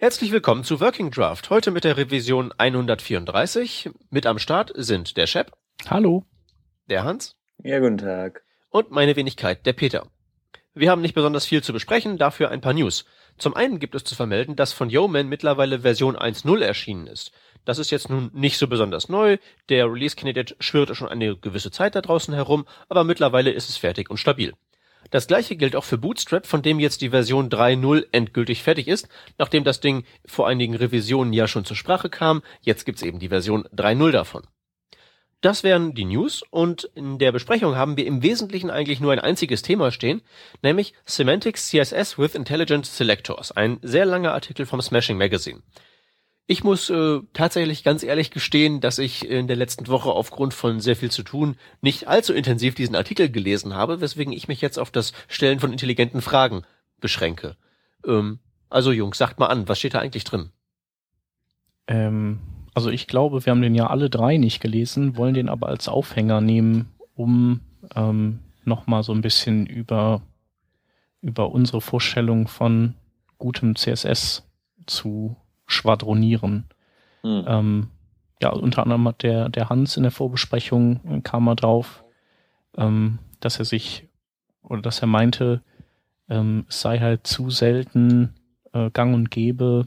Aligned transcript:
Herzlich 0.00 0.30
willkommen 0.30 0.62
zu 0.62 0.78
Working 0.78 1.10
Draft. 1.10 1.50
Heute 1.50 1.72
mit 1.72 1.82
der 1.82 1.96
Revision 1.96 2.52
134. 2.56 3.90
Mit 4.10 4.26
am 4.26 4.38
Start 4.38 4.70
sind 4.76 5.16
der 5.16 5.26
Shep. 5.26 5.50
Hallo. 5.90 6.24
Der 6.88 7.02
Hans. 7.02 7.34
Ja, 7.64 7.80
guten 7.80 7.98
Tag. 7.98 8.44
Und 8.70 8.92
meine 8.92 9.16
Wenigkeit, 9.16 9.66
der 9.66 9.72
Peter. 9.72 10.06
Wir 10.72 10.92
haben 10.92 11.02
nicht 11.02 11.16
besonders 11.16 11.46
viel 11.46 11.64
zu 11.64 11.72
besprechen, 11.72 12.16
dafür 12.16 12.52
ein 12.52 12.60
paar 12.60 12.74
News. 12.74 13.06
Zum 13.38 13.56
einen 13.56 13.80
gibt 13.80 13.96
es 13.96 14.04
zu 14.04 14.14
vermelden, 14.14 14.54
dass 14.54 14.72
von 14.72 14.88
Yeoman 14.88 15.26
mittlerweile 15.26 15.80
Version 15.80 16.16
1.0 16.16 16.60
erschienen 16.60 17.08
ist. 17.08 17.32
Das 17.64 17.80
ist 17.80 17.90
jetzt 17.90 18.08
nun 18.08 18.30
nicht 18.32 18.56
so 18.56 18.68
besonders 18.68 19.08
neu. 19.08 19.38
Der 19.68 19.86
Release 19.86 20.14
Candidate 20.14 20.54
schwirrte 20.60 20.94
schon 20.94 21.08
eine 21.08 21.36
gewisse 21.36 21.72
Zeit 21.72 21.96
da 21.96 22.02
draußen 22.02 22.32
herum, 22.32 22.68
aber 22.88 23.02
mittlerweile 23.02 23.50
ist 23.50 23.68
es 23.68 23.76
fertig 23.76 24.10
und 24.10 24.18
stabil. 24.18 24.54
Das 25.10 25.26
gleiche 25.26 25.56
gilt 25.56 25.74
auch 25.74 25.84
für 25.84 25.98
Bootstrap, 25.98 26.46
von 26.46 26.62
dem 26.62 26.78
jetzt 26.78 27.00
die 27.00 27.10
Version 27.10 27.48
3.0 27.48 28.06
endgültig 28.12 28.62
fertig 28.62 28.88
ist, 28.88 29.08
nachdem 29.38 29.64
das 29.64 29.80
Ding 29.80 30.04
vor 30.26 30.46
einigen 30.46 30.74
Revisionen 30.74 31.32
ja 31.32 31.48
schon 31.48 31.64
zur 31.64 31.76
Sprache 31.76 32.10
kam. 32.10 32.42
Jetzt 32.60 32.84
gibt's 32.84 33.02
eben 33.02 33.18
die 33.18 33.28
Version 33.28 33.64
3.0 33.74 34.10
davon. 34.10 34.42
Das 35.40 35.62
wären 35.62 35.94
die 35.94 36.04
News 36.04 36.42
und 36.50 36.90
in 36.96 37.18
der 37.18 37.30
Besprechung 37.30 37.76
haben 37.76 37.96
wir 37.96 38.06
im 38.06 38.22
Wesentlichen 38.24 38.70
eigentlich 38.70 38.98
nur 38.98 39.12
ein 39.12 39.20
einziges 39.20 39.62
Thema 39.62 39.92
stehen, 39.92 40.20
nämlich 40.62 40.94
Semantics 41.04 41.68
CSS 41.68 42.18
with 42.18 42.34
Intelligent 42.34 42.86
Selectors, 42.86 43.52
ein 43.52 43.78
sehr 43.82 44.04
langer 44.04 44.34
Artikel 44.34 44.66
vom 44.66 44.82
Smashing 44.82 45.16
Magazine. 45.16 45.62
Ich 46.50 46.64
muss 46.64 46.88
äh, 46.88 47.20
tatsächlich 47.34 47.84
ganz 47.84 48.02
ehrlich 48.02 48.30
gestehen, 48.30 48.80
dass 48.80 48.98
ich 48.98 49.28
in 49.28 49.48
der 49.48 49.56
letzten 49.56 49.86
Woche 49.86 50.08
aufgrund 50.08 50.54
von 50.54 50.80
sehr 50.80 50.96
viel 50.96 51.10
zu 51.10 51.22
tun 51.22 51.56
nicht 51.82 52.08
allzu 52.08 52.32
intensiv 52.32 52.74
diesen 52.74 52.96
Artikel 52.96 53.30
gelesen 53.30 53.74
habe, 53.74 54.00
weswegen 54.00 54.32
ich 54.32 54.48
mich 54.48 54.62
jetzt 54.62 54.78
auf 54.78 54.90
das 54.90 55.12
Stellen 55.28 55.60
von 55.60 55.72
intelligenten 55.72 56.22
Fragen 56.22 56.62
beschränke. 57.02 57.56
Ähm, 58.06 58.38
also 58.70 58.92
Jungs, 58.92 59.18
sagt 59.18 59.38
mal 59.38 59.48
an, 59.48 59.68
was 59.68 59.78
steht 59.78 59.92
da 59.92 59.98
eigentlich 59.98 60.24
drin? 60.24 60.48
Ähm, 61.86 62.38
also 62.72 62.88
ich 62.88 63.08
glaube, 63.08 63.44
wir 63.44 63.50
haben 63.50 63.60
den 63.60 63.74
ja 63.74 63.88
alle 63.88 64.08
drei 64.08 64.38
nicht 64.38 64.60
gelesen, 64.60 65.18
wollen 65.18 65.34
den 65.34 65.50
aber 65.50 65.66
als 65.68 65.86
Aufhänger 65.86 66.40
nehmen, 66.40 66.94
um 67.14 67.60
ähm, 67.94 68.38
nochmal 68.64 69.02
so 69.02 69.12
ein 69.12 69.20
bisschen 69.20 69.66
über, 69.66 70.22
über 71.20 71.50
unsere 71.50 71.82
Vorstellung 71.82 72.48
von 72.48 72.94
gutem 73.36 73.76
CSS 73.76 74.48
zu 74.86 75.36
schwadronieren. 75.68 76.64
Mhm. 77.22 77.44
Ähm, 77.46 77.88
ja, 78.42 78.50
unter 78.50 78.82
anderem 78.82 79.06
hat 79.06 79.22
der, 79.22 79.48
der 79.48 79.68
Hans 79.68 79.96
in 79.96 80.02
der 80.02 80.12
Vorbesprechung 80.12 81.00
äh, 81.08 81.20
kam 81.20 81.44
mal 81.44 81.54
drauf, 81.54 82.04
ähm, 82.76 83.20
dass 83.38 83.58
er 83.58 83.64
sich 83.64 84.08
oder 84.62 84.82
dass 84.82 85.00
er 85.00 85.06
meinte, 85.06 85.62
ähm, 86.28 86.66
es 86.68 86.80
sei 86.80 86.98
halt 86.98 87.26
zu 87.26 87.50
selten 87.50 88.34
äh, 88.72 88.90
gang 88.90 89.14
und 89.14 89.30
gäbe, 89.30 89.86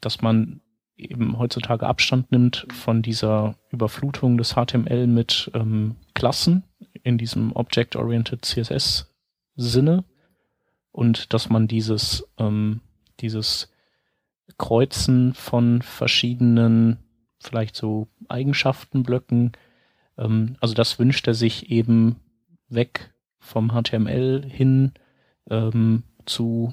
dass 0.00 0.22
man 0.22 0.60
eben 0.96 1.38
heutzutage 1.38 1.86
Abstand 1.86 2.32
nimmt 2.32 2.66
von 2.72 3.02
dieser 3.02 3.54
Überflutung 3.70 4.36
des 4.36 4.54
HTML 4.54 5.06
mit 5.06 5.50
ähm, 5.54 5.96
Klassen 6.14 6.64
in 7.04 7.18
diesem 7.18 7.52
Object-Oriented 7.52 8.44
CSS-Sinne 8.44 10.04
und 10.90 11.32
dass 11.32 11.48
man 11.48 11.68
dieses, 11.68 12.26
ähm, 12.38 12.80
dieses 13.20 13.70
Kreuzen 14.56 15.34
von 15.34 15.82
verschiedenen, 15.82 16.98
vielleicht 17.40 17.76
so 17.76 18.08
Eigenschaftenblöcken. 18.28 19.52
Ähm, 20.16 20.56
also 20.60 20.74
das 20.74 20.98
wünscht 20.98 21.26
er 21.26 21.34
sich 21.34 21.70
eben 21.70 22.16
weg 22.68 23.12
vom 23.38 23.70
HTML 23.70 24.44
hin 24.46 24.92
ähm, 25.50 26.02
zu, 26.26 26.72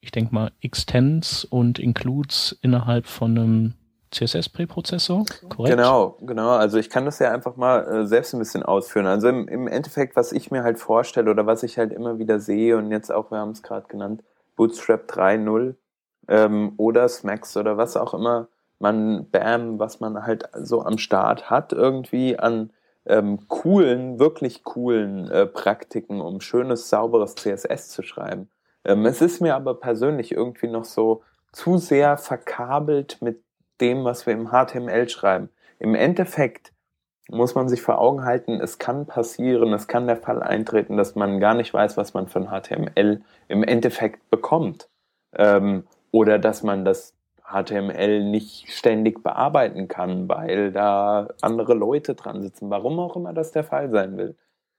ich 0.00 0.10
denke 0.10 0.34
mal, 0.34 0.52
Extends 0.60 1.44
und 1.44 1.78
Includes 1.78 2.58
innerhalb 2.62 3.06
von 3.06 3.38
einem 3.38 3.74
CSS-Präprozessor, 4.10 5.24
korrekt? 5.50 5.76
Genau, 5.76 6.16
genau. 6.22 6.50
Also 6.50 6.78
ich 6.78 6.88
kann 6.88 7.04
das 7.04 7.18
ja 7.18 7.30
einfach 7.30 7.56
mal 7.56 7.86
äh, 7.86 8.06
selbst 8.06 8.32
ein 8.32 8.38
bisschen 8.38 8.62
ausführen. 8.62 9.06
Also 9.06 9.28
im, 9.28 9.48
im 9.48 9.68
Endeffekt, 9.68 10.16
was 10.16 10.32
ich 10.32 10.50
mir 10.50 10.62
halt 10.62 10.78
vorstelle 10.78 11.30
oder 11.30 11.46
was 11.46 11.62
ich 11.62 11.76
halt 11.76 11.92
immer 11.92 12.18
wieder 12.18 12.40
sehe 12.40 12.78
und 12.78 12.90
jetzt 12.90 13.12
auch, 13.12 13.30
wir 13.30 13.38
haben 13.38 13.50
es 13.50 13.62
gerade 13.62 13.86
genannt, 13.86 14.22
Bootstrap 14.56 15.10
3.0 15.10 15.74
ähm, 16.28 16.74
oder 16.76 17.08
Smacks 17.08 17.56
oder 17.56 17.76
was 17.76 17.96
auch 17.96 18.14
immer 18.14 18.48
man, 18.78 19.28
Bam, 19.30 19.78
was 19.78 20.00
man 20.00 20.24
halt 20.24 20.48
so 20.54 20.82
am 20.82 20.98
Start 20.98 21.50
hat, 21.50 21.72
irgendwie 21.72 22.38
an 22.38 22.70
ähm, 23.06 23.48
coolen, 23.48 24.18
wirklich 24.18 24.64
coolen 24.64 25.30
äh, 25.30 25.46
Praktiken, 25.46 26.20
um 26.20 26.40
schönes, 26.40 26.88
sauberes 26.88 27.34
CSS 27.34 27.88
zu 27.88 28.02
schreiben. 28.02 28.50
Ähm, 28.84 29.06
es 29.06 29.20
ist 29.20 29.40
mir 29.40 29.56
aber 29.56 29.74
persönlich 29.74 30.32
irgendwie 30.32 30.68
noch 30.68 30.84
so 30.84 31.22
zu 31.52 31.78
sehr 31.78 32.18
verkabelt 32.18 33.18
mit 33.20 33.42
dem, 33.80 34.04
was 34.04 34.26
wir 34.26 34.34
im 34.34 34.50
HTML 34.50 35.08
schreiben. 35.08 35.48
Im 35.78 35.94
Endeffekt 35.94 36.72
muss 37.30 37.54
man 37.54 37.68
sich 37.68 37.82
vor 37.82 37.98
Augen 37.98 38.24
halten, 38.24 38.60
es 38.60 38.78
kann 38.78 39.06
passieren, 39.06 39.72
es 39.72 39.86
kann 39.86 40.06
der 40.06 40.16
Fall 40.16 40.42
eintreten, 40.42 40.96
dass 40.96 41.14
man 41.14 41.40
gar 41.40 41.54
nicht 41.54 41.74
weiß, 41.74 41.96
was 41.96 42.14
man 42.14 42.26
von 42.26 42.48
HTML 42.48 43.22
im 43.48 43.62
Endeffekt 43.62 44.30
bekommt. 44.30 44.88
Ähm, 45.34 45.84
oder 46.10 46.38
dass 46.38 46.62
man 46.62 46.84
das 46.84 47.14
HTML 47.44 48.24
nicht 48.24 48.70
ständig 48.70 49.22
bearbeiten 49.22 49.88
kann, 49.88 50.28
weil 50.28 50.70
da 50.70 51.28
andere 51.40 51.74
Leute 51.74 52.14
dran 52.14 52.42
sitzen, 52.42 52.70
warum 52.70 52.98
auch 52.98 53.16
immer 53.16 53.32
das 53.32 53.52
der 53.52 53.64
Fall 53.64 53.90
sein 53.90 54.16
will, 54.16 54.36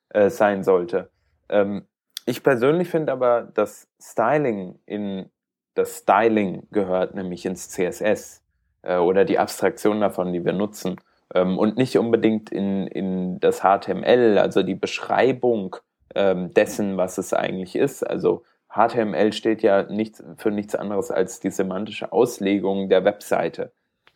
äh, 0.09 0.29
sein 0.29 0.63
sollte. 0.63 1.09
Ähm, 1.49 1.85
ich 2.25 2.43
persönlich 2.43 2.89
finde 2.89 3.11
aber, 3.11 3.41
dass 3.41 3.87
Styling 3.99 4.79
in 4.85 5.29
das 5.73 5.99
Styling 5.99 6.67
gehört 6.71 7.15
nämlich 7.15 7.45
ins 7.45 7.69
CSS 7.69 8.43
äh, 8.81 8.97
oder 8.97 9.25
die 9.25 9.39
Abstraktion 9.39 10.01
davon, 10.01 10.33
die 10.33 10.45
wir 10.45 10.53
nutzen 10.53 10.97
ähm, 11.33 11.57
und 11.57 11.77
nicht 11.77 11.97
unbedingt 11.97 12.51
in, 12.51 12.87
in 12.87 13.39
das 13.39 13.61
HTML, 13.61 14.37
also 14.37 14.61
die 14.61 14.75
Beschreibung 14.75 15.77
ähm, 16.15 16.53
dessen, 16.53 16.97
was 16.97 17.17
es 17.17 17.33
eigentlich 17.33 17.75
ist. 17.75 18.03
Also 18.03 18.43
HTML 18.69 19.33
steht 19.33 19.61
ja 19.61 19.83
nicht 19.83 20.23
für 20.37 20.51
nichts 20.51 20.75
anderes 20.75 21.11
als 21.11 21.39
die 21.39 21.49
semantische 21.49 22.11
Auslegung 22.11 22.89
der 22.89 23.03
Webseite. 23.03 23.71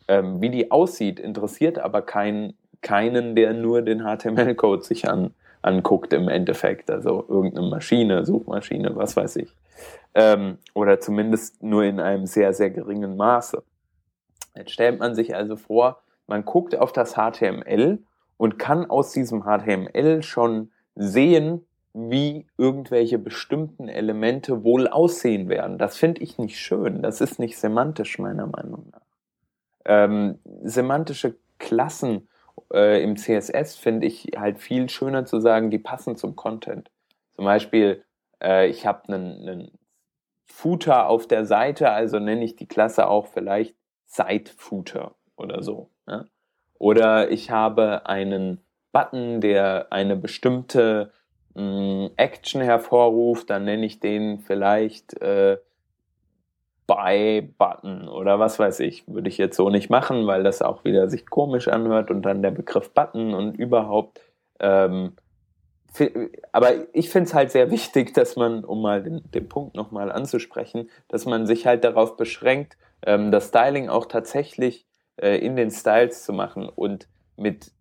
Ähm, 0.08 0.42
wie 0.42 0.50
die 0.50 0.72
aussieht, 0.72 1.20
interessiert 1.20 1.80
aber 1.80 2.02
kein, 2.02 2.54
keinen, 2.82 3.36
der 3.36 3.54
nur 3.54 3.82
den 3.82 4.02
HTML-Code 4.04 4.84
sich 4.84 5.10
an, 5.10 5.34
anguckt 5.62 6.14
im 6.14 6.28
Endeffekt. 6.28 6.92
Also 6.92 7.26
irgendeine 7.28 7.68
Maschine, 7.68 8.26
Suchmaschine, 8.26 8.96
was 8.96 9.16
weiß 9.16 9.38
ich. 9.38 9.56
Ähm, 10.14 10.60
oder 10.76 11.00
zumindest 11.00 11.64
nur 11.64 11.84
in 11.84 12.00
einem 12.00 12.28
sehr, 12.28 12.54
sehr 12.54 12.70
geringen 12.70 13.18
Maße. 13.18 13.64
Jetzt 14.56 14.72
stellt 14.72 15.00
man 15.00 15.16
sich 15.16 15.36
also 15.36 15.56
vor, 15.56 16.02
man 16.28 16.46
guckt 16.46 16.78
auf 16.78 16.92
das 16.92 17.16
HTML 17.16 18.00
und 18.38 18.60
kann 18.60 18.90
aus 18.90 19.12
diesem 19.12 19.44
HTML 19.44 20.22
schon 20.22 20.72
sehen, 20.96 21.66
wie 21.94 22.48
irgendwelche 22.58 23.20
bestimmten 23.20 23.88
Elemente 23.88 24.64
wohl 24.64 24.88
aussehen 24.88 25.48
werden. 25.48 25.78
Das 25.78 25.98
finde 25.98 26.22
ich 26.22 26.38
nicht 26.38 26.60
schön. 26.60 27.02
Das 27.02 27.22
ist 27.22 27.40
nicht 27.40 27.58
semantisch, 27.58 28.18
meiner 28.18 28.48
Meinung 28.48 28.90
nach. 28.92 29.02
Ähm, 29.86 30.40
semantische 30.64 31.36
Klassen 31.60 32.28
äh, 32.74 33.04
im 33.04 33.16
CSS 33.16 33.76
finde 33.76 34.08
ich 34.08 34.32
halt 34.36 34.58
viel 34.58 34.90
schöner 34.90 35.26
zu 35.26 35.40
sagen, 35.40 35.70
die 35.70 35.80
passen 35.80 36.16
zum 36.16 36.36
Content. 36.36 36.90
Zum 37.32 37.46
Beispiel, 37.46 38.04
äh, 38.42 38.68
ich 38.68 38.86
habe 38.86 39.14
einen, 39.14 39.72
Footer 40.46 41.08
auf 41.08 41.26
der 41.28 41.46
Seite, 41.46 41.90
also 41.90 42.20
nenne 42.20 42.44
ich 42.44 42.56
die 42.56 42.68
Klasse 42.68 43.08
auch 43.08 43.26
vielleicht 43.28 43.76
Site-Footer 44.06 45.16
oder 45.36 45.64
so. 45.64 45.90
Ja? 46.08 46.26
Oder 46.78 47.32
ich 47.32 47.50
habe 47.50 48.06
einen 48.06 48.62
Button, 48.92 49.42
der 49.42 49.88
eine 49.92 50.16
bestimmte 50.16 51.12
Action 51.56 52.62
hervorruft, 52.62 53.50
dann 53.50 53.66
nenne 53.66 53.86
ich 53.86 54.00
den 54.00 54.40
vielleicht 54.40 55.22
äh, 55.22 55.58
Buy-Button 56.88 58.08
oder 58.08 58.40
was 58.40 58.60
weiß 58.60 58.80
ich. 58.82 59.08
Würde 59.08 59.30
ich 59.30 59.38
jetzt 59.38 59.56
so 59.56 59.70
nicht 59.70 59.90
machen, 59.90 60.28
weil 60.28 60.44
das 60.44 60.62
auch 60.62 60.84
wieder 60.84 61.10
sich 61.10 61.26
komisch 61.26 61.68
anhört 61.68 62.12
und 62.12 62.24
dann 62.24 62.42
der 62.42 62.52
Begriff 62.52 62.92
Button 62.92 63.34
und 63.34 63.58
überhaupt. 63.58 64.22
Ähm, 64.60 65.14
aber 66.52 66.72
ich 66.94 67.10
finde 67.10 67.28
es 67.28 67.34
halt 67.34 67.52
sehr 67.52 67.72
wichtig, 67.72 68.14
dass 68.14 68.36
man, 68.36 68.64
um 68.64 68.82
mal 68.82 69.04
den, 69.04 69.22
den 69.32 69.48
Punkt 69.48 69.76
nochmal 69.76 70.12
anzusprechen, 70.12 70.90
dass 71.08 71.26
man 71.26 71.46
sich 71.46 71.66
halt 71.66 71.84
darauf 71.84 72.18
beschränkt, 72.18 72.78
ähm, 73.06 73.32
das 73.32 73.50
Styling 73.50 73.90
auch 73.90 74.08
tatsächlich 74.08 74.86
äh, 75.18 75.38
in 75.38 75.56
den 75.56 75.72
Styles 75.72 76.24
zu 76.24 76.34
machen 76.34 76.68
und 76.68 77.08
mit 77.38 77.72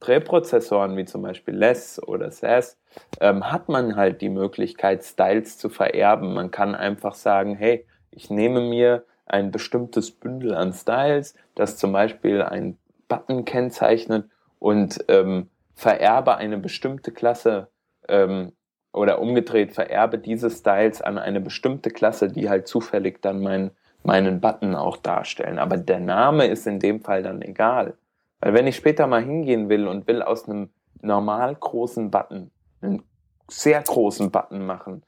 Präprozessoren 0.00 0.96
wie 0.96 1.04
zum 1.04 1.22
Beispiel 1.22 1.54
Less 1.54 2.02
oder 2.02 2.30
SAS 2.30 2.78
ähm, 3.20 3.50
hat 3.50 3.68
man 3.68 3.96
halt 3.96 4.20
die 4.20 4.28
Möglichkeit, 4.28 5.04
Styles 5.04 5.58
zu 5.58 5.68
vererben. 5.68 6.34
Man 6.34 6.50
kann 6.50 6.74
einfach 6.74 7.14
sagen, 7.14 7.56
hey, 7.56 7.86
ich 8.10 8.30
nehme 8.30 8.60
mir 8.60 9.04
ein 9.26 9.50
bestimmtes 9.50 10.10
Bündel 10.10 10.54
an 10.54 10.72
Styles, 10.72 11.34
das 11.54 11.76
zum 11.76 11.92
Beispiel 11.92 12.42
ein 12.42 12.78
Button 13.08 13.44
kennzeichnet 13.44 14.28
und 14.58 15.04
ähm, 15.08 15.48
vererbe 15.74 16.36
eine 16.36 16.58
bestimmte 16.58 17.12
Klasse 17.12 17.68
ähm, 18.08 18.52
oder 18.92 19.20
umgedreht 19.20 19.72
vererbe 19.72 20.18
diese 20.18 20.50
Styles 20.50 21.02
an 21.02 21.18
eine 21.18 21.40
bestimmte 21.40 21.90
Klasse, 21.90 22.28
die 22.28 22.48
halt 22.48 22.66
zufällig 22.66 23.20
dann 23.20 23.40
mein, 23.40 23.70
meinen 24.02 24.40
Button 24.40 24.74
auch 24.74 24.96
darstellen. 24.96 25.58
Aber 25.58 25.76
der 25.76 26.00
Name 26.00 26.46
ist 26.46 26.66
in 26.66 26.78
dem 26.78 27.02
Fall 27.02 27.22
dann 27.22 27.42
egal. 27.42 27.94
Weil 28.40 28.54
wenn 28.54 28.66
ich 28.66 28.76
später 28.76 29.06
mal 29.06 29.24
hingehen 29.24 29.68
will 29.68 29.88
und 29.88 30.06
will 30.06 30.22
aus 30.22 30.48
einem 30.48 30.70
normal 31.00 31.54
großen 31.54 32.10
Button 32.10 32.50
einen 32.80 33.02
sehr 33.48 33.82
großen 33.82 34.30
Button 34.30 34.64
machen 34.64 35.04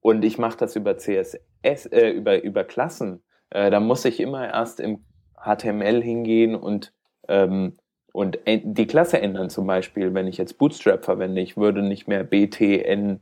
und 0.00 0.24
ich 0.24 0.38
mache 0.38 0.58
das 0.58 0.76
über 0.76 0.96
CSS, 0.98 1.86
äh, 1.90 2.10
über, 2.10 2.42
über 2.42 2.64
Klassen, 2.64 3.22
äh, 3.50 3.70
dann 3.70 3.86
muss 3.86 4.04
ich 4.04 4.20
immer 4.20 4.48
erst 4.48 4.80
im 4.80 5.04
HTML 5.36 6.02
hingehen 6.02 6.54
und, 6.54 6.92
ähm, 7.28 7.74
und 8.12 8.38
die 8.46 8.86
Klasse 8.86 9.20
ändern 9.20 9.50
zum 9.50 9.66
Beispiel. 9.66 10.14
Wenn 10.14 10.26
ich 10.26 10.38
jetzt 10.38 10.58
Bootstrap 10.58 11.04
verwende, 11.04 11.40
ich 11.40 11.56
würde 11.56 11.82
nicht 11.82 12.08
mehr 12.08 12.24
BTN 12.24 13.20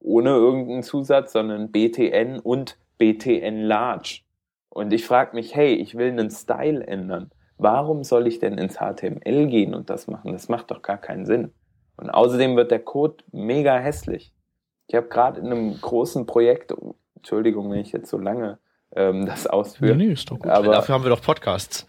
ohne 0.00 0.30
irgendeinen 0.30 0.82
Zusatz, 0.82 1.32
sondern 1.32 1.72
BTN 1.72 2.38
und 2.38 2.78
BTN 2.98 3.62
Large. 3.62 4.20
Und 4.68 4.92
ich 4.92 5.04
frage 5.04 5.34
mich, 5.34 5.54
hey, 5.54 5.74
ich 5.74 5.96
will 5.96 6.08
einen 6.08 6.30
Style 6.30 6.86
ändern. 6.86 7.30
Warum 7.58 8.04
soll 8.04 8.26
ich 8.26 8.38
denn 8.38 8.56
ins 8.56 8.76
HTML 8.76 9.46
gehen 9.48 9.74
und 9.74 9.90
das 9.90 10.06
machen? 10.06 10.32
Das 10.32 10.48
macht 10.48 10.70
doch 10.70 10.80
gar 10.80 10.98
keinen 10.98 11.26
Sinn. 11.26 11.52
Und 11.96 12.10
außerdem 12.10 12.56
wird 12.56 12.70
der 12.70 12.78
Code 12.78 13.16
mega 13.32 13.76
hässlich. 13.76 14.32
Ich 14.86 14.94
habe 14.94 15.08
gerade 15.08 15.40
in 15.40 15.46
einem 15.46 15.80
großen 15.80 16.24
Projekt, 16.26 16.72
Entschuldigung, 17.16 17.70
wenn 17.70 17.80
ich 17.80 17.92
jetzt 17.92 18.08
so 18.08 18.16
lange 18.16 18.58
ähm, 18.94 19.26
das 19.26 19.46
ausführe. 19.46 19.96
Nee, 19.96 20.06
nee, 20.06 20.12
ist 20.12 20.30
doch 20.30 20.38
gut. 20.38 20.50
Aber 20.50 20.72
Dafür 20.72 20.94
haben 20.94 21.04
wir 21.04 21.10
doch 21.10 21.20
Podcasts. 21.20 21.86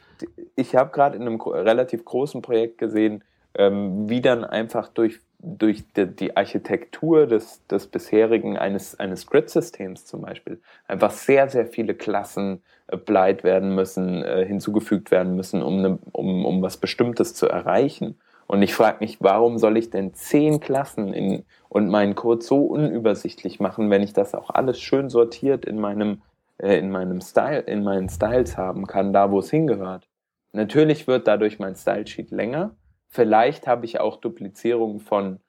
Ich 0.56 0.76
habe 0.76 0.92
gerade 0.92 1.16
in 1.16 1.22
einem 1.22 1.40
relativ 1.40 2.04
großen 2.04 2.42
Projekt 2.42 2.78
gesehen, 2.80 3.24
ähm, 3.54 4.10
wie 4.10 4.22
dann 4.22 4.44
einfach 4.44 4.90
durch 4.90 5.20
durch 5.40 5.86
die, 5.94 6.06
die 6.06 6.38
Architektur 6.38 7.26
des, 7.26 7.66
des 7.68 7.88
bisherigen 7.88 8.58
eines, 8.58 9.00
eines 9.00 9.26
Grid-Systems 9.28 10.06
zum 10.06 10.22
Beispiel 10.22 10.62
einfach 10.88 11.12
sehr, 11.12 11.50
sehr 11.50 11.66
viele 11.66 11.96
Klassen 11.96 12.62
applied 12.88 13.44
werden 13.44 13.74
müssen, 13.74 14.24
äh, 14.24 14.46
hinzugefügt 14.46 15.12
werden 15.12 15.36
müssen, 15.36 15.64
um, 15.64 15.82
ne, 15.82 16.00
um, 16.12 16.46
um 16.46 16.62
was 16.62 16.78
Bestimmtes 16.78 17.34
zu 17.34 17.48
erreichen. 17.48 18.20
Und 18.48 18.64
ich 18.64 18.74
frage 18.74 18.98
mich, 19.00 19.22
warum 19.22 19.60
soll 19.60 19.78
ich 19.78 19.92
denn 19.92 20.14
zehn 20.14 20.60
Klassen 20.60 21.14
in, 21.14 21.46
und 21.70 21.88
meinen 21.88 22.16
Code 22.16 22.42
so 22.42 22.66
unübersichtlich 22.66 23.60
machen, 23.60 23.90
wenn 23.90 24.02
ich 24.02 24.14
das 24.14 24.34
auch 24.34 24.50
alles 24.50 24.80
schön 24.80 25.10
sortiert 25.10 25.66
in 25.66 25.80
meinem, 25.80 26.22
äh, 26.58 26.78
in 26.78 26.90
meinem 26.92 27.22
Style, 27.22 27.60
in 27.60 27.84
meinen 27.84 28.10
Styles 28.10 28.58
haben 28.58 28.88
kann, 28.88 29.14
da 29.14 29.32
wo 29.32 29.40
es 29.40 29.52
hingehört. 29.52 30.08
Natürlich 30.52 31.08
wird 31.08 31.28
dadurch 31.28 31.60
mein 31.60 31.76
Style 31.76 32.08
Sheet 32.08 32.32
länger, 32.32 32.72
Vielleicht 33.10 33.68
habe 33.68 33.86
ich 33.86 34.00
auch 34.00 34.18
Duplizierung 34.18 35.00
von 35.00 35.40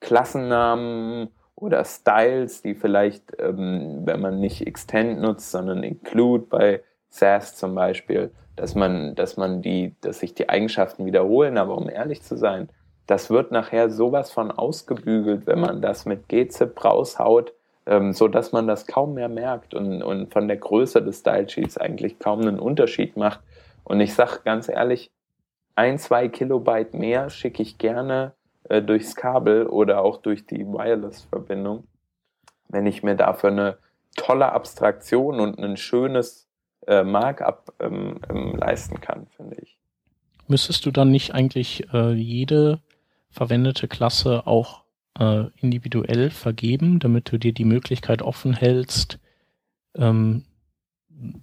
Klassennamen 0.00 1.28
oder 1.54 1.84
Styles, 1.84 2.62
die 2.62 2.74
vielleicht, 2.74 3.32
ähm, 3.38 4.02
wenn 4.04 4.20
man 4.20 4.40
nicht 4.40 4.66
Extend 4.66 5.20
nutzt, 5.20 5.50
sondern 5.50 5.82
Include 5.82 6.46
bei 6.46 6.82
SAS 7.10 7.54
zum 7.54 7.74
Beispiel, 7.76 8.32
dass 8.56 8.74
man, 8.74 9.14
dass 9.14 9.36
man 9.36 9.62
die, 9.62 9.94
dass 10.00 10.18
sich 10.18 10.34
die 10.34 10.48
Eigenschaften 10.48 11.06
wiederholen. 11.06 11.56
Aber 11.56 11.78
um 11.78 11.88
ehrlich 11.88 12.22
zu 12.22 12.36
sein, 12.36 12.68
das 13.06 13.30
wird 13.30 13.52
nachher 13.52 13.90
sowas 13.90 14.32
von 14.32 14.50
ausgebügelt, 14.50 15.46
wenn 15.46 15.60
man 15.60 15.80
das 15.80 16.06
mit 16.06 16.28
GZIP 16.28 16.84
raushaut, 16.84 17.52
ähm, 17.86 18.12
so 18.12 18.26
dass 18.26 18.50
man 18.50 18.66
das 18.66 18.86
kaum 18.86 19.14
mehr 19.14 19.28
merkt 19.28 19.74
und, 19.74 20.02
und 20.02 20.32
von 20.32 20.48
der 20.48 20.56
Größe 20.56 21.02
des 21.02 21.20
Style 21.20 21.48
Sheets 21.48 21.78
eigentlich 21.78 22.18
kaum 22.18 22.40
einen 22.40 22.58
Unterschied 22.58 23.16
macht. 23.16 23.40
Und 23.84 24.00
ich 24.00 24.14
sage 24.14 24.40
ganz 24.44 24.68
ehrlich, 24.68 25.10
ein, 25.76 25.98
zwei 25.98 26.28
Kilobyte 26.28 26.94
mehr 26.94 27.30
schicke 27.30 27.62
ich 27.62 27.78
gerne 27.78 28.32
äh, 28.68 28.82
durchs 28.82 29.16
Kabel 29.16 29.66
oder 29.66 30.02
auch 30.02 30.18
durch 30.18 30.46
die 30.46 30.66
Wireless-Verbindung, 30.66 31.84
wenn 32.68 32.86
ich 32.86 33.02
mir 33.02 33.14
dafür 33.14 33.50
eine 33.50 33.78
tolle 34.16 34.52
Abstraktion 34.52 35.40
und 35.40 35.58
ein 35.58 35.76
schönes 35.76 36.48
äh, 36.86 37.02
Markup 37.02 37.72
ähm, 37.80 38.20
ähm, 38.28 38.56
leisten 38.56 39.00
kann, 39.00 39.26
finde 39.36 39.56
ich. 39.60 39.78
Müsstest 40.46 40.84
du 40.86 40.90
dann 40.90 41.10
nicht 41.10 41.34
eigentlich 41.34 41.92
äh, 41.92 42.12
jede 42.12 42.80
verwendete 43.30 43.88
Klasse 43.88 44.46
auch 44.46 44.84
äh, 45.18 45.44
individuell 45.56 46.30
vergeben, 46.30 46.98
damit 47.00 47.32
du 47.32 47.38
dir 47.38 47.52
die 47.52 47.64
Möglichkeit 47.64 48.22
offen 48.22 48.52
hältst, 48.52 49.18
ähm, 49.96 50.44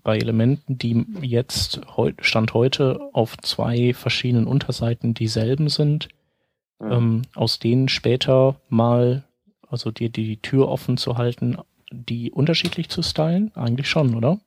bei 0.03 0.17
Elementen, 0.17 0.77
die 0.77 1.05
jetzt 1.21 1.81
Stand 2.19 2.53
heute 2.53 2.99
auf 3.13 3.37
zwei 3.37 3.93
verschiedenen 3.93 4.47
Unterseiten 4.47 5.13
dieselben 5.13 5.69
sind, 5.69 6.09
mhm. 6.79 6.91
ähm, 6.91 7.21
aus 7.35 7.59
denen 7.59 7.87
später 7.87 8.55
mal, 8.69 9.23
also 9.69 9.91
dir 9.91 10.09
die 10.09 10.37
Tür 10.37 10.67
offen 10.67 10.97
zu 10.97 11.17
halten, 11.17 11.57
die 11.91 12.31
unterschiedlich 12.31 12.89
zu 12.89 13.01
stylen? 13.01 13.51
Eigentlich 13.55 13.89
schon, 13.89 14.15
oder? 14.15 14.39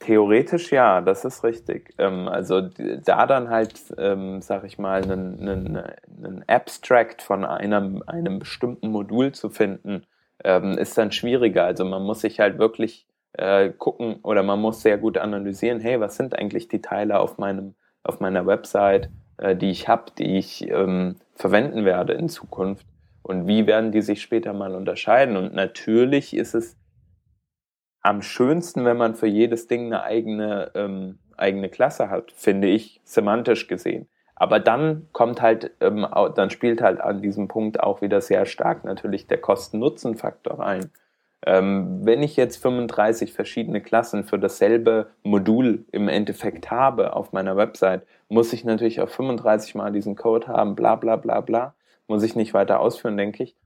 Theoretisch 0.00 0.72
ja, 0.72 1.00
das 1.00 1.24
ist 1.24 1.44
richtig. 1.44 1.94
Ähm, 1.98 2.26
also 2.26 2.60
da 2.60 3.26
dann 3.26 3.50
halt, 3.50 3.74
ähm, 3.98 4.42
sag 4.42 4.64
ich 4.64 4.78
mal, 4.78 5.02
einen, 5.02 5.40
einen, 5.40 5.76
einen 5.76 6.44
Abstract 6.48 7.22
von 7.22 7.44
einem, 7.44 8.02
einem 8.06 8.40
bestimmten 8.40 8.90
Modul 8.90 9.32
zu 9.32 9.48
finden, 9.48 10.04
ähm, 10.42 10.76
ist 10.76 10.98
dann 10.98 11.12
schwieriger. 11.12 11.64
Also 11.64 11.84
man 11.84 12.02
muss 12.02 12.22
sich 12.22 12.40
halt 12.40 12.58
wirklich 12.58 13.06
äh, 13.34 13.70
gucken 13.70 14.16
oder 14.22 14.42
man 14.42 14.60
muss 14.60 14.82
sehr 14.82 14.98
gut 14.98 15.18
analysieren, 15.18 15.80
hey, 15.80 16.00
was 16.00 16.16
sind 16.16 16.38
eigentlich 16.38 16.68
die 16.68 16.82
Teile 16.82 17.20
auf 17.20 17.38
meinem, 17.38 17.74
auf 18.02 18.20
meiner 18.20 18.46
Website, 18.46 19.10
äh, 19.38 19.56
die 19.56 19.70
ich 19.70 19.88
habe, 19.88 20.12
die 20.18 20.38
ich 20.38 20.68
ähm, 20.68 21.16
verwenden 21.34 21.84
werde 21.84 22.12
in 22.12 22.28
Zukunft 22.28 22.86
und 23.22 23.46
wie 23.46 23.66
werden 23.66 23.92
die 23.92 24.02
sich 24.02 24.22
später 24.22 24.52
mal 24.52 24.74
unterscheiden. 24.74 25.36
Und 25.36 25.54
natürlich 25.54 26.36
ist 26.36 26.54
es 26.54 26.76
am 28.02 28.20
schönsten, 28.20 28.84
wenn 28.84 28.96
man 28.96 29.14
für 29.14 29.28
jedes 29.28 29.68
Ding 29.68 29.86
eine 29.86 30.02
eigene, 30.02 30.72
ähm, 30.74 31.18
eigene 31.36 31.68
Klasse 31.68 32.10
hat, 32.10 32.32
finde 32.32 32.68
ich, 32.68 33.00
semantisch 33.04 33.68
gesehen. 33.68 34.08
Aber 34.34 34.58
dann 34.58 35.08
kommt 35.12 35.40
halt, 35.40 35.70
ähm, 35.80 36.06
dann 36.34 36.50
spielt 36.50 36.82
halt 36.82 37.00
an 37.00 37.22
diesem 37.22 37.46
Punkt 37.46 37.80
auch 37.80 38.02
wieder 38.02 38.20
sehr 38.20 38.44
stark 38.44 38.84
natürlich 38.84 39.28
der 39.28 39.38
Kosten-Nutzen-Faktor 39.38 40.58
rein. 40.58 40.90
Ähm, 41.44 42.04
wenn 42.04 42.22
ich 42.22 42.36
jetzt 42.36 42.62
35 42.62 43.32
verschiedene 43.32 43.80
Klassen 43.80 44.24
für 44.24 44.38
dasselbe 44.38 45.08
Modul 45.24 45.84
im 45.90 46.08
Endeffekt 46.08 46.70
habe 46.70 47.16
auf 47.16 47.32
meiner 47.32 47.56
Website, 47.56 48.06
muss 48.28 48.52
ich 48.52 48.64
natürlich 48.64 49.00
auch 49.00 49.08
35 49.08 49.74
mal 49.74 49.92
diesen 49.92 50.14
Code 50.14 50.46
haben, 50.46 50.76
bla 50.76 50.94
bla 50.96 51.16
bla 51.16 51.40
bla. 51.40 51.74
Muss 52.06 52.22
ich 52.22 52.36
nicht 52.36 52.54
weiter 52.54 52.80
ausführen, 52.80 53.16
denke 53.16 53.42
ich. 53.42 53.56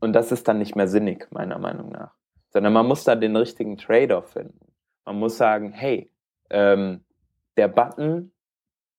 Und 0.00 0.14
das 0.14 0.32
ist 0.32 0.48
dann 0.48 0.58
nicht 0.58 0.74
mehr 0.74 0.88
sinnig, 0.88 1.28
meiner 1.30 1.58
Meinung 1.58 1.90
nach. 1.90 2.14
Sondern 2.50 2.72
man 2.72 2.86
muss 2.86 3.04
da 3.04 3.14
den 3.14 3.36
richtigen 3.36 3.76
Trade-off 3.76 4.30
finden. 4.30 4.72
Man 5.04 5.18
muss 5.18 5.36
sagen, 5.36 5.72
hey, 5.72 6.10
ähm, 6.50 7.04
der 7.56 7.68
Button 7.68 8.32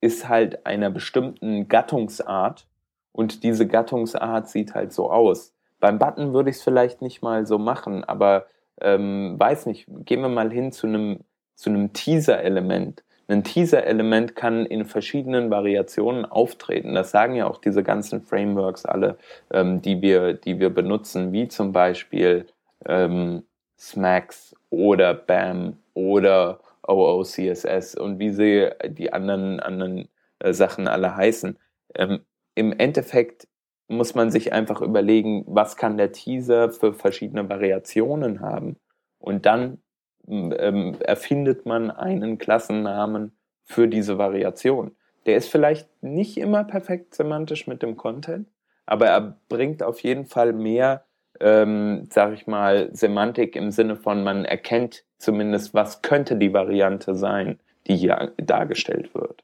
ist 0.02 0.28
halt 0.28 0.66
einer 0.66 0.90
bestimmten 0.90 1.68
Gattungsart 1.68 2.68
und 3.12 3.44
diese 3.44 3.68
Gattungsart 3.68 4.50
sieht 4.50 4.76
halt 4.76 4.92
so 4.92 5.10
aus. 5.12 5.53
Beim 5.84 6.00
Button 6.00 6.34
würde 6.34 6.50
ich 6.50 6.56
es 6.56 6.64
vielleicht 6.64 7.02
nicht 7.02 7.22
mal 7.22 7.46
so 7.46 7.58
machen, 7.58 8.06
aber 8.06 8.46
ähm, 8.80 9.36
weiß 9.38 9.66
nicht, 9.66 9.86
gehen 10.06 10.22
wir 10.22 10.30
mal 10.30 10.50
hin 10.50 10.72
zu 10.72 10.88
einem 10.88 11.20
zu 11.56 11.70
einem 11.70 11.92
Teaser-Element. 11.92 13.04
Ein 13.28 13.44
Teaser-Element 13.44 14.34
kann 14.34 14.66
in 14.66 14.86
verschiedenen 14.86 15.52
Variationen 15.52 16.24
auftreten. 16.24 16.96
Das 16.96 17.12
sagen 17.12 17.36
ja 17.36 17.48
auch 17.48 17.58
diese 17.58 17.84
ganzen 17.84 18.22
Frameworks 18.22 18.86
alle, 18.86 19.18
ähm, 19.52 19.82
die 19.82 20.02
wir, 20.02 20.36
die 20.36 20.58
wir 20.62 20.70
benutzen, 20.70 21.34
wie 21.34 21.50
zum 21.50 21.74
Beispiel 21.74 22.46
ähm, 22.86 23.44
Smacks 23.78 24.56
oder 24.70 25.14
BAM 25.14 25.80
oder 25.96 26.62
OOCSS 26.88 27.96
und 27.96 28.20
wie 28.20 28.30
sie 28.30 28.70
die 28.88 29.12
anderen, 29.12 29.60
anderen 29.60 30.08
äh, 30.40 30.54
Sachen 30.54 30.88
alle 30.88 31.18
heißen. 31.18 31.60
Ähm, 31.96 32.22
Im 32.56 32.72
Endeffekt 32.72 33.50
muss 33.96 34.16
man 34.16 34.32
sich 34.32 34.54
einfach 34.54 34.82
überlegen, 34.82 35.44
was 35.48 35.76
kann 35.76 35.98
der 35.98 36.12
Teaser 36.12 36.72
für 36.72 36.94
verschiedene 36.94 37.48
Variationen 37.50 38.42
haben. 38.42 38.78
Und 39.20 39.46
dann 39.46 39.80
ähm, 40.28 40.96
erfindet 41.00 41.66
man 41.66 41.92
einen 41.92 42.38
Klassennamen 42.38 43.38
für 43.64 43.88
diese 43.88 44.18
Variation. 44.18 44.96
Der 45.26 45.38
ist 45.38 45.50
vielleicht 45.50 45.88
nicht 46.04 46.38
immer 46.38 46.64
perfekt 46.64 47.16
semantisch 47.16 47.68
mit 47.68 47.82
dem 47.82 47.96
Content, 47.96 48.48
aber 48.86 49.08
er 49.08 49.38
bringt 49.48 49.82
auf 49.84 50.02
jeden 50.02 50.26
Fall 50.26 50.54
mehr, 50.54 51.06
ähm, 51.40 52.08
sag 52.10 52.34
ich 52.34 52.48
mal, 52.48 52.90
Semantik 52.94 53.56
im 53.56 53.72
Sinne 53.72 53.96
von, 53.96 54.24
man 54.24 54.46
erkennt 54.46 55.06
zumindest, 55.18 55.74
was 55.74 56.02
könnte 56.02 56.36
die 56.36 56.54
Variante 56.54 57.16
sein, 57.16 57.60
die 57.88 57.96
hier 57.96 58.34
dargestellt 58.38 59.16
wird. 59.16 59.44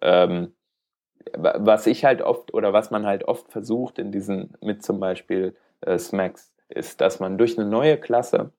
Ähm, 0.00 0.52
was 1.36 1.86
ich 1.86 2.04
halt 2.04 2.22
oft 2.22 2.54
oder 2.54 2.72
was 2.72 2.90
man 2.90 3.06
halt 3.06 3.24
oft 3.24 3.50
versucht 3.50 3.98
in 3.98 4.12
diesen 4.12 4.54
mit 4.60 4.82
zum 4.82 5.00
Beispiel 5.00 5.54
äh, 5.82 5.98
Smacks, 5.98 6.52
ist, 6.68 7.00
dass 7.00 7.20
man 7.20 7.38
durch 7.38 7.58
eine 7.58 7.68
neue 7.68 7.96
Klasse 7.96 8.52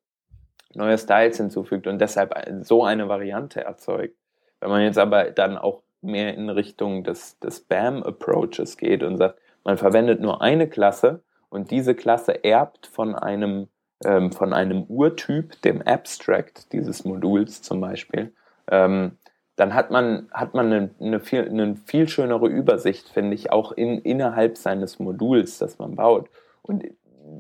neue 0.74 0.98
Styles 0.98 1.38
hinzufügt 1.38 1.86
und 1.86 2.00
deshalb 2.00 2.34
so 2.62 2.86
eine 2.86 3.10
Variante 3.10 3.62
erzeugt. 3.62 4.16
Wenn 4.62 4.70
man 4.70 4.84
jetzt 4.84 4.98
aber 4.98 5.32
dann 5.32 5.58
auch 5.58 5.82
mehr 6.02 6.34
in 6.34 6.50
Richtung 6.50 7.04
des, 7.04 7.38
des 7.40 7.62
BAM-Approaches 7.62 8.78
geht 8.78 9.04
und 9.04 9.18
sagt, 9.18 9.38
man 9.66 9.78
verwendet 9.78 10.22
nur 10.22 10.42
eine 10.42 10.70
Klasse 10.70 11.24
und 11.50 11.72
diese 11.72 11.94
Klasse 11.94 12.44
erbt 12.44 12.88
von 12.88 13.16
einem 13.16 13.68
ähm, 14.04 14.32
von 14.32 14.54
einem 14.54 14.84
Urtyp, 14.84 15.62
dem 15.62 15.82
Abstract 15.82 16.72
dieses 16.74 17.06
Moduls 17.06 17.62
zum 17.62 17.82
Beispiel, 17.82 18.34
ähm, 18.70 19.18
dann 19.62 19.76
hat 19.76 19.92
man, 19.92 20.28
hat 20.32 20.56
man 20.56 20.74
eine, 20.74 20.90
eine, 21.00 21.20
viel, 21.20 21.48
eine 21.48 21.76
viel 21.86 22.10
schönere 22.10 22.48
Übersicht, 22.48 23.10
finde 23.10 23.36
ich, 23.36 23.52
auch 23.52 23.72
in, 23.72 24.00
innerhalb 24.00 24.58
seines 24.58 24.98
Moduls, 24.98 25.60
das 25.60 25.78
man 25.78 25.96
baut. 25.96 26.30
Und 26.64 26.86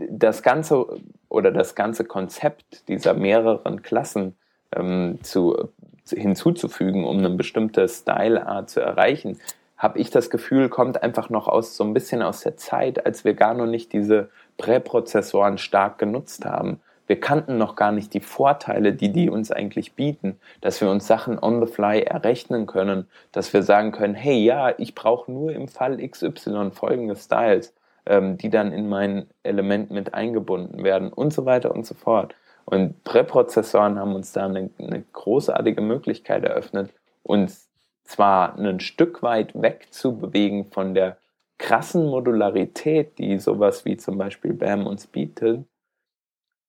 das 0.08 0.44
ganze 0.44 0.86
oder 1.30 1.50
das 1.50 1.74
ganze 1.74 2.06
Konzept 2.06 2.88
dieser 2.88 3.16
mehreren 3.16 3.82
Klassen 3.82 4.36
ähm, 4.72 5.18
zu, 5.24 5.70
hinzuzufügen, 6.08 7.06
um 7.06 7.18
eine 7.18 7.32
bestimmte 7.32 7.88
Style-Art 7.88 8.70
zu 8.70 8.82
erreichen, 8.82 9.40
habe 9.76 9.98
ich 9.98 10.12
das 10.12 10.30
Gefühl, 10.30 10.70
kommt 10.70 11.02
einfach 11.02 11.32
noch 11.32 11.48
aus 11.48 11.76
so 11.76 11.84
ein 11.84 11.96
bisschen 11.96 12.22
aus 12.22 12.42
der 12.42 12.56
Zeit, 12.56 13.04
als 13.04 13.26
wir 13.26 13.34
gar 13.34 13.56
noch 13.56 13.66
nicht 13.66 13.94
diese 13.94 14.30
Präprozessoren 14.58 15.58
stark 15.58 15.98
genutzt 15.98 16.46
haben. 16.46 16.82
Wir 17.12 17.20
kannten 17.20 17.58
noch 17.58 17.76
gar 17.76 17.92
nicht 17.92 18.14
die 18.14 18.22
Vorteile, 18.22 18.94
die 18.94 19.12
die 19.12 19.30
uns 19.30 19.52
eigentlich 19.52 19.96
bieten, 19.96 20.40
dass 20.62 20.80
wir 20.80 20.90
uns 20.90 21.08
Sachen 21.08 21.38
on 21.38 21.60
the 21.60 21.70
fly 21.70 22.00
errechnen 22.00 22.68
können, 22.68 23.06
dass 23.34 23.52
wir 23.52 23.64
sagen 23.64 23.92
können, 23.92 24.14
hey, 24.14 24.42
ja, 24.42 24.74
ich 24.78 24.96
brauche 24.96 25.30
nur 25.30 25.52
im 25.52 25.68
Fall 25.68 25.98
XY 25.98 26.72
folgende 26.72 27.18
Styles, 27.18 27.74
ähm, 28.06 28.38
die 28.38 28.50
dann 28.50 28.72
in 28.72 28.88
mein 28.88 29.26
Element 29.44 29.92
mit 29.92 30.14
eingebunden 30.14 30.86
werden 30.86 31.12
und 31.12 31.34
so 31.34 31.44
weiter 31.46 31.76
und 31.76 31.86
so 31.86 31.96
fort. 31.96 32.34
Und 32.64 33.04
Präprozessoren 33.04 34.00
haben 34.00 34.16
uns 34.16 34.32
da 34.32 34.46
eine, 34.46 34.70
eine 34.80 35.04
großartige 35.12 35.82
Möglichkeit 35.82 36.46
eröffnet, 36.46 36.94
uns 37.24 37.68
zwar 38.06 38.58
ein 38.58 38.80
Stück 38.80 39.22
weit 39.22 39.52
wegzubewegen 39.54 40.72
von 40.72 40.94
der 40.94 41.18
krassen 41.58 42.06
Modularität, 42.06 43.18
die 43.18 43.38
sowas 43.38 43.84
wie 43.84 43.98
zum 43.98 44.18
Beispiel 44.18 44.54
BAM 44.54 44.88
uns 44.88 45.08
bietet, 45.08 45.66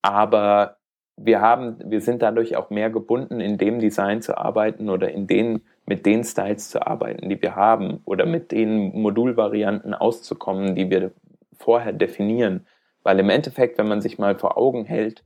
aber 0.02 0.76
wir 1.16 1.40
haben, 1.40 1.78
wir 1.84 2.00
sind 2.00 2.22
dadurch 2.22 2.56
auch 2.56 2.70
mehr 2.70 2.90
gebunden, 2.90 3.40
in 3.40 3.58
dem 3.58 3.78
Design 3.78 4.22
zu 4.22 4.36
arbeiten 4.36 4.88
oder 4.88 5.10
in 5.10 5.26
den, 5.26 5.62
mit 5.86 6.06
den 6.06 6.24
Styles 6.24 6.70
zu 6.70 6.86
arbeiten, 6.86 7.28
die 7.28 7.40
wir 7.40 7.54
haben 7.54 8.00
oder 8.04 8.26
mit 8.26 8.50
den 8.50 9.00
Modulvarianten 9.00 9.94
auszukommen, 9.94 10.74
die 10.74 10.90
wir 10.90 11.12
vorher 11.52 11.92
definieren. 11.92 12.66
Weil 13.02 13.18
im 13.18 13.30
Endeffekt, 13.30 13.78
wenn 13.78 13.88
man 13.88 14.00
sich 14.00 14.18
mal 14.18 14.36
vor 14.36 14.56
Augen 14.56 14.84
hält, 14.84 15.24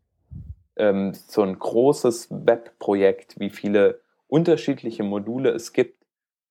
ähm, 0.77 1.13
so 1.15 1.43
ein 1.43 1.59
großes 1.59 2.29
Webprojekt, 2.31 3.39
wie 3.39 3.51
viele 3.51 4.01
unterschiedliche 4.29 5.03
Module 5.03 5.51
es 5.51 5.73
gibt, 5.73 6.05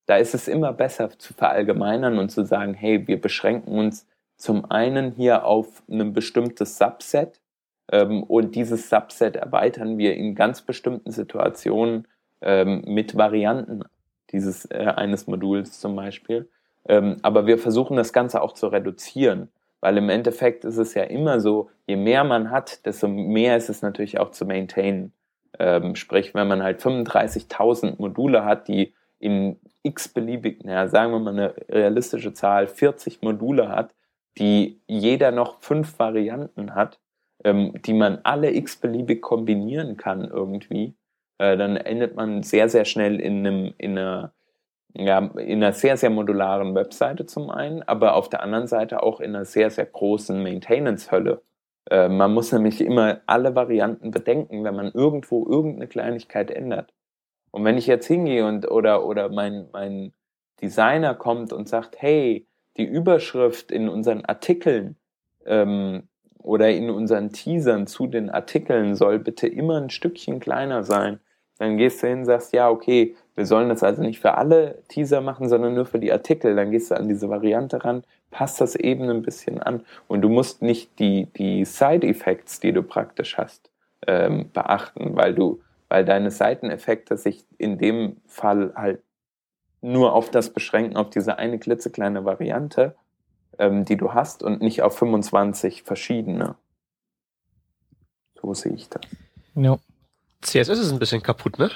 da 0.06 0.18
ist 0.18 0.36
es 0.36 0.48
immer 0.48 0.72
besser 0.72 1.10
zu 1.18 1.34
verallgemeinern 1.34 2.20
und 2.20 2.30
zu 2.30 2.46
sagen, 2.46 2.74
hey, 2.74 3.08
wir 3.08 3.20
beschränken 3.20 3.78
uns 3.78 4.08
zum 4.38 4.70
einen 4.70 5.12
hier 5.12 5.46
auf 5.46 5.84
ein 5.90 6.14
bestimmtes 6.14 6.78
Subset 6.78 7.42
und 7.92 8.56
dieses 8.56 8.90
Subset 8.90 9.36
erweitern 9.36 9.98
wir 9.98 10.16
in 10.16 10.36
ganz 10.36 10.62
bestimmten 10.62 11.12
Situationen 11.12 12.08
ähm, 12.42 12.84
mit 12.86 13.16
Varianten 13.16 13.84
dieses 14.32 14.66
äh, 14.66 14.94
eines 14.96 15.28
Moduls 15.28 15.80
zum 15.80 15.96
Beispiel. 15.96 16.50
Ähm, 16.88 17.18
aber 17.22 17.48
wir 17.48 17.58
versuchen 17.58 17.98
das 17.98 18.14
Ganze 18.14 18.42
auch 18.42 18.54
zu 18.54 18.68
reduzieren, 18.68 19.50
weil 19.82 19.98
im 19.98 20.10
Endeffekt 20.10 20.66
ist 20.66 20.78
es 20.78 20.94
ja 20.94 21.04
immer 21.04 21.40
so, 21.40 21.70
je 21.88 21.96
mehr 21.96 22.24
man 22.24 22.52
hat, 22.52 22.86
desto 22.86 23.08
mehr 23.08 23.58
ist 23.58 23.70
es 23.70 23.82
natürlich 23.82 24.20
auch 24.20 24.32
zu 24.32 24.46
maintainen. 24.46 25.14
Ähm, 25.58 25.96
sprich, 25.96 26.34
wenn 26.36 26.48
man 26.48 26.64
halt 26.64 26.82
35.000 26.82 27.96
Module 27.98 28.46
hat, 28.46 28.68
die 28.68 28.94
in 29.20 29.60
x-beliebig, 29.84 30.64
naja, 30.64 30.88
sagen 30.88 31.12
wir 31.12 31.20
mal 31.20 31.34
eine 31.34 31.56
realistische 31.70 32.34
Zahl, 32.34 32.68
40 32.68 33.22
Module 33.22 33.70
hat, 33.70 33.94
die 34.38 34.82
jeder 34.88 35.32
noch 35.32 35.62
fünf 35.62 35.98
Varianten 35.98 36.76
hat, 36.76 37.00
ähm, 37.46 37.74
die 37.86 37.94
man 37.94 38.20
alle 38.24 38.54
x-beliebig 38.54 39.22
kombinieren 39.22 39.98
kann 39.98 40.26
irgendwie, 40.26 40.96
äh, 41.38 41.56
dann 41.56 41.78
endet 41.78 42.16
man 42.16 42.44
sehr, 42.44 42.68
sehr 42.70 42.86
schnell 42.86 43.22
in, 43.22 43.46
einem, 43.46 43.74
in, 43.78 43.98
einer, 43.98 44.34
ja, 44.94 45.20
in 45.20 45.64
einer 45.64 45.72
sehr, 45.72 45.96
sehr 45.96 46.10
modularen 46.10 46.74
Webseite 46.74 47.28
zum 47.28 47.52
einen, 47.52 47.84
aber 47.84 48.16
auf 48.16 48.30
der 48.30 48.42
anderen 48.42 48.68
Seite 48.68 49.04
auch 49.04 49.20
in 49.20 49.36
einer 49.36 49.46
sehr, 49.46 49.70
sehr 49.70 49.86
großen 49.86 50.42
Maintenance-Hölle. 50.42 51.44
Äh, 51.92 52.10
man 52.10 52.34
muss 52.34 52.52
nämlich 52.52 52.82
immer 52.82 53.22
alle 53.28 53.56
Varianten 53.56 54.10
bedenken, 54.10 54.64
wenn 54.64 54.76
man 54.76 54.92
irgendwo 54.92 55.48
irgendeine 55.48 55.88
Kleinigkeit 55.88 56.50
ändert. 56.50 56.94
Und 57.52 57.64
wenn 57.64 57.78
ich 57.78 57.86
jetzt 57.86 58.08
hingehe 58.08 58.46
und 58.46 58.70
oder 58.70 59.06
oder 59.06 59.30
mein 59.30 59.70
mein 59.72 60.14
Designer 60.62 61.14
kommt 61.14 61.54
und 61.54 61.70
sagt, 61.70 62.02
hey, 62.02 62.48
die 62.78 62.84
Überschrift 62.84 63.72
in 63.72 63.88
unseren 63.88 64.26
Artikeln 64.26 64.98
ähm, 65.46 66.10
oder 66.46 66.70
in 66.70 66.90
unseren 66.90 67.32
Teasern 67.32 67.88
zu 67.88 68.08
den 68.08 68.30
Artikeln 68.30 68.96
soll 68.96 69.20
bitte 69.20 69.48
immer 69.48 69.80
ein 69.80 69.90
Stückchen 69.90 70.40
kleiner 70.40 70.84
sein. 70.84 71.20
Dann 71.58 71.78
gehst 71.78 72.04
du 72.04 72.08
hin 72.08 72.20
und 72.20 72.26
sagst, 72.26 72.54
ja, 72.54 72.70
okay, 72.70 73.16
wir 73.36 73.46
sollen 73.46 73.70
das 73.70 73.84
also 73.84 74.02
nicht 74.02 74.20
für 74.20 74.36
alle 74.36 74.84
Teaser 74.90 75.22
machen, 75.22 75.48
sondern 75.48 75.74
nur 75.74 75.86
für 75.86 76.00
die 76.00 76.12
Artikel. 76.12 76.56
Dann 76.56 76.72
gehst 76.72 76.92
du 76.92 76.96
an 76.96 77.08
diese 77.08 77.30
Variante 77.30 77.84
ran, 77.84 78.04
passt 78.30 78.60
das 78.60 78.76
eben 78.76 79.10
ein 79.10 79.22
bisschen 79.22 79.62
an. 79.62 79.86
Und 80.08 80.22
du 80.22 80.30
musst 80.30 80.62
nicht 80.62 81.00
die, 81.00 81.28
die 81.38 81.64
Side-Effects, 81.64 82.60
die 82.60 82.74
du 82.74 82.84
praktisch 82.84 83.38
hast, 83.38 83.72
ähm, 84.06 84.50
beachten, 84.54 85.16
weil 85.16 85.34
du 85.34 85.62
weil 85.90 86.06
deine 86.06 86.32
Seiteneffekte 86.32 87.18
sich 87.18 87.46
in 87.58 87.78
dem 87.78 88.18
Fall 88.26 88.74
halt 88.76 89.02
nur 89.82 90.14
auf 90.14 90.32
das 90.32 90.52
beschränken, 90.52 90.98
auf 90.98 91.10
diese 91.10 91.38
eine 91.38 91.60
klitzekleine 91.60 92.26
Variante, 92.26 92.96
ähm, 93.60 93.86
die 93.86 93.98
du 93.98 94.14
hast 94.14 94.44
und 94.44 94.62
nicht 94.62 94.82
auf 94.82 94.98
25 94.98 95.84
verschiedene. 95.84 96.56
So 98.42 98.54
sehe 98.54 98.74
ich 98.74 98.90
das. 98.90 99.02
Ja. 99.56 99.78
CSS 100.42 100.80
ist 100.80 100.92
ein 100.92 101.00
bisschen 101.00 101.24
kaputt, 101.24 101.58
ne? 101.58 101.72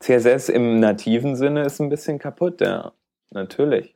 CSS 0.00 0.48
im 0.48 0.80
nativen 0.80 1.36
Sinne 1.36 1.62
ist 1.62 1.80
ein 1.80 1.88
bisschen 1.88 2.18
kaputt, 2.18 2.60
ja. 2.60 2.92
Natürlich. 3.30 3.94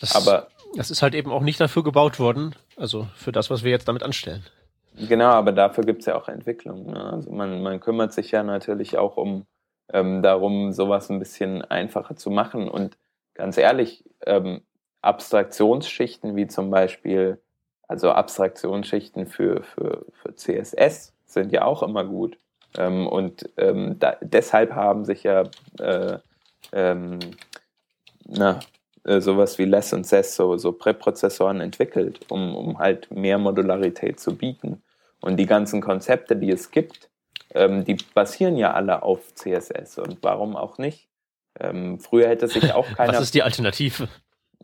Das, 0.00 0.16
aber 0.16 0.48
das 0.76 0.90
ist 0.90 1.02
halt 1.02 1.14
eben 1.14 1.30
auch 1.30 1.42
nicht 1.42 1.60
dafür 1.60 1.84
gebaut 1.84 2.18
worden, 2.18 2.54
also 2.76 3.06
für 3.14 3.32
das, 3.32 3.50
was 3.50 3.62
wir 3.64 3.70
jetzt 3.70 3.88
damit 3.88 4.02
anstellen. 4.02 4.44
Genau, 4.96 5.30
aber 5.30 5.52
dafür 5.52 5.84
gibt 5.84 6.00
es 6.00 6.06
ja 6.06 6.14
auch 6.14 6.28
Entwicklung. 6.28 6.86
Ne? 6.92 7.12
Also 7.12 7.30
man, 7.30 7.62
man 7.62 7.80
kümmert 7.80 8.12
sich 8.12 8.30
ja 8.30 8.42
natürlich 8.42 8.98
auch 8.98 9.16
um 9.16 9.46
ähm, 9.92 10.22
darum, 10.22 10.72
sowas 10.72 11.10
ein 11.10 11.18
bisschen 11.18 11.62
einfacher 11.62 12.16
zu 12.16 12.30
machen. 12.30 12.68
Und 12.68 12.98
ganz 13.34 13.56
ehrlich, 13.56 14.04
ähm, 14.26 14.62
Abstraktionsschichten 15.02 16.36
wie 16.36 16.46
zum 16.46 16.70
Beispiel, 16.70 17.38
also 17.88 18.10
Abstraktionsschichten 18.12 19.26
für, 19.26 19.62
für, 19.62 20.06
für 20.12 20.34
CSS 20.34 21.12
sind 21.26 21.52
ja 21.52 21.64
auch 21.64 21.82
immer 21.82 22.04
gut. 22.04 22.38
Ähm, 22.76 23.06
und 23.06 23.50
ähm, 23.58 23.98
da, 23.98 24.16
deshalb 24.20 24.74
haben 24.74 25.04
sich 25.04 25.24
ja 25.24 25.44
äh, 25.78 26.18
ähm, 26.72 27.18
na, 28.24 28.60
äh, 29.04 29.20
sowas 29.20 29.58
wie 29.58 29.64
Less 29.64 29.92
und 29.92 30.06
Sess, 30.06 30.36
so, 30.36 30.56
so 30.56 30.72
Präprozessoren 30.72 31.60
entwickelt, 31.60 32.20
um, 32.30 32.54
um 32.54 32.78
halt 32.78 33.10
mehr 33.10 33.38
Modularität 33.38 34.20
zu 34.20 34.36
bieten. 34.36 34.82
Und 35.20 35.36
die 35.36 35.46
ganzen 35.46 35.80
Konzepte, 35.80 36.36
die 36.36 36.50
es 36.50 36.70
gibt, 36.70 37.10
ähm, 37.54 37.84
die 37.84 37.96
basieren 38.14 38.56
ja 38.56 38.72
alle 38.72 39.02
auf 39.02 39.34
CSS. 39.34 39.98
Und 39.98 40.18
warum 40.22 40.56
auch 40.56 40.78
nicht? 40.78 41.08
Ähm, 41.60 41.98
früher 42.00 42.28
hätte 42.28 42.48
sich 42.48 42.72
auch 42.72 42.86
keiner. 42.96 43.14
Was 43.14 43.22
ist 43.22 43.34
die 43.34 43.42
Alternative? 43.42 44.08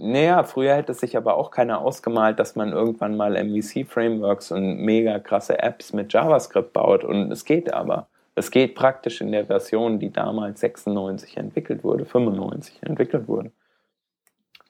Naja, 0.00 0.44
früher 0.44 0.76
hätte 0.76 0.94
sich 0.94 1.16
aber 1.16 1.36
auch 1.36 1.50
keiner 1.50 1.80
ausgemalt, 1.80 2.38
dass 2.38 2.54
man 2.54 2.70
irgendwann 2.70 3.16
mal 3.16 3.36
MVC-Frameworks 3.36 4.52
und 4.52 4.78
mega 4.78 5.18
krasse 5.18 5.58
Apps 5.58 5.92
mit 5.92 6.12
JavaScript 6.12 6.72
baut. 6.72 7.02
Und 7.02 7.32
es 7.32 7.44
geht 7.44 7.72
aber. 7.74 8.06
Es 8.36 8.52
geht 8.52 8.76
praktisch 8.76 9.20
in 9.20 9.32
der 9.32 9.46
Version, 9.46 9.98
die 9.98 10.12
damals 10.12 10.60
96 10.60 11.36
entwickelt 11.36 11.82
wurde, 11.82 12.04
95 12.04 12.80
entwickelt 12.84 13.26
wurde. 13.26 13.50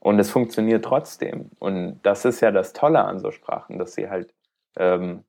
Und 0.01 0.19
es 0.19 0.31
funktioniert 0.31 0.87
trotzdem. 0.87 1.51
Und 1.59 2.01
das 2.05 2.25
ist 2.25 2.41
ja 2.41 2.51
das 2.51 2.73
Tolle 2.73 3.05
an 3.05 3.19
so 3.19 3.31
Sprachen, 3.31 3.79
dass 3.79 3.93
sie 3.95 4.09
halt 4.09 4.33
ähm, 4.79 5.25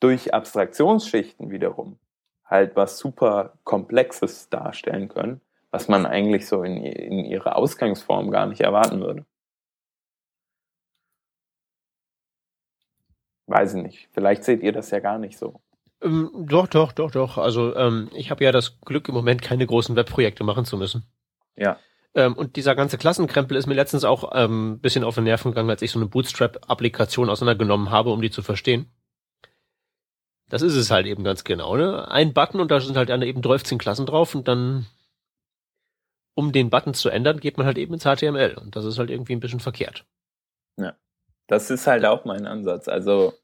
durch 0.00 0.34
Abstraktionsschichten 0.34 1.50
wiederum 1.50 1.98
halt 2.44 2.74
was 2.74 2.98
super 2.98 3.52
Komplexes 3.62 4.48
darstellen 4.48 5.08
können, 5.08 5.40
was 5.70 5.86
man 5.86 6.04
eigentlich 6.04 6.48
so 6.48 6.64
in, 6.64 6.76
in 6.78 7.24
ihrer 7.24 7.54
Ausgangsform 7.54 8.32
gar 8.32 8.46
nicht 8.46 8.62
erwarten 8.62 9.00
würde. 9.00 9.24
Weiß 13.46 13.74
ich 13.74 13.82
nicht. 13.82 14.08
Vielleicht 14.12 14.44
seht 14.44 14.62
ihr 14.62 14.72
das 14.72 14.90
ja 14.90 15.00
gar 15.00 15.18
nicht 15.18 15.38
so. 15.38 15.60
Ähm, 16.02 16.30
doch, 16.34 16.66
doch, 16.66 16.92
doch, 16.92 17.10
doch. 17.10 17.38
Also 17.38 17.74
ähm, 17.76 18.10
ich 18.14 18.30
habe 18.30 18.44
ja 18.44 18.52
das 18.52 18.80
Glück, 18.80 19.08
im 19.08 19.14
Moment 19.14 19.42
keine 19.42 19.66
großen 19.66 19.96
Webprojekte 19.96 20.44
machen 20.44 20.64
zu 20.64 20.76
müssen. 20.76 21.04
Ja. 21.56 21.78
Ähm, 22.14 22.34
und 22.34 22.56
dieser 22.56 22.74
ganze 22.74 22.98
Klassenkrempel 22.98 23.56
ist 23.56 23.66
mir 23.66 23.74
letztens 23.74 24.04
auch 24.04 24.24
ein 24.24 24.44
ähm, 24.44 24.78
bisschen 24.80 25.04
auf 25.04 25.14
den 25.14 25.24
Nerven 25.24 25.52
gegangen, 25.52 25.70
als 25.70 25.82
ich 25.82 25.90
so 25.90 25.98
eine 25.98 26.08
Bootstrap-Applikation 26.08 27.30
auseinandergenommen 27.30 27.90
habe, 27.90 28.10
um 28.10 28.20
die 28.20 28.30
zu 28.30 28.42
verstehen. 28.42 28.90
Das 30.48 30.62
ist 30.62 30.76
es 30.76 30.90
halt 30.90 31.06
eben 31.06 31.24
ganz 31.24 31.44
genau, 31.44 31.76
ne? 31.76 32.08
Ein 32.08 32.32
Button 32.32 32.60
und 32.60 32.70
da 32.70 32.80
sind 32.80 32.96
halt 32.96 33.10
eben 33.10 33.42
13 33.42 33.78
Klassen 33.78 34.06
drauf 34.06 34.34
und 34.34 34.46
dann, 34.46 34.86
um 36.34 36.52
den 36.52 36.70
Button 36.70 36.94
zu 36.94 37.08
ändern, 37.08 37.40
geht 37.40 37.58
man 37.58 37.66
halt 37.66 37.78
eben 37.78 37.94
ins 37.94 38.04
HTML 38.04 38.56
und 38.60 38.76
das 38.76 38.84
ist 38.84 38.98
halt 38.98 39.10
irgendwie 39.10 39.34
ein 39.34 39.40
bisschen 39.40 39.60
verkehrt. 39.60 40.06
Ja. 40.78 40.94
Das 41.46 41.70
ist 41.70 41.86
halt 41.86 42.04
auch 42.04 42.24
mein 42.24 42.46
Ansatz. 42.46 42.88
Also, 42.88 43.34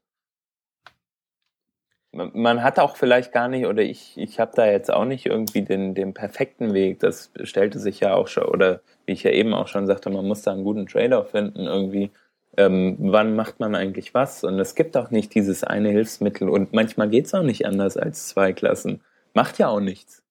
man 2.11 2.61
hat 2.61 2.77
auch 2.79 2.95
vielleicht 2.95 3.31
gar 3.31 3.47
nicht, 3.47 3.65
oder 3.65 3.81
ich, 3.81 4.17
ich 4.17 4.39
habe 4.39 4.51
da 4.55 4.67
jetzt 4.67 4.91
auch 4.93 5.05
nicht 5.05 5.25
irgendwie 5.25 5.63
den, 5.63 5.95
den 5.95 6.13
perfekten 6.13 6.73
Weg. 6.73 6.99
Das 6.99 7.31
stellte 7.43 7.79
sich 7.79 7.99
ja 8.01 8.13
auch 8.13 8.27
schon, 8.27 8.43
oder 8.45 8.81
wie 9.05 9.13
ich 9.13 9.23
ja 9.23 9.31
eben 9.31 9.53
auch 9.53 9.67
schon 9.67 9.87
sagte, 9.87 10.09
man 10.11 10.27
muss 10.27 10.43
da 10.43 10.51
einen 10.51 10.63
guten 10.63 10.85
Trailer 10.85 11.25
finden 11.25 11.65
irgendwie. 11.65 12.11
Ähm, 12.55 12.97
wann 12.99 13.35
macht 13.35 13.59
man 13.59 13.73
eigentlich 13.73 14.13
was? 14.13 14.43
Und 14.43 14.59
es 14.59 14.75
gibt 14.75 14.95
auch 14.95 15.09
nicht 15.09 15.33
dieses 15.33 15.63
eine 15.63 15.89
Hilfsmittel. 15.89 16.49
Und 16.49 16.71
manchmal 16.71 17.09
geht's 17.09 17.33
auch 17.33 17.41
nicht 17.41 17.65
anders 17.65 17.97
als 17.97 18.27
zwei 18.27 18.53
Klassen. 18.53 19.01
Macht 19.33 19.57
ja 19.57 19.69
auch 19.69 19.79
nichts. 19.79 20.23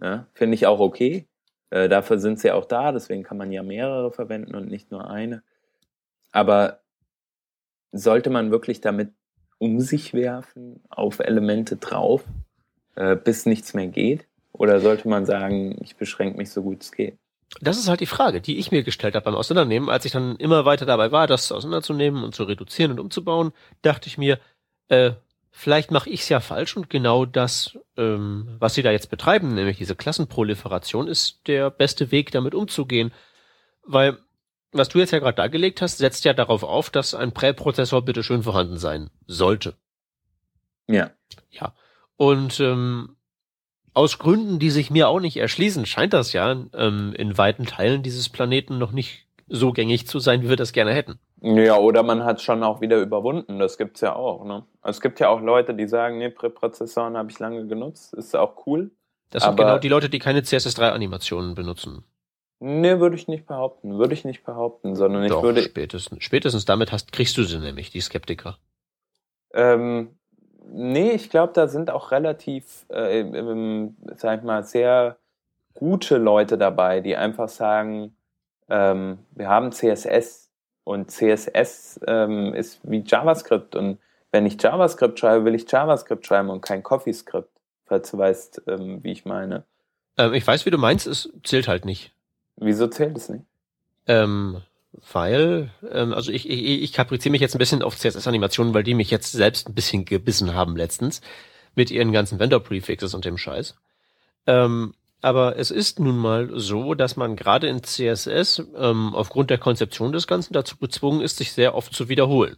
Ja, 0.00 0.26
Finde 0.32 0.54
ich 0.54 0.66
auch 0.66 0.80
okay. 0.80 1.26
Äh, 1.70 1.88
dafür 1.88 2.18
sind 2.18 2.38
sie 2.40 2.52
auch 2.52 2.64
da, 2.64 2.92
deswegen 2.92 3.22
kann 3.22 3.36
man 3.36 3.52
ja 3.52 3.62
mehrere 3.62 4.12
verwenden 4.12 4.54
und 4.54 4.68
nicht 4.68 4.90
nur 4.90 5.10
eine. 5.10 5.42
Aber 6.32 6.80
sollte 7.92 8.30
man 8.30 8.50
wirklich 8.50 8.80
damit 8.80 9.10
um 9.58 9.80
sich 9.80 10.12
werfen, 10.12 10.82
auf 10.88 11.18
Elemente 11.18 11.76
drauf, 11.76 12.24
äh, 12.94 13.16
bis 13.16 13.46
nichts 13.46 13.74
mehr 13.74 13.86
geht? 13.86 14.26
Oder 14.52 14.80
sollte 14.80 15.08
man 15.08 15.26
sagen, 15.26 15.78
ich 15.82 15.96
beschränke 15.96 16.38
mich 16.38 16.50
so 16.50 16.62
gut 16.62 16.82
es 16.82 16.92
geht? 16.92 17.18
Das 17.60 17.78
ist 17.78 17.88
halt 17.88 18.00
die 18.00 18.06
Frage, 18.06 18.40
die 18.40 18.58
ich 18.58 18.72
mir 18.72 18.82
gestellt 18.82 19.14
habe 19.14 19.24
beim 19.24 19.34
Auseinandernehmen. 19.34 19.88
Als 19.88 20.04
ich 20.04 20.12
dann 20.12 20.36
immer 20.36 20.64
weiter 20.64 20.84
dabei 20.84 21.12
war, 21.12 21.26
das 21.26 21.52
auseinanderzunehmen 21.52 22.24
und 22.24 22.34
zu 22.34 22.44
reduzieren 22.44 22.90
und 22.92 23.00
umzubauen, 23.00 23.52
dachte 23.82 24.08
ich 24.08 24.18
mir, 24.18 24.40
äh, 24.88 25.12
vielleicht 25.50 25.90
mache 25.90 26.10
ich 26.10 26.22
es 26.22 26.28
ja 26.28 26.40
falsch 26.40 26.76
und 26.76 26.90
genau 26.90 27.24
das, 27.24 27.78
ähm, 27.96 28.56
was 28.58 28.74
sie 28.74 28.82
da 28.82 28.90
jetzt 28.90 29.10
betreiben, 29.10 29.54
nämlich 29.54 29.78
diese 29.78 29.94
Klassenproliferation, 29.94 31.06
ist 31.06 31.46
der 31.46 31.70
beste 31.70 32.10
Weg, 32.10 32.30
damit 32.32 32.54
umzugehen. 32.54 33.12
Weil 33.82 34.18
was 34.76 34.88
du 34.88 34.98
jetzt 34.98 35.12
ja 35.12 35.18
gerade 35.18 35.36
dargelegt 35.36 35.82
hast, 35.82 35.98
setzt 35.98 36.24
ja 36.24 36.32
darauf 36.32 36.62
auf, 36.62 36.90
dass 36.90 37.14
ein 37.14 37.32
Präprozessor 37.32 38.04
bitte 38.04 38.22
schön 38.22 38.42
vorhanden 38.42 38.78
sein 38.78 39.10
sollte. 39.26 39.74
Ja. 40.88 41.10
Ja. 41.50 41.74
Und 42.16 42.60
ähm, 42.60 43.16
aus 43.92 44.18
Gründen, 44.18 44.58
die 44.58 44.70
sich 44.70 44.90
mir 44.90 45.08
auch 45.08 45.20
nicht 45.20 45.36
erschließen, 45.36 45.86
scheint 45.86 46.12
das 46.12 46.32
ja 46.32 46.52
ähm, 46.74 47.14
in 47.16 47.38
weiten 47.38 47.66
Teilen 47.66 48.02
dieses 48.02 48.28
Planeten 48.28 48.78
noch 48.78 48.92
nicht 48.92 49.26
so 49.48 49.72
gängig 49.72 50.06
zu 50.06 50.18
sein, 50.18 50.42
wie 50.42 50.48
wir 50.48 50.56
das 50.56 50.72
gerne 50.72 50.92
hätten. 50.92 51.18
Ja, 51.40 51.76
oder 51.76 52.02
man 52.02 52.24
hat 52.24 52.40
schon 52.40 52.62
auch 52.62 52.80
wieder 52.80 53.00
überwunden. 53.00 53.58
Das 53.58 53.78
gibt's 53.78 54.00
ja 54.00 54.14
auch. 54.14 54.44
Ne? 54.44 54.64
Es 54.82 55.00
gibt 55.00 55.20
ja 55.20 55.28
auch 55.28 55.40
Leute, 55.40 55.74
die 55.74 55.86
sagen, 55.86 56.18
nee, 56.18 56.30
Präprozessoren 56.30 57.16
habe 57.16 57.30
ich 57.30 57.38
lange 57.38 57.66
genutzt. 57.66 58.14
Ist 58.14 58.34
auch 58.34 58.66
cool. 58.66 58.90
Das 59.30 59.42
sind 59.42 59.56
genau 59.56 59.78
die 59.78 59.88
Leute, 59.88 60.08
die 60.08 60.18
keine 60.18 60.40
CSS3-Animationen 60.40 61.54
benutzen. 61.54 62.04
Nee, 62.58 63.00
würde 63.00 63.16
ich 63.16 63.28
nicht 63.28 63.46
behaupten. 63.46 63.98
Würde 63.98 64.14
ich 64.14 64.24
nicht 64.24 64.44
behaupten, 64.44 64.96
sondern 64.96 65.24
ich 65.24 65.30
Doch, 65.30 65.42
würde. 65.42 65.62
Spätestens, 65.62 66.24
spätestens 66.24 66.64
damit 66.64 66.92
hast, 66.92 67.12
kriegst 67.12 67.36
du 67.36 67.42
sie 67.44 67.58
nämlich, 67.58 67.90
die 67.90 68.00
Skeptiker. 68.00 68.58
Ähm, 69.52 70.16
nee, 70.66 71.10
ich 71.10 71.28
glaube, 71.28 71.52
da 71.52 71.68
sind 71.68 71.90
auch 71.90 72.10
relativ, 72.12 72.86
äh, 72.88 73.20
ähm, 73.20 73.96
sag 74.14 74.38
ich 74.38 74.44
mal, 74.44 74.64
sehr 74.64 75.18
gute 75.74 76.16
Leute 76.16 76.56
dabei, 76.56 77.00
die 77.00 77.16
einfach 77.16 77.48
sagen, 77.48 78.16
ähm, 78.68 79.18
wir 79.32 79.48
haben 79.48 79.72
CSS 79.72 80.50
und 80.84 81.10
CSS 81.10 82.00
ähm, 82.06 82.54
ist 82.54 82.80
wie 82.82 83.04
JavaScript 83.06 83.76
und 83.76 83.98
wenn 84.32 84.46
ich 84.46 84.60
JavaScript 84.60 85.18
schreibe, 85.18 85.44
will 85.44 85.54
ich 85.54 85.70
JavaScript 85.70 86.26
schreiben 86.26 86.50
und 86.50 86.60
kein 86.60 86.82
CoffeeScript, 86.82 87.50
falls 87.84 88.10
du 88.10 88.18
weißt, 88.18 88.62
ähm, 88.66 89.02
wie 89.02 89.12
ich 89.12 89.24
meine. 89.24 89.64
Ähm, 90.18 90.32
ich 90.34 90.46
weiß, 90.46 90.66
wie 90.66 90.70
du 90.70 90.78
meinst, 90.78 91.06
es 91.06 91.32
zählt 91.44 91.68
halt 91.68 91.84
nicht. 91.84 92.15
Wieso 92.56 92.86
zählt 92.86 93.16
es 93.16 93.28
nicht? 93.28 93.44
Ähm, 94.06 94.62
weil, 95.12 95.70
ähm, 95.90 96.14
also 96.14 96.32
ich, 96.32 96.48
ich, 96.48 96.82
ich 96.82 96.92
kapriziere 96.92 97.32
mich 97.32 97.40
jetzt 97.40 97.54
ein 97.54 97.58
bisschen 97.58 97.82
auf 97.82 97.96
CSS-Animationen, 97.96 98.74
weil 98.74 98.82
die 98.82 98.94
mich 98.94 99.10
jetzt 99.10 99.32
selbst 99.32 99.68
ein 99.68 99.74
bisschen 99.74 100.04
gebissen 100.04 100.54
haben 100.54 100.76
letztens 100.76 101.20
mit 101.74 101.90
ihren 101.90 102.12
ganzen 102.12 102.38
Vendor-Prefixes 102.38 103.14
und 103.14 103.24
dem 103.24 103.36
Scheiß. 103.36 103.76
Ähm, 104.46 104.94
aber 105.20 105.58
es 105.58 105.70
ist 105.70 105.98
nun 105.98 106.16
mal 106.16 106.50
so, 106.58 106.94
dass 106.94 107.16
man 107.16 107.36
gerade 107.36 107.68
in 107.68 107.82
CSS 107.82 108.62
ähm, 108.76 109.14
aufgrund 109.14 109.50
der 109.50 109.58
Konzeption 109.58 110.12
des 110.12 110.26
Ganzen 110.26 110.52
dazu 110.52 110.76
gezwungen 110.76 111.20
ist, 111.20 111.36
sich 111.36 111.52
sehr 111.52 111.74
oft 111.74 111.92
zu 111.92 112.08
wiederholen. 112.08 112.56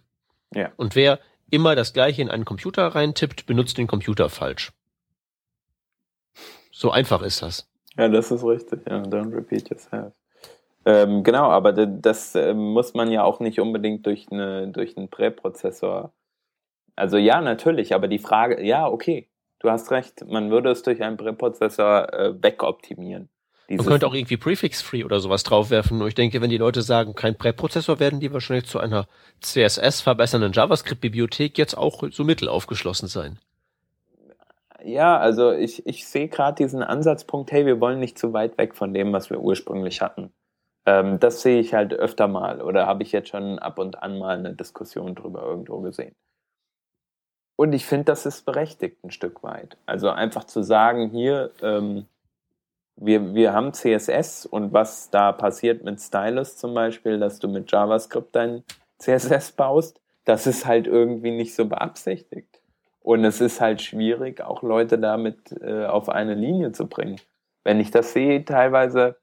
Ja. 0.55 0.73
Und 0.77 0.95
wer 0.95 1.19
immer 1.51 1.75
das 1.75 1.93
Gleiche 1.93 2.23
in 2.23 2.31
einen 2.31 2.45
Computer 2.45 2.87
reintippt, 2.87 3.47
benutzt 3.47 3.79
den 3.79 3.87
Computer 3.87 4.29
falsch. 4.29 4.73
So 6.71 6.91
einfach 6.91 7.23
ist 7.23 7.43
das. 7.43 7.69
Ja, 7.99 8.09
das 8.09 8.31
ist 8.31 8.45
richtig. 8.45 8.89
Ja, 8.89 9.03
don't 9.03 9.35
repeat 9.35 9.69
yourself. 9.69 10.13
Ähm, 10.87 11.25
genau, 11.25 11.51
aber 11.51 11.73
das 11.73 12.35
äh, 12.35 12.55
muss 12.55 12.95
man 12.95 13.11
ja 13.11 13.25
auch 13.25 13.41
nicht 13.41 13.61
unbedingt 13.61 14.07
durch, 14.07 14.27
eine, 14.31 14.69
durch 14.69 14.97
einen 14.97 15.09
Präprozessor. 15.09 16.13
Also 16.97 17.19
ja, 17.19 17.41
natürlich, 17.41 17.95
aber 17.95 18.09
die 18.09 18.21
Frage, 18.21 18.65
ja, 18.65 18.89
okay, 18.89 19.29
du 19.59 19.69
hast 19.69 19.91
recht, 19.91 20.25
man 20.27 20.51
würde 20.51 20.71
es 20.71 20.83
durch 20.83 21.03
einen 21.03 21.17
Präprozessor 21.17 22.13
äh, 22.15 22.43
wegoptimieren. 22.43 23.29
Man 23.69 23.85
könnte 23.85 24.07
auch 24.07 24.15
irgendwie 24.15 24.39
Prefix-Free 24.39 25.05
oder 25.05 25.21
sowas 25.21 25.43
draufwerfen. 25.43 25.99
Nur 25.99 26.09
ich 26.09 26.15
denke, 26.15 26.41
wenn 26.41 26.49
die 26.49 26.57
Leute 26.57 26.81
sagen, 26.81 27.15
kein 27.15 27.37
Präprozessor, 27.37 28.01
werden 28.01 28.19
die 28.19 28.33
wahrscheinlich 28.33 28.65
zu 28.65 28.79
einer 28.79 29.07
CSS 29.43 30.01
verbessernden 30.01 30.53
JavaScript-Bibliothek 30.55 31.59
jetzt 31.59 31.77
auch 31.77 32.03
so 32.11 32.25
mittel 32.25 32.49
aufgeschlossen 32.49 33.09
sein 33.09 33.39
ja, 34.85 35.19
also 35.19 35.53
ich, 35.53 35.87
ich 35.87 36.07
sehe 36.07 36.29
gerade 36.29 36.57
diesen 36.57 36.83
Ansatzpunkt, 36.83 37.53
hey, 37.53 37.67
wir 37.67 37.81
wollen 37.81 38.01
nicht 38.01 38.19
zu 38.19 38.33
weit 38.33 38.59
weg 38.59 38.75
von 38.75 38.95
dem, 38.95 39.13
was 39.13 39.31
wir 39.31 39.41
ursprünglich 39.41 40.01
hatten. 40.01 40.33
Ähm, 40.87 41.19
das 41.21 41.43
sehe 41.43 41.61
ich 41.61 41.75
halt 41.75 41.93
öfter 41.93 42.29
mal 42.29 42.63
oder 42.63 42.87
habe 42.87 43.03
ich 43.03 43.13
jetzt 43.13 43.29
schon 43.29 43.59
ab 43.59 43.79
und 43.79 44.03
an 44.03 44.19
mal 44.19 44.39
eine 44.39 44.55
Diskussion 44.55 45.15
drüber 45.15 45.43
irgendwo 45.43 45.81
gesehen. 45.81 46.15
Und 47.57 47.73
ich 47.73 47.87
finde, 47.87 48.05
das 48.05 48.25
ist 48.25 48.47
berechtigt 48.47 49.03
ein 49.05 49.11
Stück 49.11 49.43
weit. 49.43 49.77
Also 49.85 50.11
einfach 50.11 50.45
zu 50.45 50.63
sagen, 50.63 51.11
hier, 51.11 51.51
ähm, 51.61 52.07
wir, 52.97 53.35
wir 53.35 53.53
haben 53.53 53.73
CSS 53.73 54.47
und 54.47 54.73
was 54.73 55.11
da 55.11 55.33
passiert 55.33 55.85
mit 55.85 56.01
Stylus 56.01 56.57
zum 56.57 56.73
Beispiel, 56.75 57.19
dass 57.19 57.39
du 57.39 57.49
mit 57.49 57.71
JavaScript 57.71 58.35
dein 58.35 58.63
CSS 58.99 59.53
baust, 59.53 60.01
das 60.25 60.47
ist 60.47 60.67
halt 60.67 60.87
irgendwie 60.87 61.31
nicht 61.31 61.55
so 61.55 61.67
beabsichtigt. 61.67 62.58
Und 63.09 63.25
es 63.25 63.41
ist 63.41 63.63
halt 63.63 63.81
schwierig, 63.81 64.43
auch 64.43 64.63
Leute 64.63 64.99
damit 64.99 65.59
äh, 65.63 65.87
auf 65.87 66.11
eine 66.11 66.35
Linie 66.35 66.73
zu 66.73 66.89
bringen. 66.89 67.19
Wenn 67.65 67.81
ich 67.81 67.91
das 67.91 68.13
sehe, 68.13 68.45
teilweise, 68.45 69.17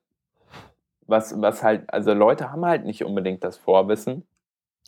was, 1.06 1.40
was 1.40 1.62
halt, 1.62 1.84
also 1.94 2.12
Leute 2.14 2.52
haben 2.52 2.66
halt 2.66 2.84
nicht 2.84 3.06
unbedingt 3.06 3.44
das 3.44 3.58
Vorwissen, 3.58 4.26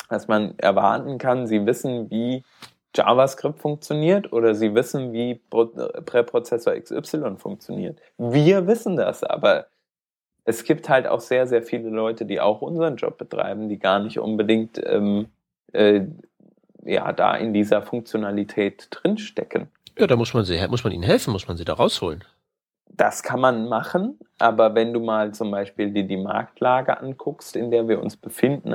dass 0.09 0.27
man 0.27 0.57
erwarten 0.57 1.19
kann, 1.19 1.45
sie 1.45 1.67
wissen, 1.67 2.09
wie 2.09 2.43
JavaScript 2.95 3.59
funktioniert 3.59 4.33
oder 4.33 4.55
sie 4.55 4.73
wissen, 4.73 5.13
wie 5.13 5.35
Präprozessor 5.35 6.73
XY 6.73 7.35
funktioniert. 7.37 8.01
Wir 8.17 8.65
wissen 8.65 8.95
das, 8.95 9.23
aber 9.23 9.67
es 10.43 10.63
gibt 10.63 10.89
halt 10.89 11.05
auch 11.05 11.19
sehr, 11.19 11.45
sehr 11.45 11.61
viele 11.61 11.89
Leute, 11.89 12.25
die 12.25 12.41
auch 12.41 12.63
unseren 12.63 12.95
Job 12.95 13.19
betreiben, 13.19 13.69
die 13.69 13.77
gar 13.77 13.99
nicht 13.99 14.17
unbedingt 14.17 14.81
ähm, 14.83 15.27
äh, 15.71 16.01
ja 16.87 17.11
da 17.13 17.35
in 17.35 17.53
dieser 17.53 17.81
Funktionalität 17.81 18.87
drinstecken. 18.91 19.67
Ja, 19.97 20.07
da 20.07 20.15
muss 20.15 20.33
man 20.33 20.45
sie, 20.45 20.65
muss 20.67 20.83
man 20.83 20.93
ihnen 20.93 21.03
helfen, 21.03 21.31
muss 21.31 21.47
man 21.47 21.57
sie 21.57 21.65
da 21.65 21.73
rausholen. 21.73 22.23
Das 22.89 23.21
kann 23.21 23.39
man 23.39 23.67
machen, 23.67 24.17
aber 24.39 24.73
wenn 24.73 24.93
du 24.93 24.99
mal 24.99 25.33
zum 25.33 25.51
Beispiel 25.51 25.91
dir 25.91 26.03
die 26.03 26.17
Marktlage 26.17 26.99
anguckst, 26.99 27.55
in 27.55 27.69
der 27.69 27.87
wir 27.87 28.01
uns 28.01 28.15
befinden 28.17 28.73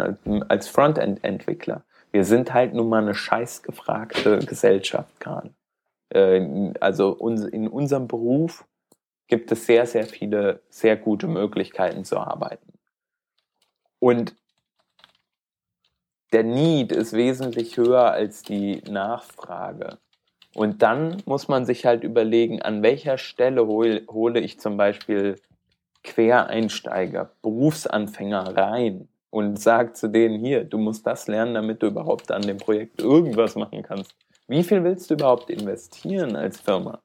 als 0.49 0.69
Frontend-Entwickler, 0.69 1.83
wir 2.13 2.25
sind 2.25 2.53
halt 2.53 2.75
nun 2.75 2.89
mal 2.89 3.03
eine 3.03 3.15
scheißgefragte 3.15 4.41
Gesellschaft 4.41 5.19
gerade. 5.19 5.51
Äh, 6.11 6.75
also 6.81 7.15
in 7.47 7.69
unserem 7.69 8.07
Beruf 8.07 8.65
gibt 9.29 9.51
es 9.51 9.65
sehr, 9.67 9.87
sehr 9.87 10.05
viele 10.05 10.61
sehr 10.69 10.97
gute 10.97 11.27
Möglichkeiten 11.27 12.05
zu 12.05 12.19
arbeiten. 12.19 12.73
Und 13.99 14.37
der 16.33 16.45
Need 16.45 16.93
ist 16.93 17.13
wesentlich 17.13 17.77
höher 17.77 18.11
als 18.11 18.43
die 18.43 18.83
Nachfrage. 18.89 19.99
Und 20.55 20.83
dann 20.83 21.23
muss 21.27 21.49
man 21.49 21.65
sich 21.65 21.87
halt 21.87 22.05
überlegen, 22.05 22.61
an 22.61 22.83
welcher 22.83 23.19
Stelle 23.19 23.67
hol, 23.67 24.03
hole 24.11 24.41
ich 24.41 24.61
zum 24.61 24.77
Beispiel 24.77 25.37
Quereinsteiger, 26.05 27.31
Berufsanfänger 27.43 28.57
rein 28.57 29.09
und 29.31 29.59
sage 29.59 29.93
zu 29.93 30.09
denen 30.09 30.45
hier, 30.45 30.65
du 30.65 30.79
musst 30.79 31.07
das 31.07 31.27
lernen, 31.27 31.55
damit 31.55 31.83
du 31.83 31.87
überhaupt 31.87 32.31
an 32.31 32.43
dem 32.43 32.59
Projekt 32.59 33.01
irgendwas 33.01 33.55
machen 33.55 33.83
kannst. 33.83 34.15
Wie 34.47 34.63
viel 34.63 34.85
willst 34.85 35.11
du 35.11 35.15
überhaupt 35.15 35.49
investieren 35.49 36.37
als 36.37 36.61
Firma 36.61 37.01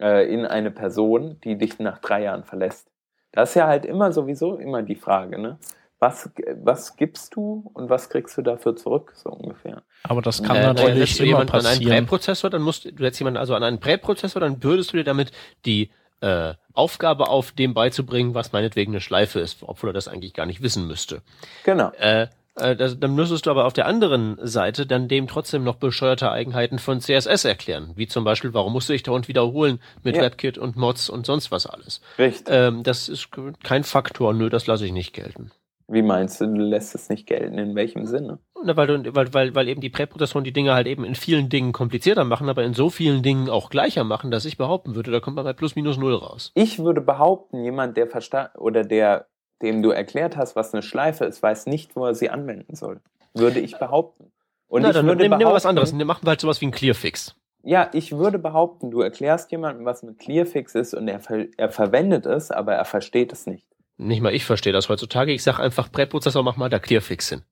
äh, 0.00 0.32
in 0.32 0.46
eine 0.46 0.70
Person, 0.70 1.38
die 1.44 1.56
dich 1.56 1.78
nach 1.78 1.98
drei 1.98 2.22
Jahren 2.22 2.44
verlässt? 2.44 2.90
Das 3.30 3.50
ist 3.50 3.54
ja 3.56 3.66
halt 3.68 3.84
immer 3.84 4.10
sowieso 4.10 4.56
immer 4.56 4.82
die 4.82 4.96
Frage, 4.96 5.38
ne? 5.38 5.58
Was, 6.00 6.30
was 6.62 6.96
gibst 6.96 7.34
du 7.34 7.70
und 7.74 7.90
was 7.90 8.08
kriegst 8.08 8.36
du 8.38 8.42
dafür 8.42 8.76
zurück, 8.76 9.12
so 9.16 9.30
ungefähr. 9.30 9.82
Aber 10.04 10.22
das 10.22 10.42
kann 10.42 10.56
äh, 10.56 10.62
natürlich 10.72 11.16
du 11.16 11.24
immer 11.24 11.44
passieren. 11.44 11.66
an 11.66 11.92
einen 11.92 12.06
Präprozessor, 12.06 12.50
dann 12.50 12.62
musst 12.62 12.84
du 12.84 12.90
jetzt 13.02 13.18
jemanden 13.18 13.38
also 13.38 13.54
an 13.54 13.64
einen 13.64 13.80
Präprozessor, 13.80 14.40
dann 14.40 14.58
bürdest 14.58 14.92
du 14.92 14.96
dir 14.98 15.04
damit 15.04 15.32
die 15.66 15.90
äh, 16.20 16.54
Aufgabe 16.74 17.28
auf, 17.28 17.52
dem 17.52 17.74
beizubringen, 17.74 18.34
was 18.34 18.52
meinetwegen 18.52 18.92
eine 18.92 19.00
Schleife 19.00 19.40
ist, 19.40 19.58
obwohl 19.62 19.90
er 19.90 19.92
das 19.92 20.08
eigentlich 20.08 20.34
gar 20.34 20.46
nicht 20.46 20.62
wissen 20.62 20.86
müsste. 20.86 21.22
Genau. 21.64 21.90
Äh, 21.98 22.28
Äh, 22.60 22.74
das, 22.74 22.98
dann 22.98 23.14
müsstest 23.14 23.46
du 23.46 23.50
aber 23.52 23.66
auf 23.66 23.72
der 23.72 23.86
anderen 23.86 24.36
Seite 24.42 24.84
dann 24.84 25.06
dem 25.06 25.28
trotzdem 25.28 25.62
noch 25.62 25.76
bescheuerte 25.76 26.32
Eigenheiten 26.32 26.80
von 26.80 27.00
CSS 27.00 27.44
erklären. 27.44 27.92
Wie 27.94 28.08
zum 28.08 28.24
Beispiel, 28.24 28.52
warum 28.52 28.72
musst 28.72 28.88
du 28.88 28.94
dich 28.94 29.04
dauernd 29.04 29.28
wiederholen 29.28 29.80
mit 30.02 30.16
Ja. 30.16 30.22
WebKit 30.22 30.58
und 30.58 30.74
Mods 30.76 31.08
und 31.08 31.24
sonst 31.24 31.52
was 31.52 31.66
alles. 31.66 32.00
Richtig. 32.18 32.46
Ähm, 32.48 32.82
das 32.82 33.08
ist 33.08 33.28
kein 33.62 33.84
Faktor, 33.84 34.34
nö, 34.34 34.50
das 34.50 34.66
lasse 34.66 34.86
ich 34.86 34.92
nicht 34.92 35.12
gelten. 35.12 35.52
Wie 35.90 36.02
meinst 36.02 36.38
du, 36.40 36.46
du 36.46 36.60
lässt 36.60 36.94
es 36.94 37.08
nicht 37.08 37.26
gelten? 37.26 37.56
In 37.56 37.74
welchem 37.74 38.04
Sinne? 38.04 38.38
Na, 38.62 38.76
weil, 38.76 38.86
du, 38.86 39.14
weil, 39.14 39.32
weil, 39.32 39.54
weil 39.54 39.68
eben 39.68 39.80
die 39.80 39.88
Präprozessoren 39.88 40.44
die 40.44 40.52
Dinge 40.52 40.74
halt 40.74 40.86
eben 40.86 41.02
in 41.02 41.14
vielen 41.14 41.48
Dingen 41.48 41.72
komplizierter 41.72 42.24
machen, 42.24 42.50
aber 42.50 42.62
in 42.64 42.74
so 42.74 42.90
vielen 42.90 43.22
Dingen 43.22 43.48
auch 43.48 43.70
gleicher 43.70 44.04
machen, 44.04 44.30
dass 44.30 44.44
ich 44.44 44.58
behaupten 44.58 44.94
würde, 44.94 45.10
da 45.10 45.20
kommt 45.20 45.36
man 45.36 45.46
bei 45.46 45.54
plus 45.54 45.76
minus 45.76 45.96
null 45.96 46.14
raus. 46.14 46.52
Ich 46.54 46.78
würde 46.78 47.00
behaupten, 47.00 47.64
jemand, 47.64 47.96
der 47.96 48.06
verstanden 48.06 48.58
oder 48.58 48.84
der, 48.84 49.28
dem 49.62 49.82
du 49.82 49.90
erklärt 49.90 50.36
hast, 50.36 50.56
was 50.56 50.74
eine 50.74 50.82
Schleife 50.82 51.24
ist, 51.24 51.42
weiß 51.42 51.66
nicht, 51.66 51.96
wo 51.96 52.04
er 52.04 52.14
sie 52.14 52.28
anwenden 52.28 52.74
soll. 52.74 53.00
Würde 53.32 53.60
ich 53.60 53.78
behaupten. 53.78 54.30
Und 54.66 54.82
Na, 54.82 54.88
ich 54.88 54.94
dann 54.94 55.06
würde 55.06 55.22
nehmen 55.22 55.38
nehmen 55.38 55.50
wir 55.50 55.54
was 55.54 55.64
anderes. 55.64 55.94
Machen 55.94 56.26
wir 56.26 56.30
halt 56.30 56.40
sowas 56.40 56.60
wie 56.60 56.66
ein 56.66 56.70
Clearfix. 56.70 57.34
Ja, 57.62 57.88
ich 57.94 58.12
würde 58.12 58.38
behaupten, 58.38 58.90
du 58.90 59.00
erklärst 59.00 59.50
jemandem, 59.50 59.86
was 59.86 60.02
mit 60.02 60.18
Clearfix 60.18 60.74
ist 60.74 60.92
und 60.92 61.08
er, 61.08 61.20
er 61.56 61.70
verwendet 61.70 62.26
es, 62.26 62.50
aber 62.50 62.74
er 62.74 62.84
versteht 62.84 63.32
es 63.32 63.46
nicht. 63.46 63.66
Nicht 63.98 64.22
mal 64.22 64.32
ich 64.34 64.44
verstehe 64.44 64.72
das 64.72 64.88
heutzutage. 64.88 65.32
Ich 65.32 65.42
sage 65.42 65.62
einfach, 65.62 65.90
Präprozessor, 65.92 66.42
mach 66.42 66.56
mal 66.56 66.68
da 66.70 66.78
Clearfix 66.78 67.28
hin. 67.30 67.42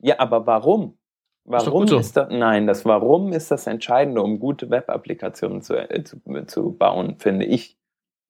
Ja, 0.00 0.18
aber 0.18 0.46
warum? 0.46 0.98
Ist 1.46 1.52
Warum 1.52 1.80
gut 1.80 1.88
so. 1.90 1.98
ist 1.98 2.16
das, 2.16 2.28
nein, 2.30 2.66
das 2.66 2.86
Warum 2.86 3.32
ist 3.34 3.50
das 3.50 3.66
Entscheidende, 3.66 4.22
um 4.22 4.40
gute 4.40 4.70
Web-Applikationen 4.70 5.60
zu, 5.60 5.74
äh, 5.74 6.02
zu, 6.02 6.16
zu 6.46 6.72
bauen, 6.72 7.18
finde 7.18 7.44
ich. 7.44 7.76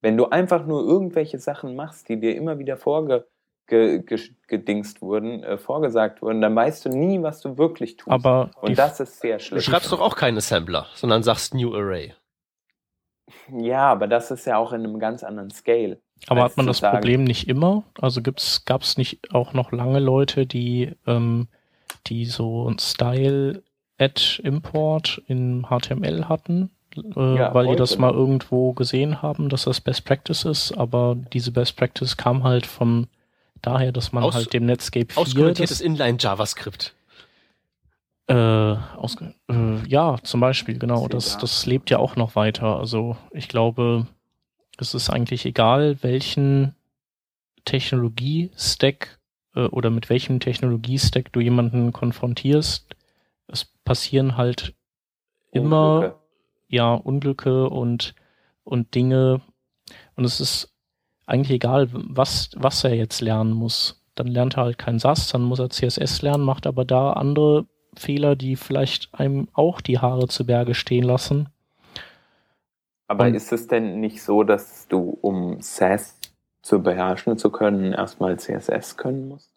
Wenn 0.01 0.17
du 0.17 0.25
einfach 0.27 0.65
nur 0.65 0.83
irgendwelche 0.85 1.39
Sachen 1.39 1.75
machst, 1.77 2.09
die 2.09 2.19
dir 2.19 2.35
immer 2.35 2.59
wieder 2.59 2.75
vorge, 2.75 3.25
ge, 3.67 3.99
ge, 4.03 4.19
gedingst 4.47 5.01
wurden, 5.01 5.43
äh, 5.43 5.57
vorgesagt 5.57 6.21
wurden, 6.21 6.41
dann 6.41 6.53
weißt 6.57 6.83
du 6.85 6.89
nie, 6.89 7.21
was 7.23 7.39
du 7.39 7.57
wirklich 7.57 7.95
tust. 7.95 8.11
Aber 8.11 8.51
Und 8.61 8.77
das 8.77 8.99
ist 8.99 9.21
sehr 9.21 9.37
Du 9.37 9.43
schlecht. 9.45 9.65
schreibst 9.65 9.93
doch 9.93 10.01
auch 10.01 10.17
keine 10.17 10.37
Assembler, 10.39 10.87
sondern 10.93 11.23
sagst 11.23 11.53
New 11.53 11.73
Array. 11.73 12.13
Ja, 13.49 13.91
aber 13.91 14.07
das 14.07 14.29
ist 14.29 14.45
ja 14.45 14.57
auch 14.57 14.73
in 14.73 14.83
einem 14.83 14.99
ganz 14.99 15.23
anderen 15.23 15.51
Scale. 15.51 16.01
Aber 16.27 16.43
hat 16.43 16.57
man 16.57 16.67
das 16.67 16.79
sagen- 16.79 16.97
Problem 16.97 17.23
nicht 17.23 17.47
immer? 17.47 17.83
Also 17.99 18.21
gibt's, 18.21 18.65
gab's 18.65 18.97
nicht 18.97 19.33
auch 19.33 19.53
noch 19.53 19.71
lange 19.71 19.99
Leute, 19.99 20.45
die, 20.45 20.91
ähm, 21.07 21.47
die 22.07 22.25
so 22.25 22.67
ein 22.69 22.77
Style-Add-Import 23.97 25.21
in 25.27 25.63
HTML 25.69 26.25
hatten? 26.29 26.69
Äh, 26.95 27.35
Ja, 27.35 27.53
weil 27.53 27.67
die 27.67 27.75
das 27.75 27.97
mal 27.97 28.13
irgendwo 28.13 28.71
gesehen 28.73 29.21
haben, 29.21 29.49
dass 29.49 29.63
das 29.65 29.81
Best 29.81 30.05
Practice 30.05 30.45
ist, 30.45 30.71
aber 30.71 31.15
diese 31.33 31.51
Best 31.51 31.75
Practice 31.75 32.15
kam 32.17 32.43
halt 32.43 32.65
von 32.65 33.07
daher, 33.61 33.91
dass 33.91 34.11
man 34.13 34.23
Aus- 34.23 34.35
halt 34.35 34.53
dem 34.53 34.65
Netscape 34.65 35.07
4 35.13 35.21
Auskommentiertes 35.21 35.79
das, 35.79 35.85
Inline-JavaScript. 35.85 36.93
äh, 38.27 38.33
ausge 38.33 39.33
äh, 39.49 39.87
ja, 39.87 40.17
zum 40.23 40.39
Beispiel, 40.39 40.79
genau. 40.79 41.07
Das, 41.07 41.33
da. 41.33 41.41
das 41.41 41.65
lebt 41.65 41.89
ja 41.91 41.99
auch 41.99 42.15
noch 42.15 42.35
weiter. 42.35 42.77
Also 42.79 43.17
ich 43.31 43.47
glaube, 43.49 44.07
es 44.77 44.93
ist 44.93 45.09
eigentlich 45.09 45.45
egal, 45.45 45.97
welchen 46.01 46.75
Technologie-Stack 47.65 49.19
äh, 49.55 49.65
oder 49.65 49.89
mit 49.89 50.09
welchem 50.09 50.39
Technologie-Stack 50.39 51.31
du 51.33 51.39
jemanden 51.39 51.93
konfrontierst. 51.93 52.95
Es 53.47 53.65
passieren 53.83 54.37
halt 54.37 54.73
immer 55.51 55.95
Unglücke. 55.95 56.15
ja 56.67 56.93
Unglücke 56.93 57.69
und 57.69 58.15
und 58.63 58.95
Dinge 58.95 59.41
und 60.15 60.25
es 60.25 60.39
ist 60.39 60.73
eigentlich 61.25 61.51
egal, 61.51 61.89
was 61.91 62.51
was 62.55 62.83
er 62.83 62.95
jetzt 62.95 63.21
lernen 63.21 63.53
muss. 63.53 64.01
Dann 64.15 64.27
lernt 64.27 64.57
er 64.57 64.63
halt 64.63 64.77
kein 64.77 64.99
SAS, 64.99 65.29
dann 65.29 65.43
muss 65.43 65.59
er 65.59 65.69
CSS 65.69 66.21
lernen, 66.21 66.43
macht 66.43 66.67
aber 66.67 66.85
da 66.85 67.13
andere 67.13 67.65
Fehler, 67.95 68.35
die 68.35 68.55
vielleicht 68.55 69.13
einem 69.13 69.47
auch 69.53 69.81
die 69.81 69.99
Haare 69.99 70.27
zu 70.27 70.45
Berge 70.45 70.73
stehen 70.73 71.03
lassen. 71.03 71.49
Aber 73.07 73.25
Und- 73.25 73.35
ist 73.35 73.51
es 73.51 73.67
denn 73.67 73.99
nicht 73.99 74.21
so, 74.23 74.43
dass 74.43 74.87
du, 74.87 75.17
um 75.21 75.61
SAS 75.61 76.19
zu 76.61 76.81
beherrschen 76.81 77.37
zu 77.37 77.51
können, 77.51 77.93
erstmal 77.93 78.39
CSS 78.39 78.97
können 78.97 79.27
musst? 79.27 79.51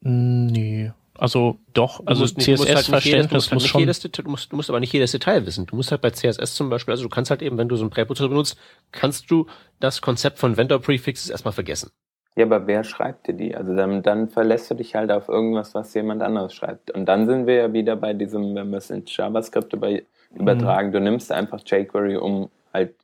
Nee. 0.00 0.92
Also 1.16 1.58
doch, 1.72 2.02
also 2.06 2.22
halt 2.24 2.42
CSS-Verständnis 2.42 3.30
musst 3.32 3.50
halt 3.50 3.60
muss 3.62 3.66
schon. 3.68 4.24
du, 4.24 4.30
musst, 4.30 4.52
du 4.52 4.56
musst 4.56 4.68
aber 4.68 4.80
nicht 4.80 4.92
jedes 4.92 5.12
Detail 5.12 5.46
wissen. 5.46 5.64
Du 5.66 5.76
musst 5.76 5.92
halt 5.92 6.00
bei 6.00 6.10
CSS 6.10 6.54
zum 6.54 6.70
Beispiel, 6.70 6.92
also 6.92 7.04
du 7.04 7.08
kannst 7.08 7.30
halt 7.30 7.40
eben, 7.40 7.56
wenn 7.56 7.68
du 7.68 7.76
so 7.76 7.84
einen 7.84 7.90
Präprozessor 7.90 8.28
benutzt, 8.28 8.58
kannst 8.90 9.30
du 9.30 9.46
das 9.78 10.02
Konzept 10.02 10.38
von 10.38 10.56
Vendor 10.56 10.80
Prefixes 10.80 11.30
erstmal 11.30 11.52
vergessen. 11.52 11.90
Ja, 12.36 12.46
aber 12.46 12.66
wer 12.66 12.82
schreibt 12.82 13.28
dir 13.28 13.34
die? 13.34 13.54
Also 13.54 13.76
dann, 13.76 14.02
dann 14.02 14.28
verlässt 14.28 14.68
du 14.70 14.74
dich 14.74 14.96
halt 14.96 15.12
auf 15.12 15.28
irgendwas, 15.28 15.72
was 15.74 15.94
jemand 15.94 16.20
anderes 16.20 16.52
schreibt. 16.52 16.90
Und 16.90 17.06
dann 17.06 17.26
sind 17.26 17.46
wir 17.46 17.54
ja 17.54 17.72
wieder 17.72 17.94
bei 17.94 18.12
diesem, 18.12 18.56
wenn 18.56 18.70
wir 18.70 18.78
es 18.78 18.90
in 18.90 19.04
JavaScript 19.06 19.72
über, 19.72 19.90
übertragen, 20.34 20.90
du 20.90 21.00
nimmst 21.00 21.30
einfach 21.30 21.60
jQuery, 21.64 22.16
um 22.16 22.50
halt, 22.74 22.96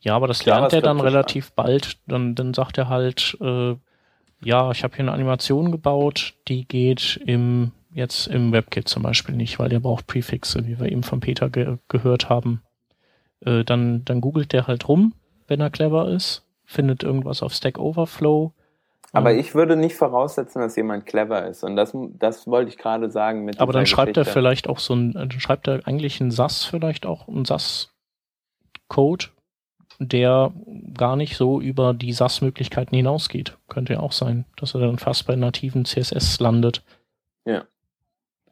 Ja, 0.00 0.16
aber 0.16 0.26
das 0.26 0.44
lernt 0.46 0.72
er 0.72 0.80
dann 0.82 0.98
relativ 1.00 1.52
bald. 1.52 1.98
Dann, 2.08 2.34
dann 2.34 2.54
sagt 2.54 2.78
er 2.78 2.88
halt, 2.88 3.36
äh, 3.40 3.76
ja, 4.42 4.70
ich 4.70 4.82
habe 4.82 4.96
hier 4.96 5.04
eine 5.04 5.12
Animation 5.12 5.70
gebaut, 5.70 6.34
die 6.48 6.66
geht 6.66 7.20
im 7.26 7.72
jetzt 7.92 8.28
im 8.28 8.52
WebKit 8.52 8.88
zum 8.88 9.02
Beispiel 9.02 9.34
nicht, 9.34 9.58
weil 9.58 9.68
der 9.68 9.80
braucht 9.80 10.06
Prefixe, 10.06 10.64
wie 10.66 10.78
wir 10.78 10.90
eben 10.90 11.02
von 11.02 11.18
Peter 11.20 11.50
ge 11.50 11.76
gehört 11.88 12.28
haben. 12.28 12.62
Äh, 13.44 13.64
dann, 13.64 14.04
dann 14.04 14.20
googelt 14.20 14.52
der 14.52 14.66
halt 14.68 14.86
rum, 14.88 15.12
wenn 15.48 15.60
er 15.60 15.70
clever 15.70 16.08
ist, 16.08 16.44
findet 16.64 17.02
irgendwas 17.02 17.42
auf 17.42 17.52
Stack 17.52 17.78
Overflow. 17.78 18.52
aber 19.12 19.30
Und- 19.30 19.38
ich 19.38 19.56
würde 19.56 19.74
nicht 19.74 19.96
voraussetzen, 19.96 20.60
dass 20.62 20.76
jemand 20.76 21.04
clever 21.04 21.48
ist. 21.48 21.64
Und 21.64 21.74
das, 21.74 21.92
das 22.18 22.46
wollte 22.46 22.70
ich 22.70 22.78
gerade 22.78 23.10
sagen 23.10 23.44
mit 23.44 23.58
Aber 23.58 23.72
dann 23.72 23.86
schreibt 23.86 24.16
er 24.16 24.22
Geschichte. 24.22 24.38
vielleicht 24.38 24.68
auch 24.68 24.78
so 24.78 24.94
ein, 24.94 25.12
dann 25.14 25.30
schreibt 25.32 25.66
er 25.66 25.80
eigentlich 25.88 26.20
einen 26.20 26.30
SAS 26.30 26.64
vielleicht 26.64 27.06
auch, 27.06 27.26
einen 27.26 27.44
SAS-Code, 28.90 29.26
der 29.98 30.52
gar 30.96 31.16
nicht 31.16 31.36
so 31.36 31.60
über 31.60 31.94
die 31.94 32.12
SAS-Möglichkeiten 32.12 32.96
hinausgeht. 32.96 33.56
Könnte 33.68 33.94
ja 33.94 34.00
auch 34.00 34.12
sein, 34.12 34.44
dass 34.56 34.74
er 34.74 34.80
dann 34.80 34.98
fast 34.98 35.26
bei 35.26 35.36
nativen 35.36 35.84
CSS 35.84 36.40
landet. 36.40 36.82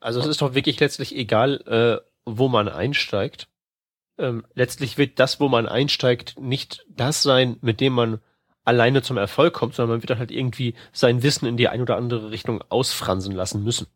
Also 0.01 0.21
es 0.21 0.27
ist 0.27 0.43
doch 0.43 0.55
wirklich 0.55 0.79
letztlich 0.81 1.17
egal, 1.17 1.61
äh, 1.67 2.05
wo 2.25 2.49
man 2.49 2.69
einsteigt. 2.69 3.49
Ähm, 4.19 4.45
letztlich 4.55 4.99
wird 4.99 5.19
das, 5.19 5.41
wo 5.41 5.49
man 5.49 5.67
einsteigt, 5.67 6.39
nicht 6.39 6.85
das 6.89 7.23
sein, 7.23 7.57
mit 7.61 7.81
dem 7.81 7.95
man 7.95 8.21
alleine 8.65 9.03
zum 9.03 9.17
Erfolg 9.17 9.55
kommt, 9.55 9.75
sondern 9.75 9.95
man 9.97 10.03
wird 10.03 10.11
dann 10.11 10.19
halt 10.19 10.31
irgendwie 10.31 10.75
sein 10.93 11.23
Wissen 11.23 11.47
in 11.47 11.57
die 11.57 11.69
ein 11.69 11.81
oder 11.81 11.97
andere 11.97 12.31
Richtung 12.31 12.63
ausfransen 12.69 13.35
lassen 13.35 13.65
müssen. 13.65 13.87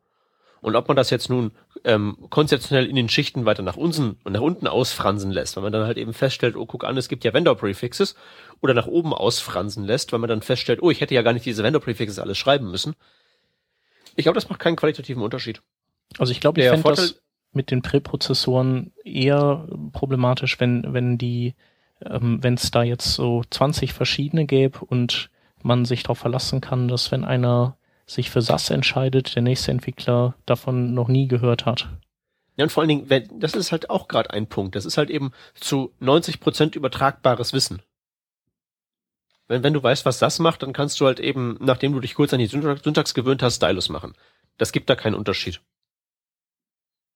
Und 0.62 0.77
ob 0.77 0.87
man 0.87 0.96
das 0.96 1.11
jetzt 1.11 1.29
nun 1.29 1.51
ähm, 1.85 2.16
konzeptionell 2.31 2.87
in 2.87 2.94
den 2.94 3.09
Schichten 3.09 3.44
weiter 3.44 3.64
nach 3.64 3.77
unten 3.77 4.16
und 4.22 4.33
nach 4.33 4.40
unten 4.40 4.68
ausfransen 4.68 5.33
lässt, 5.33 5.57
weil 5.57 5.64
man 5.64 5.72
dann 5.72 5.87
halt 5.87 5.98
eben 5.98 6.14
feststellt, 6.14 6.57
oh, 6.57 6.66
guck 6.66 6.85
an, 6.85 6.96
es 6.96 7.09
gibt 7.09 7.25
ja 7.25 7.35
Vendor-Prefixes, 7.35 8.14
oder 8.61 8.72
nach 8.72 8.87
oben 8.87 9.12
ausfransen 9.12 9.85
lässt, 9.85 10.12
weil 10.12 10.20
man 10.20 10.31
dann 10.31 10.40
feststellt, 10.40 10.81
oh, 10.81 10.90
ich 10.90 11.01
hätte 11.01 11.16
ja 11.16 11.22
gar 11.22 11.33
nicht 11.33 11.44
diese 11.44 11.64
Vendor-Prefixes 11.64 12.20
alles 12.20 12.38
schreiben 12.38 12.70
müssen. 12.70 12.94
Ich 14.14 14.22
glaube, 14.22 14.37
das 14.37 14.48
macht 14.48 14.61
keinen 14.61 14.77
qualitativen 14.77 15.22
Unterschied. 15.22 15.62
Also 16.18 16.31
ich 16.31 16.40
glaube, 16.40 16.61
ich 16.61 16.68
fände 16.68 16.88
das 16.88 17.20
mit 17.53 17.72
den 17.72 17.83
Präprozessoren 17.83 18.92
eher 19.05 19.66
problematisch, 19.92 20.61
wenn, 20.61 20.94
wenn 20.94 21.18
die, 21.18 21.55
ähm, 22.05 22.38
wenn 22.40 22.55
es 22.55 22.70
da 22.70 22.85
jetzt 22.85 23.14
so 23.14 23.42
20 23.51 23.92
verschiedene 23.92 24.46
gäbe 24.46 24.79
und 24.85 25.29
man 25.62 25.85
sich 25.85 26.05
darauf 26.05 26.18
verlassen 26.18 26.61
kann, 26.61 26.87
dass 26.87 27.11
wenn 27.11 27.25
einer 27.25 27.77
sich 28.14 28.31
für 28.31 28.42
SAS 28.42 28.70
entscheidet, 28.70 29.35
der 29.35 29.42
nächste 29.42 29.70
Entwickler 29.70 30.35
davon 30.46 30.94
noch 30.94 31.09
nie 31.09 31.29
gehört 31.29 31.66
hat. 31.66 31.88
Ja, 32.57 32.64
und 32.64 32.70
vor 32.70 32.83
allen 32.83 32.88
Dingen, 32.88 33.11
wenn, 33.11 33.40
das 33.40 33.55
ist 33.55 33.72
halt 33.72 33.90
auch 33.90 34.09
gerade 34.09 34.31
ein 34.31 34.46
Punkt. 34.46 34.77
Das 34.77 34.85
ist 34.85 34.98
halt 34.98 35.11
eben 35.11 35.33
zu 35.55 35.92
90 36.01 36.40
Prozent 36.40 36.77
übertragbares 36.77 37.53
Wissen. 37.53 37.83
Wenn, 39.48 39.62
wenn 39.62 39.72
du 39.72 39.83
weißt, 39.83 40.05
was 40.05 40.18
das 40.18 40.38
macht, 40.38 40.62
dann 40.62 40.72
kannst 40.72 41.01
du 41.01 41.07
halt 41.07 41.18
eben, 41.18 41.57
nachdem 41.61 41.92
du 41.92 42.01
dich 42.01 42.14
kurz 42.14 42.33
an 42.33 42.38
die 42.38 42.46
Syntax, 42.46 42.83
Syntax 42.83 43.14
gewöhnt 43.14 43.42
hast, 43.42 43.57
Stylus 43.57 43.88
machen. 43.88 44.14
Das 44.59 44.72
gibt 44.72 44.90
da 44.90 44.96
keinen 44.96 45.14
Unterschied. 45.14 45.61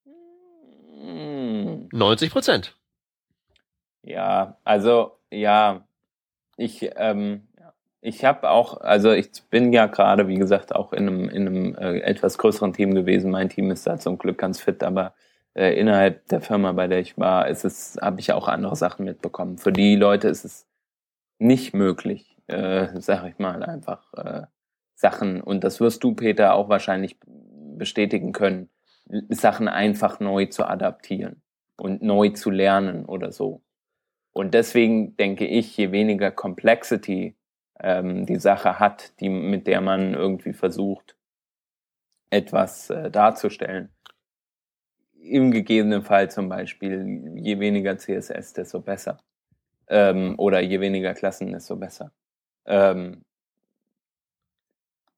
Hm. 0.05 1.89
90 1.93 2.31
Prozent. 2.31 2.77
Ja, 4.03 4.59
also 4.65 5.19
ja, 5.31 5.87
ich 6.57 6.89
ähm, 6.97 7.46
ich 8.07 8.25
habe 8.25 8.49
auch, 8.51 8.81
also 8.83 9.11
ich 9.11 9.31
bin 9.51 9.73
ja 9.73 9.87
gerade, 9.87 10.29
wie 10.29 10.37
gesagt, 10.37 10.73
auch 10.73 10.93
in 10.93 11.09
einem 11.09 11.29
in 11.29 11.47
einem 11.49 11.75
äh, 11.75 11.99
etwas 12.03 12.39
größeren 12.39 12.73
Team 12.73 12.95
gewesen. 12.95 13.33
Mein 13.33 13.49
Team 13.49 13.73
ist 13.73 13.85
da 13.85 13.99
zum 13.99 14.17
Glück 14.17 14.39
ganz 14.39 14.61
fit, 14.61 14.85
aber 14.85 15.15
äh, 15.55 15.77
innerhalb 15.77 16.25
der 16.29 16.41
Firma, 16.41 16.71
bei 16.71 16.87
der 16.87 17.01
ich 17.01 17.19
war, 17.19 17.49
ist 17.49 17.65
es, 17.65 17.99
habe 18.01 18.21
ich 18.21 18.33
auch 18.33 18.47
andere 18.47 18.77
Sachen 18.77 19.07
mitbekommen. 19.07 19.59
Für 19.59 19.73
die 19.73 19.97
Leute 19.97 20.29
ist 20.29 20.45
es 20.45 20.69
nicht 21.41 21.75
möglich, 21.75 22.37
äh, 22.47 22.89
sag 23.01 23.27
ich 23.29 23.41
mal 23.41 23.65
einfach 23.65 24.15
äh, 24.15 24.43
Sachen 24.95 25.41
und 25.41 25.65
das 25.65 25.81
wirst 25.81 26.05
du 26.05 26.15
Peter 26.15 26.55
auch 26.55 26.69
wahrscheinlich 26.69 27.19
bestätigen 27.77 28.31
können, 28.31 28.71
Sachen 29.31 29.67
einfach 29.67 30.21
neu 30.21 30.47
zu 30.47 30.65
adaptieren 30.65 31.43
und 31.77 32.03
neu 32.03 32.29
zu 32.29 32.51
lernen 32.51 33.05
oder 33.05 33.33
so. 33.33 33.63
Und 34.33 34.55
deswegen 34.55 35.17
denke 35.17 35.45
ich, 35.47 35.77
je 35.77 35.91
weniger 35.91 36.31
Complexity 36.31 37.37
ähm, 37.81 38.27
die 38.27 38.37
Sache 38.37 38.79
hat, 38.79 39.19
die, 39.21 39.29
mit 39.29 39.67
der 39.67 39.81
man 39.81 40.15
irgendwie 40.15 40.53
versucht, 40.53 41.17
etwas 42.31 42.91
äh, 42.91 43.11
darzustellen. 43.11 43.91
Im 45.21 45.51
gegebenen 45.51 46.03
Fall 46.03 46.31
zum 46.31 46.49
Beispiel, 46.49 47.33
je 47.37 47.59
weniger 47.59 47.97
CSS, 47.99 48.53
desto 48.53 48.81
besser. 48.81 49.19
Ähm, 49.89 50.35
oder 50.39 50.61
je 50.61 50.81
weniger 50.81 51.15
Klassen, 51.15 51.53
desto 51.53 51.77
besser. 51.77 52.13
Ähm, 52.67 53.25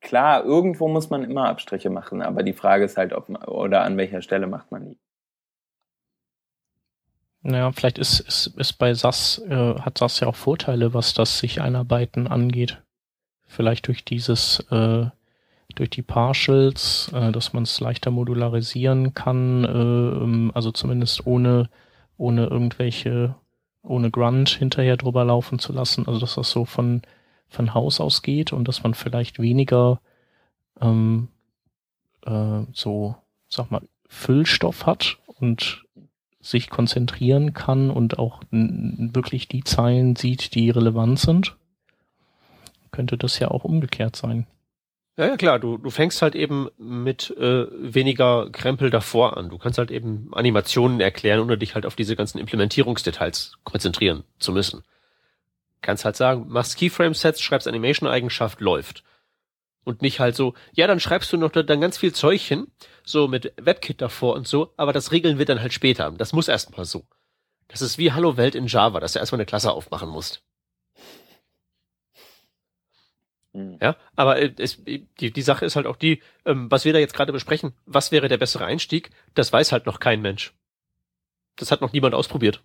klar, 0.00 0.44
irgendwo 0.44 0.88
muss 0.88 1.10
man 1.10 1.24
immer 1.24 1.48
Abstriche 1.48 1.90
machen, 1.90 2.22
aber 2.22 2.42
die 2.42 2.52
Frage 2.52 2.84
ist 2.84 2.96
halt, 2.96 3.12
ob 3.12 3.28
man, 3.28 3.42
oder 3.44 3.82
an 3.82 3.96
welcher 3.96 4.22
Stelle 4.22 4.46
macht 4.46 4.70
man 4.70 4.84
die. 4.90 4.98
Naja, 7.48 7.72
vielleicht 7.72 7.96
ist, 7.96 8.20
ist, 8.20 8.48
ist 8.58 8.74
bei 8.74 8.92
SAS, 8.92 9.42
äh, 9.48 9.74
hat 9.80 9.96
SAS 9.96 10.20
ja 10.20 10.28
auch 10.28 10.36
Vorteile, 10.36 10.92
was 10.92 11.14
das 11.14 11.38
sich 11.38 11.62
einarbeiten 11.62 12.26
angeht. 12.26 12.82
Vielleicht 13.46 13.86
durch 13.86 14.04
dieses, 14.04 14.60
äh, 14.70 15.06
durch 15.74 15.88
die 15.88 16.02
Partials, 16.02 17.10
äh, 17.14 17.32
dass 17.32 17.54
man 17.54 17.62
es 17.62 17.80
leichter 17.80 18.10
modularisieren 18.10 19.14
kann, 19.14 19.64
äh, 19.64 19.68
ähm, 19.68 20.52
also 20.54 20.72
zumindest 20.72 21.26
ohne, 21.26 21.70
ohne 22.18 22.48
irgendwelche, 22.48 23.34
ohne 23.82 24.10
Grunt 24.10 24.50
hinterher 24.50 24.98
drüber 24.98 25.24
laufen 25.24 25.58
zu 25.58 25.72
lassen. 25.72 26.06
Also 26.06 26.20
dass 26.20 26.34
das 26.34 26.50
so 26.50 26.66
von, 26.66 27.00
von 27.48 27.72
Haus 27.72 27.98
aus 27.98 28.20
geht 28.20 28.52
und 28.52 28.68
dass 28.68 28.82
man 28.82 28.92
vielleicht 28.92 29.38
weniger 29.40 30.02
ähm, 30.82 31.28
äh, 32.26 32.60
so, 32.74 33.16
sag 33.48 33.70
mal, 33.70 33.88
Füllstoff 34.06 34.84
hat 34.84 35.16
und 35.40 35.86
sich 36.40 36.70
konzentrieren 36.70 37.52
kann 37.52 37.90
und 37.90 38.18
auch 38.18 38.42
wirklich 38.50 39.48
die 39.48 39.64
Zeilen 39.64 40.16
sieht, 40.16 40.54
die 40.54 40.70
relevant 40.70 41.18
sind, 41.18 41.56
könnte 42.92 43.18
das 43.18 43.38
ja 43.38 43.48
auch 43.48 43.64
umgekehrt 43.64 44.16
sein. 44.16 44.46
Ja, 45.16 45.26
ja 45.26 45.36
klar, 45.36 45.58
du, 45.58 45.78
du 45.78 45.90
fängst 45.90 46.22
halt 46.22 46.36
eben 46.36 46.68
mit 46.78 47.36
äh, 47.36 47.66
weniger 47.72 48.50
Krempel 48.50 48.88
davor 48.88 49.36
an. 49.36 49.50
Du 49.50 49.58
kannst 49.58 49.78
halt 49.78 49.90
eben 49.90 50.30
Animationen 50.32 51.00
erklären, 51.00 51.40
ohne 51.40 51.58
dich 51.58 51.74
halt 51.74 51.86
auf 51.86 51.96
diese 51.96 52.14
ganzen 52.14 52.38
Implementierungsdetails 52.38 53.58
konzentrieren 53.64 54.22
zu 54.38 54.52
müssen. 54.52 54.84
Kannst 55.80 56.04
halt 56.04 56.16
sagen, 56.16 56.46
machst 56.48 56.76
Keyframe-Sets, 56.76 57.40
schreibst 57.40 57.66
Animation-Eigenschaft, 57.66 58.60
läuft. 58.60 59.02
Und 59.84 60.02
nicht 60.02 60.20
halt 60.20 60.36
so, 60.36 60.54
ja, 60.72 60.86
dann 60.86 61.00
schreibst 61.00 61.32
du 61.32 61.36
noch 61.36 61.50
dann 61.50 61.80
ganz 61.80 61.98
viel 61.98 62.12
Zeug 62.12 62.40
hin, 62.40 62.68
so 63.08 63.28
mit 63.28 63.52
WebKit 63.56 64.00
davor 64.00 64.34
und 64.34 64.46
so, 64.46 64.72
aber 64.76 64.92
das 64.92 65.12
regeln 65.12 65.38
wir 65.38 65.46
dann 65.46 65.60
halt 65.60 65.72
später. 65.72 66.10
Das 66.12 66.32
muss 66.32 66.48
erstmal 66.48 66.84
so. 66.84 67.06
Das 67.68 67.82
ist 67.82 67.98
wie 67.98 68.12
Hallo 68.12 68.36
Welt 68.36 68.54
in 68.54 68.66
Java, 68.66 69.00
dass 69.00 69.12
du 69.12 69.18
erstmal 69.18 69.38
eine 69.38 69.46
Klasse 69.46 69.72
aufmachen 69.72 70.08
musst. 70.08 70.42
Mhm. 73.52 73.78
Ja, 73.80 73.96
aber 74.14 74.38
äh, 74.38 74.54
es, 74.58 74.82
die, 74.84 75.06
die 75.32 75.42
Sache 75.42 75.64
ist 75.64 75.76
halt 75.76 75.86
auch 75.86 75.96
die, 75.96 76.22
ähm, 76.44 76.70
was 76.70 76.84
wir 76.84 76.92
da 76.92 76.98
jetzt 76.98 77.14
gerade 77.14 77.32
besprechen, 77.32 77.72
was 77.86 78.12
wäre 78.12 78.28
der 78.28 78.38
bessere 78.38 78.64
Einstieg, 78.64 79.10
das 79.34 79.52
weiß 79.52 79.72
halt 79.72 79.86
noch 79.86 80.00
kein 80.00 80.20
Mensch. 80.20 80.54
Das 81.56 81.70
hat 81.70 81.80
noch 81.80 81.92
niemand 81.92 82.14
ausprobiert. 82.14 82.62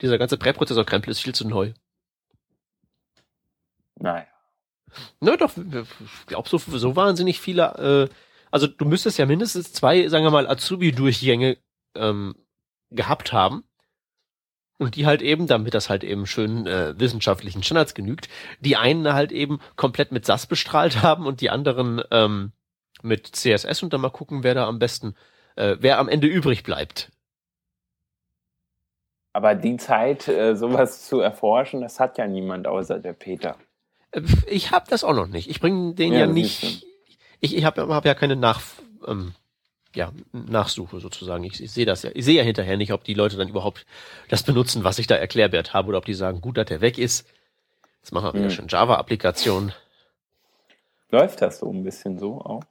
Dieser 0.00 0.18
ganze 0.18 0.38
Präprozessor-Krempel 0.38 1.10
ist 1.10 1.22
viel 1.22 1.34
zu 1.34 1.48
neu. 1.48 1.72
Naja. 3.96 4.26
Na 5.20 5.36
doch, 5.36 5.52
ich 5.56 6.26
glaube, 6.26 6.48
so, 6.48 6.58
so 6.58 6.96
wahnsinnig 6.96 7.40
viele, 7.40 8.08
äh, 8.08 8.14
also 8.56 8.68
du 8.68 8.86
müsstest 8.86 9.18
ja 9.18 9.26
mindestens 9.26 9.74
zwei, 9.74 10.08
sagen 10.08 10.24
wir 10.24 10.30
mal, 10.30 10.48
Azubi-Durchgänge 10.48 11.58
ähm, 11.94 12.34
gehabt 12.90 13.34
haben, 13.34 13.64
und 14.78 14.96
die 14.96 15.06
halt 15.06 15.20
eben, 15.20 15.46
damit 15.46 15.74
das 15.74 15.90
halt 15.90 16.04
eben 16.04 16.26
schön 16.26 16.66
äh, 16.66 16.98
wissenschaftlichen 16.98 17.62
Standards 17.62 17.94
genügt, 17.94 18.28
die 18.60 18.76
einen 18.76 19.12
halt 19.12 19.32
eben 19.32 19.60
komplett 19.76 20.12
mit 20.12 20.24
SAS 20.24 20.46
bestrahlt 20.46 21.02
haben 21.02 21.26
und 21.26 21.42
die 21.42 21.50
anderen 21.50 22.02
ähm, 22.10 22.52
mit 23.02 23.26
CSS 23.26 23.82
und 23.82 23.92
dann 23.92 24.00
mal 24.00 24.10
gucken, 24.10 24.42
wer 24.42 24.54
da 24.54 24.66
am 24.66 24.78
besten, 24.78 25.14
äh, 25.56 25.76
wer 25.80 25.98
am 25.98 26.08
Ende 26.08 26.26
übrig 26.26 26.62
bleibt. 26.62 27.10
Aber 29.34 29.54
die 29.54 29.76
Zeit, 29.76 30.28
äh, 30.28 30.56
sowas 30.56 31.06
zu 31.06 31.20
erforschen, 31.20 31.82
das 31.82 32.00
hat 32.00 32.16
ja 32.16 32.26
niemand 32.26 32.66
außer 32.66 32.98
der 32.98 33.12
Peter. 33.12 33.56
Äh, 34.12 34.22
ich 34.48 34.70
habe 34.70 34.86
das 34.88 35.04
auch 35.04 35.14
noch 35.14 35.26
nicht. 35.26 35.50
Ich 35.50 35.60
bringe 35.60 35.94
den 35.94 36.12
ja, 36.12 36.20
ja 36.20 36.26
nicht. 36.26 36.86
Ich, 37.40 37.56
ich 37.56 37.64
habe 37.64 37.88
hab 37.88 38.04
ja 38.04 38.14
keine 38.14 38.36
Nach 38.36 38.60
ähm, 39.06 39.34
ja, 39.96 40.12
nachsuche 40.32 41.00
sozusagen. 41.00 41.42
Ich, 41.44 41.60
ich 41.60 41.72
sehe 41.72 41.86
das 41.86 42.02
ja. 42.02 42.10
Ich 42.14 42.24
sehe 42.24 42.36
ja 42.36 42.42
hinterher 42.42 42.76
nicht, 42.76 42.92
ob 42.92 43.02
die 43.02 43.14
Leute 43.14 43.36
dann 43.36 43.48
überhaupt 43.48 43.86
das 44.28 44.42
benutzen, 44.42 44.84
was 44.84 44.98
ich 44.98 45.06
da 45.06 45.16
erklärbert 45.16 45.72
habe, 45.72 45.88
oder 45.88 45.98
ob 45.98 46.04
die 46.04 46.14
sagen, 46.14 46.40
gut, 46.40 46.58
dass 46.58 46.66
der 46.66 46.82
weg 46.82 46.98
ist. 46.98 47.26
Jetzt 48.02 48.12
machen 48.12 48.26
wir 48.26 48.34
wieder 48.34 48.44
hm. 48.44 48.50
schon 48.50 48.68
Java-Applikationen. 48.68 49.72
Läuft 51.10 51.40
das 51.40 51.58
so 51.58 51.72
ein 51.72 51.82
bisschen 51.82 52.18
so 52.18 52.40
auch? 52.40 52.62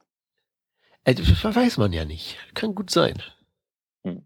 Äh, 1.04 1.16
weiß 1.16 1.78
man 1.78 1.92
ja 1.92 2.04
nicht. 2.04 2.36
Kann 2.54 2.74
gut 2.74 2.90
sein. 2.90 3.20
Hm. 4.04 4.24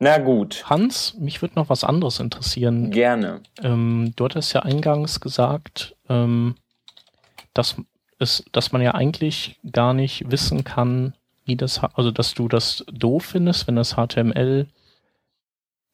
Na 0.00 0.18
gut. 0.18 0.68
Hans, 0.68 1.14
mich 1.18 1.40
würde 1.40 1.54
noch 1.54 1.68
was 1.68 1.84
anderes 1.84 2.20
interessieren. 2.20 2.90
Gerne. 2.90 3.42
Ähm, 3.62 4.12
du 4.16 4.24
hattest 4.24 4.52
ja 4.54 4.62
eingangs 4.62 5.20
gesagt, 5.20 5.96
ähm, 6.08 6.56
dass 7.54 7.76
ist, 8.20 8.44
dass 8.52 8.72
man 8.72 8.82
ja 8.82 8.94
eigentlich 8.94 9.58
gar 9.70 9.94
nicht 9.94 10.30
wissen 10.30 10.64
kann, 10.64 11.14
wie 11.44 11.56
das, 11.56 11.82
also 11.82 12.10
dass 12.10 12.34
du 12.34 12.48
das 12.48 12.84
doof 12.92 13.24
findest, 13.24 13.66
wenn 13.66 13.76
das 13.76 13.94
HTML 13.94 14.66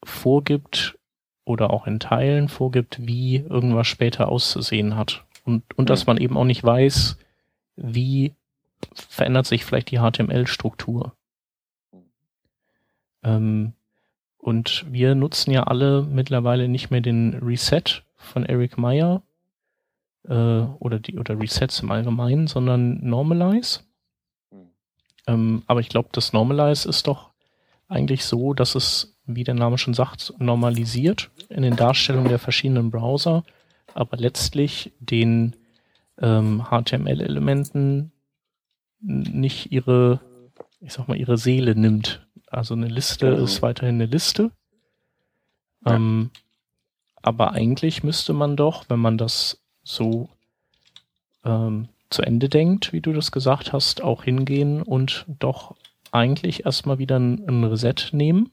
vorgibt 0.05 0.99
oder 1.45 1.71
auch 1.71 1.87
in 1.87 2.01
Teilen 2.01 2.49
vorgibt, 2.49 3.07
wie 3.07 3.37
irgendwas 3.37 3.87
später 3.87 4.29
auszusehen 4.29 4.97
hat. 4.97 5.25
Und, 5.45 5.62
und 5.77 5.85
mhm. 5.85 5.87
dass 5.87 6.07
man 6.07 6.19
eben 6.19 6.37
auch 6.37 6.45
nicht 6.45 6.62
weiß, 6.62 7.17
wie 7.77 8.35
verändert 8.93 9.47
sich 9.47 9.65
vielleicht 9.65 9.91
die 9.91 9.99
HTML-Struktur. 9.99 11.12
Ähm, 13.23 13.73
und 14.39 14.85
wir 14.89 15.15
nutzen 15.15 15.53
ja 15.53 15.65
alle 15.65 16.03
mittlerweile 16.03 16.69
nicht 16.69 16.91
mehr 16.91 17.01
den 17.01 17.35
Reset 17.35 18.03
von 18.17 18.45
Eric 18.45 18.79
Meyer, 18.79 19.23
äh, 20.29 20.62
oder 20.79 20.99
die 20.99 21.19
oder 21.19 21.39
Resets 21.39 21.81
im 21.81 21.91
Allgemeinen, 21.91 22.47
sondern 22.47 22.99
Normalize. 23.05 23.81
Mhm. 24.51 24.71
Ähm, 25.27 25.62
aber 25.67 25.81
ich 25.81 25.89
glaube, 25.89 26.09
das 26.12 26.33
Normalize 26.33 26.89
ist 26.89 27.07
doch 27.07 27.31
eigentlich 27.89 28.25
so, 28.25 28.55
dass 28.55 28.75
es, 28.75 29.17
wie 29.27 29.45
der 29.45 29.55
Name 29.55 29.79
schon 29.79 29.95
sagt, 29.95 30.35
normalisiert 30.39 31.31
in 31.49 31.62
den 31.62 31.77
Darstellungen 31.77 32.29
der 32.29 32.39
verschiedenen 32.39 32.91
Browser, 32.91 33.45
aber 33.95 34.17
letztlich 34.17 34.93
den 34.99 35.55
ähm, 36.19 36.65
HTML-Elementen 36.71 38.12
nicht 39.01 39.73
ihre, 39.73 40.21
ich 40.81 40.93
sag 40.93 41.09
mal, 41.09 41.17
ihre 41.17 41.39
Seele 41.39 41.75
nimmt. 41.75 42.27
Also 42.49 42.75
eine 42.75 42.89
Liste 42.89 43.37
mhm. 43.37 43.45
ist 43.45 43.62
weiterhin 43.62 43.97
eine 43.97 44.07
Liste. 44.07 44.51
Ja. 45.85 45.95
Ähm, 45.95 46.31
aber 47.23 47.53
eigentlich 47.53 48.03
müsste 48.03 48.33
man 48.33 48.57
doch, 48.57 48.89
wenn 48.89 49.01
man 49.01 49.19
das 49.19 49.61
so 49.87 50.29
ähm, 51.44 51.88
zu 52.11 52.22
Ende 52.22 52.49
denkt, 52.49 52.92
wie 52.92 53.01
du 53.01 53.12
das 53.12 53.31
gesagt 53.31 53.72
hast, 53.72 54.03
auch 54.03 54.25
hingehen 54.25 54.83
und 54.83 55.25
doch 55.38 55.77
eigentlich 56.11 56.66
erstmal 56.66 56.99
wieder 56.99 57.18
ein, 57.18 57.46
ein 57.49 57.64
Reset 57.64 57.94
nehmen, 58.12 58.51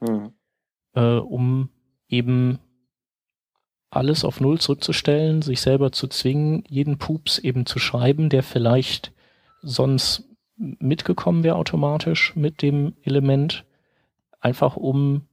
mhm. 0.00 0.32
äh, 0.94 1.16
um 1.16 1.68
eben 2.08 2.58
alles 3.90 4.24
auf 4.24 4.40
Null 4.40 4.58
zurückzustellen, 4.58 5.42
sich 5.42 5.60
selber 5.60 5.92
zu 5.92 6.08
zwingen, 6.08 6.64
jeden 6.68 6.98
Pups 6.98 7.38
eben 7.38 7.66
zu 7.66 7.78
schreiben, 7.78 8.28
der 8.28 8.42
vielleicht 8.42 9.12
sonst 9.62 10.24
mitgekommen 10.56 11.44
wäre 11.44 11.56
automatisch 11.56 12.34
mit 12.36 12.62
dem 12.62 12.94
Element, 13.02 13.64
einfach 14.40 14.76
um, 14.76 15.26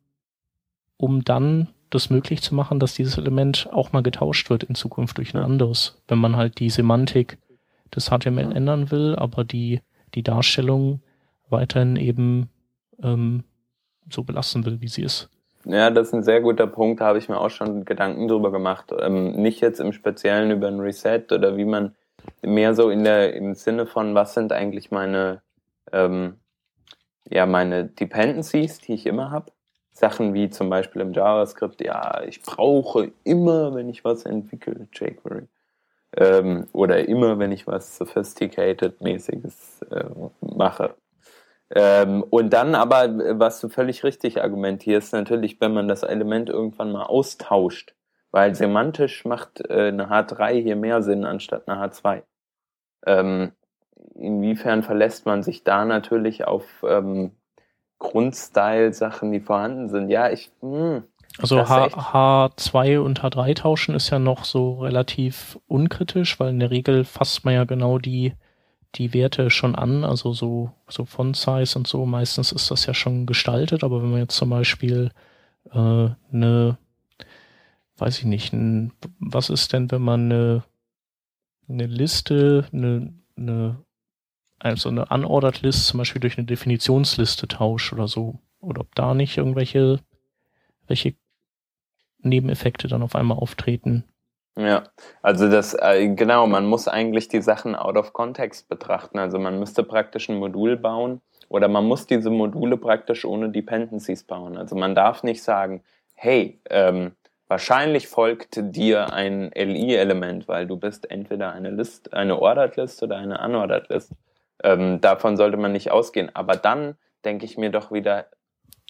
um 0.98 1.24
dann 1.24 1.70
das 1.92 2.10
möglich 2.10 2.42
zu 2.42 2.56
machen, 2.56 2.80
dass 2.80 2.96
dieses 2.96 3.18
Element 3.18 3.70
auch 3.72 3.92
mal 3.92 4.02
getauscht 4.02 4.50
wird 4.50 4.64
in 4.64 4.76
Zukunft 4.76 5.18
durch 5.18 5.36
ein 5.36 5.44
anderes, 5.44 6.02
wenn 6.08 6.18
man 6.18 6.36
halt 6.36 6.60
die 6.60 6.70
Semantik 6.70 7.38
des 7.94 8.10
HTML 8.10 8.56
ändern 8.56 8.90
will, 8.92 9.16
aber 9.16 9.44
die, 9.44 9.82
die 10.16 10.24
Darstellung 10.24 11.02
weiterhin 11.50 11.98
eben 11.98 12.50
ähm, 13.04 13.44
so 14.10 14.24
belassen 14.24 14.66
will, 14.66 14.82
wie 14.82 14.88
sie 14.88 15.04
ist. 15.04 15.30
Ja, 15.66 15.92
das 15.92 16.08
ist 16.08 16.14
ein 16.14 16.24
sehr 16.24 16.42
guter 16.42 16.66
Punkt, 16.66 17.02
da 17.02 17.06
habe 17.06 17.20
ich 17.20 17.30
mir 17.30 17.40
auch 17.40 17.50
schon 17.50 17.86
Gedanken 17.86 18.28
drüber 18.28 18.52
gemacht. 18.52 18.92
Ähm, 18.98 19.34
nicht 19.34 19.62
jetzt 19.62 19.80
im 19.80 19.92
Speziellen 19.92 20.50
über 20.50 20.68
ein 20.68 20.80
Reset 20.80 21.26
oder 21.32 21.58
wie 21.58 21.66
man 21.66 21.94
mehr 22.42 22.74
so 22.74 22.90
in 22.90 23.04
der 23.04 23.36
im 23.36 23.54
Sinne 23.54 23.86
von, 23.86 24.16
was 24.16 24.34
sind 24.34 24.54
eigentlich 24.54 24.92
meine 24.92 25.42
ähm, 25.92 26.36
ja 27.30 27.46
meine 27.46 27.86
Dependencies, 27.86 28.80
die 28.80 28.94
ich 28.94 29.06
immer 29.06 29.30
habe 29.30 29.52
Sachen 29.92 30.34
wie 30.34 30.50
zum 30.50 30.70
Beispiel 30.70 31.02
im 31.02 31.14
JavaScript, 31.14 31.82
ja, 31.84 32.24
ich 32.24 32.42
brauche 32.42 33.12
immer, 33.24 33.76
wenn 33.76 33.90
ich 33.90 34.04
was 34.04 34.26
entwickle, 34.26 34.88
jQuery. 34.94 35.48
Ähm, 36.18 36.68
oder 36.74 37.08
immer, 37.08 37.40
wenn 37.40 37.52
ich 37.52 37.68
was 37.68 37.98
Sophisticated-mäßiges 37.98 39.82
äh, 39.92 40.06
mache. 40.42 40.96
Ähm, 41.74 42.24
und 42.30 42.52
dann 42.52 42.76
aber, 42.76 43.40
was 43.40 43.62
du 43.62 43.70
völlig 43.70 44.04
richtig 44.04 44.42
argumentierst, 44.42 45.14
natürlich, 45.14 45.62
wenn 45.62 45.74
man 45.74 45.88
das 45.88 46.04
Element 46.04 46.50
irgendwann 46.50 46.92
mal 46.92 47.04
austauscht, 47.04 47.96
weil 48.32 48.56
semantisch 48.56 49.24
macht 49.26 49.62
äh, 49.70 49.88
eine 49.88 50.10
H3 50.10 50.62
hier 50.62 50.76
mehr 50.76 51.02
Sinn 51.02 51.24
anstatt 51.24 51.68
eine 51.70 51.82
H2. 51.82 52.24
Ähm, 53.06 53.54
inwiefern 54.16 54.84
verlässt 54.84 55.26
man 55.26 55.44
sich 55.44 55.64
da 55.64 55.86
natürlich 55.86 56.46
auf 56.46 56.66
ähm, 56.84 57.32
Grundstyle-Sachen, 58.02 59.32
die 59.32 59.40
vorhanden 59.40 59.90
sind? 59.90 60.10
Ja, 60.10 60.30
ich. 60.30 60.52
Mh, 60.62 60.96
hm, 60.96 61.04
also 61.38 61.68
H, 61.68 61.86
H2 61.88 63.00
und 63.00 63.22
H3 63.22 63.56
tauschen 63.56 63.96
ist 63.96 64.10
ja 64.10 64.20
noch 64.20 64.44
so 64.44 64.80
relativ 64.80 65.58
unkritisch, 65.68 66.40
weil 66.40 66.50
in 66.50 66.60
der 66.60 66.72
Regel 66.72 67.06
fasst 67.06 67.46
man 67.46 67.54
ja 67.54 67.64
genau 67.64 68.00
die, 68.00 68.34
die 68.96 69.14
Werte 69.14 69.50
schon 69.50 69.76
an, 69.76 70.04
also 70.04 70.34
so, 70.34 70.72
so 70.90 71.06
Font 71.06 71.38
Size 71.38 71.78
und 71.78 71.88
so. 71.88 72.06
Meistens 72.06 72.52
ist 72.52 72.70
das 72.70 72.86
ja 72.86 72.94
schon 72.94 73.26
gestaltet, 73.26 73.84
aber 73.84 74.02
wenn 74.02 74.12
man 74.12 74.20
jetzt 74.20 74.36
zum 74.36 74.50
Beispiel 74.50 75.12
äh, 75.72 76.10
eine, 76.34 76.78
weiß 77.98 78.20
ich 78.20 78.26
nicht, 78.26 78.52
ein, 78.52 78.92
was 79.20 79.50
ist 79.50 79.72
denn, 79.72 79.90
wenn 79.90 80.02
man 80.02 80.32
eine, 80.32 80.64
eine 81.70 81.86
Liste, 81.86 82.66
eine, 82.74 83.14
eine, 83.38 83.78
also 84.64 84.90
eine 84.90 85.06
unordered 85.08 85.62
List 85.62 85.88
zum 85.88 85.98
Beispiel 85.98 86.22
durch 86.22 86.38
eine 86.38 86.46
Definitionsliste 86.46 87.48
tauscht 87.48 87.94
oder 87.94 88.08
so, 88.08 88.40
oder 88.60 88.82
ob 88.82 88.96
da 88.96 89.14
nicht 89.14 89.38
irgendwelche 89.38 90.00
welche 90.88 91.16
Nebeneffekte 92.20 92.88
dann 92.88 93.02
auf 93.02 93.16
einmal 93.16 93.38
auftreten. 93.38 94.04
Ja, 94.58 94.84
also 95.22 95.50
das, 95.50 95.74
äh, 95.74 96.10
genau, 96.10 96.46
man 96.46 96.66
muss 96.66 96.88
eigentlich 96.88 97.30
die 97.30 97.42
Sachen 97.42 97.76
out 97.76 97.96
of 97.96 98.12
context 98.12 98.68
betrachten. 98.68 99.18
Also 99.18 99.40
man 99.40 99.58
müsste 99.58 99.84
praktisch 99.84 100.30
ein 100.30 100.38
Modul 100.38 100.76
bauen 100.76 101.22
oder 101.48 101.70
man 101.70 101.86
muss 101.86 102.06
diese 102.06 102.30
Module 102.30 102.78
praktisch 102.78 103.24
ohne 103.24 103.50
Dependencies 103.50 104.24
bauen. 104.24 104.58
Also 104.58 104.76
man 104.76 104.94
darf 104.94 105.24
nicht 105.24 105.42
sagen, 105.42 105.82
hey, 106.14 106.60
ähm, 106.70 107.14
wahrscheinlich 107.48 108.10
folgt 108.10 108.60
dir 108.76 109.14
ein 109.14 109.52
LI-Element, 109.56 110.50
weil 110.50 110.68
du 110.68 110.76
bist 110.76 111.10
entweder 111.10 111.54
eine 111.54 111.70
List, 111.70 112.14
eine 112.14 112.40
Ordered 112.40 112.76
List 112.76 113.02
oder 113.02 113.18
eine 113.18 113.40
Unordered 113.40 113.88
List. 113.90 114.12
Ähm, 114.64 115.02
davon 115.02 115.38
sollte 115.38 115.58
man 115.58 115.72
nicht 115.72 115.92
ausgehen. 115.92 116.30
Aber 116.34 116.56
dann 116.56 116.96
denke 117.26 117.46
ich 117.46 117.58
mir 117.58 117.70
doch 117.70 117.92
wieder 117.92 118.28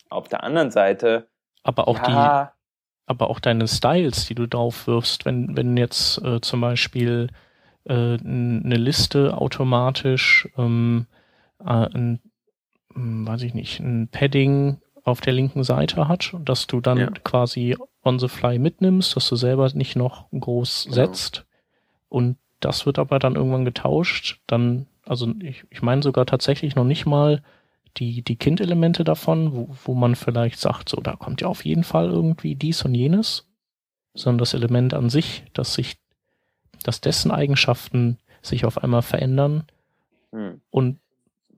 auf 0.09 0.27
der 0.27 0.43
anderen 0.43 0.71
Seite, 0.71 1.27
aber 1.63 1.87
auch 1.87 1.97
ja, 1.97 2.45
die 2.45 2.61
aber 3.11 3.29
auch 3.29 3.39
deine 3.39 3.67
Styles, 3.67 4.25
die 4.25 4.35
du 4.35 4.47
drauf 4.47 4.87
wirfst, 4.87 5.25
wenn, 5.25 5.55
wenn 5.55 5.77
jetzt 5.77 6.23
äh, 6.23 6.39
zum 6.41 6.61
Beispiel 6.61 7.27
äh, 7.83 7.93
eine 7.93 8.75
Liste 8.75 9.37
automatisch 9.37 10.47
ähm, 10.57 11.07
äh, 11.59 11.87
ein, 11.93 12.21
hm, 12.93 13.27
weiß 13.27 13.43
ich 13.43 13.53
nicht, 13.53 13.79
ein 13.79 14.07
Padding 14.07 14.77
auf 15.03 15.21
der 15.21 15.33
linken 15.33 15.63
Seite 15.63 16.07
hat, 16.07 16.33
dass 16.45 16.67
du 16.67 16.79
dann 16.79 16.97
ja. 16.97 17.09
quasi 17.23 17.75
on 18.03 18.19
the 18.19 18.27
fly 18.27 18.59
mitnimmst, 18.59 19.15
dass 19.15 19.27
du 19.27 19.35
selber 19.35 19.69
nicht 19.73 19.95
noch 19.95 20.25
groß 20.31 20.83
genau. 20.85 20.95
setzt. 20.95 21.45
Und 22.07 22.37
das 22.59 22.85
wird 22.85 22.99
aber 22.99 23.19
dann 23.19 23.35
irgendwann 23.35 23.65
getauscht. 23.65 24.39
Dann, 24.47 24.87
also 25.05 25.31
ich, 25.41 25.65
ich 25.69 25.81
meine 25.81 26.01
sogar 26.01 26.25
tatsächlich 26.25 26.75
noch 26.75 26.83
nicht 26.83 27.05
mal 27.05 27.41
die, 27.97 28.21
die 28.21 28.37
Kindelemente 28.37 29.03
davon, 29.03 29.53
wo, 29.53 29.69
wo 29.85 29.93
man 29.93 30.15
vielleicht 30.15 30.59
sagt, 30.59 30.89
so, 30.89 30.97
da 31.01 31.15
kommt 31.15 31.41
ja 31.41 31.47
auf 31.47 31.65
jeden 31.65 31.83
Fall 31.83 32.09
irgendwie 32.09 32.55
dies 32.55 32.83
und 32.83 32.95
jenes, 32.95 33.47
sondern 34.13 34.39
das 34.39 34.53
Element 34.53 34.93
an 34.93 35.09
sich, 35.09 35.43
dass 35.53 35.73
sich, 35.73 35.97
dass 36.83 37.01
dessen 37.01 37.31
Eigenschaften 37.31 38.17
sich 38.41 38.65
auf 38.65 38.81
einmal 38.83 39.01
verändern 39.01 39.65
hm. 40.31 40.61
und 40.69 40.99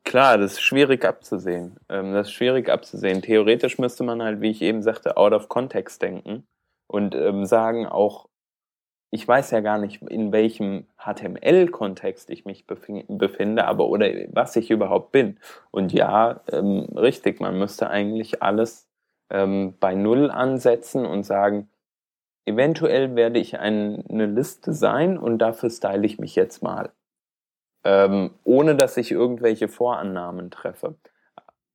Klar, 0.05 0.37
das 0.37 0.53
ist 0.53 0.61
schwierig 0.61 1.05
abzusehen. 1.05 1.77
Ähm, 1.87 2.13
das 2.13 2.27
ist 2.27 2.33
schwierig 2.33 2.67
abzusehen. 2.67 3.21
Theoretisch 3.21 3.77
müsste 3.77 4.03
man 4.03 4.21
halt, 4.21 4.41
wie 4.41 4.51
ich 4.51 4.61
eben 4.61 4.81
sagte, 4.81 5.15
out 5.15 5.31
of 5.31 5.47
context 5.47 6.01
denken 6.01 6.45
und 6.87 7.15
ähm, 7.15 7.45
sagen 7.45 7.85
auch, 7.87 8.27
ich 9.13 9.27
weiß 9.27 9.51
ja 9.51 9.59
gar 9.59 9.77
nicht, 9.77 10.01
in 10.01 10.31
welchem 10.31 10.87
HTML-Kontext 10.97 12.31
ich 12.31 12.45
mich 12.45 12.65
befinde, 12.65 13.65
aber 13.65 13.87
oder 13.87 14.07
was 14.29 14.55
ich 14.55 14.71
überhaupt 14.71 15.11
bin. 15.11 15.37
Und 15.69 15.93
ja, 15.93 16.41
ähm, 16.51 16.87
richtig, 16.95 17.39
man 17.39 17.59
müsste 17.59 17.91
eigentlich 17.91 18.41
alles 18.41 18.87
ähm, 19.29 19.75
bei 19.79 19.93
Null 19.93 20.31
ansetzen 20.31 21.05
und 21.05 21.27
sagen, 21.27 21.69
eventuell 22.45 23.15
werde 23.15 23.39
ich 23.39 23.59
ein, 23.59 24.03
eine 24.09 24.25
Liste 24.25 24.73
sein 24.73 25.19
und 25.19 25.37
dafür 25.37 25.69
style 25.69 26.07
ich 26.07 26.17
mich 26.17 26.35
jetzt 26.35 26.63
mal. 26.63 26.91
Ähm, 27.83 28.31
ohne 28.43 28.75
dass 28.75 28.97
ich 28.97 29.11
irgendwelche 29.11 29.67
Vorannahmen 29.67 30.49
treffe. 30.49 30.95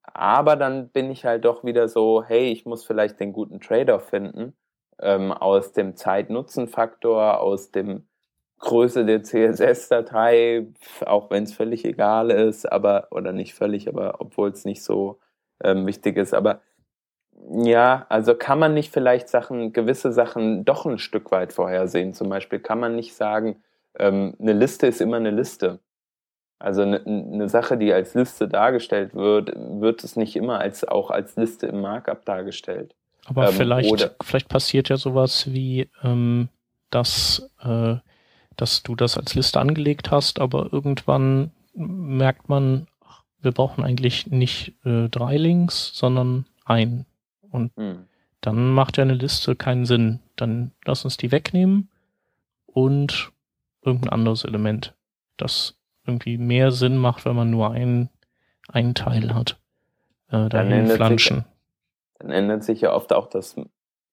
Aber 0.02 0.56
dann 0.56 0.88
bin 0.88 1.08
ich 1.12 1.24
halt 1.24 1.44
doch 1.44 1.62
wieder 1.62 1.86
so, 1.86 2.24
hey, 2.24 2.50
ich 2.50 2.66
muss 2.66 2.84
vielleicht 2.84 3.20
den 3.20 3.32
guten 3.32 3.60
Trade-off 3.60 4.08
finden 4.08 4.54
ähm, 5.00 5.32
aus 5.32 5.72
dem 5.72 5.96
Zeit-Nutzen-Faktor, 5.96 7.40
aus 7.40 7.70
dem 7.70 8.06
Größe 8.58 9.04
der 9.04 9.22
CSS-Datei, 9.22 10.66
auch 11.06 11.30
wenn 11.30 11.44
es 11.44 11.54
völlig 11.54 11.84
egal 11.84 12.30
ist, 12.30 12.70
aber, 12.70 13.08
oder 13.10 13.32
nicht 13.32 13.54
völlig, 13.54 13.88
aber 13.88 14.20
obwohl 14.20 14.50
es 14.50 14.64
nicht 14.64 14.82
so 14.82 15.18
ähm, 15.62 15.86
wichtig 15.86 16.16
ist, 16.16 16.34
aber 16.34 16.60
ja, 17.50 18.06
also 18.08 18.34
kann 18.34 18.58
man 18.58 18.74
nicht 18.74 18.92
vielleicht 18.92 19.28
Sachen, 19.28 19.72
gewisse 19.72 20.12
Sachen 20.12 20.64
doch 20.64 20.86
ein 20.86 20.98
Stück 20.98 21.30
weit 21.30 21.52
vorhersehen. 21.52 22.12
Zum 22.12 22.28
Beispiel 22.28 22.58
kann 22.58 22.80
man 22.80 22.96
nicht 22.96 23.14
sagen, 23.14 23.62
ähm, 23.98 24.34
eine 24.40 24.52
Liste 24.52 24.88
ist 24.88 25.00
immer 25.00 25.18
eine 25.18 25.30
Liste. 25.30 25.78
Also 26.58 26.82
eine, 26.82 27.00
eine 27.06 27.48
Sache, 27.48 27.78
die 27.78 27.92
als 27.92 28.14
Liste 28.14 28.48
dargestellt 28.48 29.14
wird, 29.14 29.52
wird 29.54 30.02
es 30.02 30.16
nicht 30.16 30.34
immer 30.34 30.58
als 30.58 30.86
auch 30.86 31.10
als 31.10 31.36
Liste 31.36 31.68
im 31.68 31.80
Markup 31.80 32.24
dargestellt. 32.24 32.96
Aber 33.28 33.48
ähm, 33.48 33.54
vielleicht, 33.54 34.16
vielleicht 34.22 34.48
passiert 34.48 34.88
ja 34.88 34.96
sowas 34.96 35.52
wie, 35.52 35.88
ähm, 36.02 36.48
dass, 36.90 37.50
äh, 37.60 37.96
dass 38.56 38.82
du 38.82 38.96
das 38.96 39.18
als 39.18 39.34
Liste 39.34 39.60
angelegt 39.60 40.10
hast, 40.10 40.40
aber 40.40 40.72
irgendwann 40.72 41.50
merkt 41.74 42.48
man, 42.48 42.86
wir 43.40 43.52
brauchen 43.52 43.84
eigentlich 43.84 44.26
nicht 44.28 44.74
äh, 44.84 45.08
drei 45.08 45.36
Links, 45.36 45.92
sondern 45.94 46.46
ein. 46.64 47.04
Und 47.50 47.72
hm. 47.76 48.06
dann 48.40 48.70
macht 48.72 48.96
ja 48.96 49.04
eine 49.04 49.14
Liste 49.14 49.54
keinen 49.54 49.84
Sinn. 49.84 50.20
Dann 50.36 50.72
lass 50.84 51.04
uns 51.04 51.16
die 51.18 51.30
wegnehmen 51.30 51.90
und 52.66 53.30
irgendein 53.82 54.10
anderes 54.10 54.44
Element, 54.44 54.94
das 55.36 55.76
irgendwie 56.06 56.38
mehr 56.38 56.72
Sinn 56.72 56.96
macht, 56.96 57.26
wenn 57.26 57.36
man 57.36 57.50
nur 57.50 57.70
ein, 57.70 58.08
einen 58.68 58.94
Teil 58.94 59.34
hat. 59.34 59.58
Äh, 60.30 60.48
dahin 60.48 60.88
flanschen. 60.88 61.36
Sich, 61.38 61.44
dann 62.18 62.30
ändert 62.30 62.64
sich 62.64 62.80
ja 62.80 62.94
oft 62.94 63.12
auch 63.12 63.28
das 63.28 63.56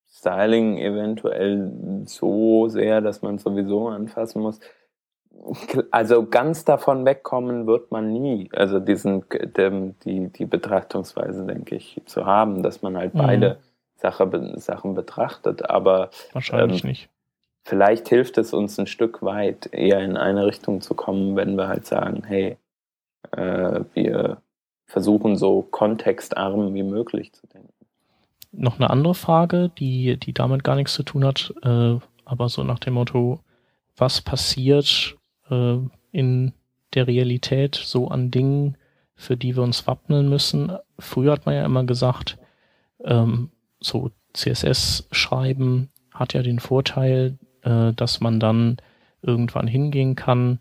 Styling 0.08 0.78
eventuell 0.78 2.04
so 2.06 2.68
sehr, 2.68 3.02
dass 3.02 3.22
man 3.22 3.38
sowieso 3.38 3.90
anfassen 3.90 4.42
muss. 4.42 4.60
Also 5.92 6.26
ganz 6.28 6.64
davon 6.64 7.06
wegkommen 7.06 7.68
wird 7.68 7.92
man 7.92 8.14
nie. 8.14 8.50
Also 8.54 8.80
diesen, 8.80 9.26
dem, 9.58 10.00
die, 10.00 10.30
die 10.30 10.46
Betrachtungsweise, 10.46 11.46
denke 11.46 11.76
ich, 11.76 12.02
zu 12.06 12.26
haben, 12.26 12.64
dass 12.64 12.82
man 12.82 12.96
halt 12.96 13.14
mhm. 13.14 13.20
beide 13.20 13.58
Sache, 13.98 14.30
Sachen 14.56 14.96
betrachtet. 14.96 15.70
Aber 15.70 16.10
wahrscheinlich 16.32 16.84
ähm, 16.84 16.90
nicht. 16.92 17.10
Vielleicht 17.64 18.08
hilft 18.08 18.38
es 18.38 18.54
uns 18.54 18.78
ein 18.78 18.88
Stück 18.88 19.24
weit, 19.24 19.68
eher 19.74 20.00
in 20.00 20.16
eine 20.16 20.46
Richtung 20.46 20.80
zu 20.80 20.94
kommen, 20.94 21.36
wenn 21.36 21.56
wir 21.56 21.68
halt 21.68 21.86
sagen, 21.86 22.24
hey, 22.26 22.58
äh, 23.32 23.82
wir 23.94 24.38
versuchen 24.86 25.36
so 25.36 25.64
kontextarm 25.64 26.74
wie 26.74 26.84
möglich 26.84 27.34
zu 27.34 27.48
denken 27.48 27.75
noch 28.58 28.80
eine 28.80 28.90
andere 28.90 29.16
Frage, 29.16 29.72
die, 29.78 30.18
die 30.18 30.34
damit 30.34 30.64
gar 30.64 30.76
nichts 30.76 30.94
zu 30.94 31.04
tun 31.04 31.26
hat, 31.26 31.54
äh, 31.64 31.98
aber 32.26 32.50
so 32.50 32.64
nach 32.64 32.80
dem 32.80 32.96
Motto, 32.96 33.40
was 33.98 34.22
passiert 34.22 35.16
äh, 35.50 35.78
in 36.12 36.54
der 36.94 37.08
Realität 37.08 37.76
so 37.76 38.08
an 38.08 38.32
Dingen, 38.32 38.78
für 39.16 39.38
die 39.38 39.56
wir 39.56 39.64
uns 39.64 39.88
wappnen 39.88 40.30
müssen? 40.30 40.72
Früher 41.00 41.34
hat 41.34 41.46
man 41.46 41.56
ja 41.56 41.66
immer 41.66 41.84
gesagt, 41.84 42.38
ähm, 43.04 43.52
so 43.80 44.12
CSS 44.34 45.08
schreiben 45.12 45.90
hat 46.14 46.34
ja 46.34 46.42
den 46.42 46.60
Vorteil, 46.60 47.38
äh, 47.62 47.94
dass 47.94 48.22
man 48.22 48.40
dann 48.40 48.78
irgendwann 49.22 49.68
hingehen 49.68 50.16
kann 50.16 50.60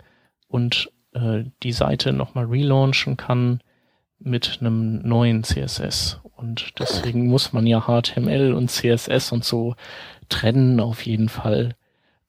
und 0.48 0.90
äh, 1.12 1.44
die 1.62 1.72
Seite 1.72 2.12
nochmal 2.12 2.46
relaunchen 2.46 3.16
kann 3.16 3.60
mit 4.18 4.58
einem 4.60 5.06
neuen 5.06 5.44
CSS. 5.44 6.20
Und 6.36 6.72
deswegen 6.78 7.28
muss 7.28 7.52
man 7.52 7.66
ja 7.66 7.82
HTML 7.82 8.52
und 8.54 8.70
CSS 8.70 9.32
und 9.32 9.44
so 9.44 9.76
trennen 10.28 10.80
auf 10.80 11.06
jeden 11.06 11.28
Fall. 11.28 11.76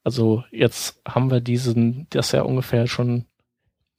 Also 0.04 0.44
jetzt 0.52 1.00
haben 1.06 1.30
wir 1.30 1.40
diesen, 1.40 2.06
das 2.10 2.32
ja 2.32 2.42
ungefähr 2.42 2.86
schon, 2.86 3.24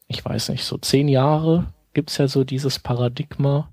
ich 0.08 0.24
weiß 0.24 0.50
nicht, 0.50 0.64
so 0.64 0.78
zehn 0.78 1.08
Jahre 1.08 1.74
gibt's 1.94 2.18
ja 2.18 2.28
so 2.28 2.44
dieses 2.44 2.80
Paradigma. 2.80 3.70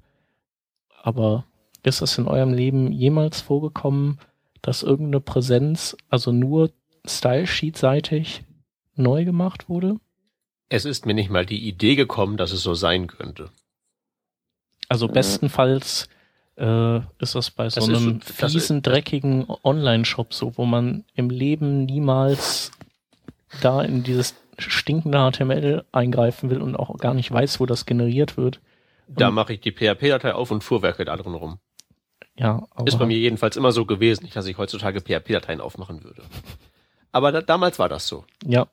Aber 1.03 1.45
ist 1.83 2.03
das 2.03 2.19
in 2.19 2.27
eurem 2.27 2.53
Leben 2.53 2.91
jemals 2.91 3.41
vorgekommen, 3.41 4.19
dass 4.63 4.83
irgendeine 4.83 5.21
Präsenz, 5.21 5.97
also 6.09 6.33
nur 6.33 6.71
Style-Sheet-seitig 7.07 8.43
neu 8.97 9.25
gemacht 9.25 9.69
wurde? 9.69 10.01
Es 10.71 10.87
ist 10.87 11.07
mir 11.07 11.15
nicht 11.15 11.31
mal 11.31 11.45
die 11.45 11.69
Idee 11.69 11.95
gekommen, 11.95 12.37
dass 12.37 12.53
es 12.53 12.63
so 12.63 12.75
sein 12.75 13.07
könnte. 13.07 13.51
Also 14.89 15.07
bestenfalls 15.07 16.09
äh, 16.57 16.99
ist 17.19 17.35
das 17.35 17.51
bei 17.51 17.69
so 17.69 17.81
das 17.81 17.89
einem 17.89 18.19
ist, 18.19 18.31
fiesen, 18.33 18.83
dreckigen 18.83 19.47
Online-Shop 19.63 20.33
so, 20.33 20.57
wo 20.57 20.65
man 20.65 21.05
im 21.15 21.31
Leben 21.31 21.85
niemals 21.85 22.71
da 23.61 23.83
in 23.83 24.03
dieses 24.03 24.35
stinkender 24.59 25.31
HTML 25.31 25.85
eingreifen 25.93 26.51
will 26.51 26.61
und 26.63 26.77
auch 26.77 26.97
gar 26.99 27.15
nicht 27.15 27.31
weiß, 27.31 27.61
wo 27.61 27.67
das 27.67 27.87
generiert 27.87 28.37
wird. 28.37 28.61
Da 29.09 29.31
mache 29.31 29.55
ich 29.55 29.61
die 29.61 29.73
PHP-Datei 29.73 30.33
auf 30.33 30.51
und 30.51 30.65
fuhrwerke 30.65 31.05
da 31.05 31.17
drin 31.17 31.35
rum. 31.35 31.59
Ja, 32.37 32.67
aber 32.71 32.89
Ist 32.89 32.99
bei 32.99 33.07
mir 33.07 33.19
jedenfalls 33.19 33.57
immer 33.57 33.71
so 33.71 33.85
gewesen, 33.85 34.25
nicht, 34.25 34.35
dass 34.35 34.47
ich 34.47 34.59
heutzutage 34.59 35.01
PHP-Dateien 35.01 35.61
aufmachen 35.61 36.03
würde. 36.03 36.23
Aber 37.13 37.31
da, 37.31 37.43
damals 37.43 37.79
war 37.79 37.89
das 37.89 38.09
so. 38.09 38.25
ja, 38.45 38.67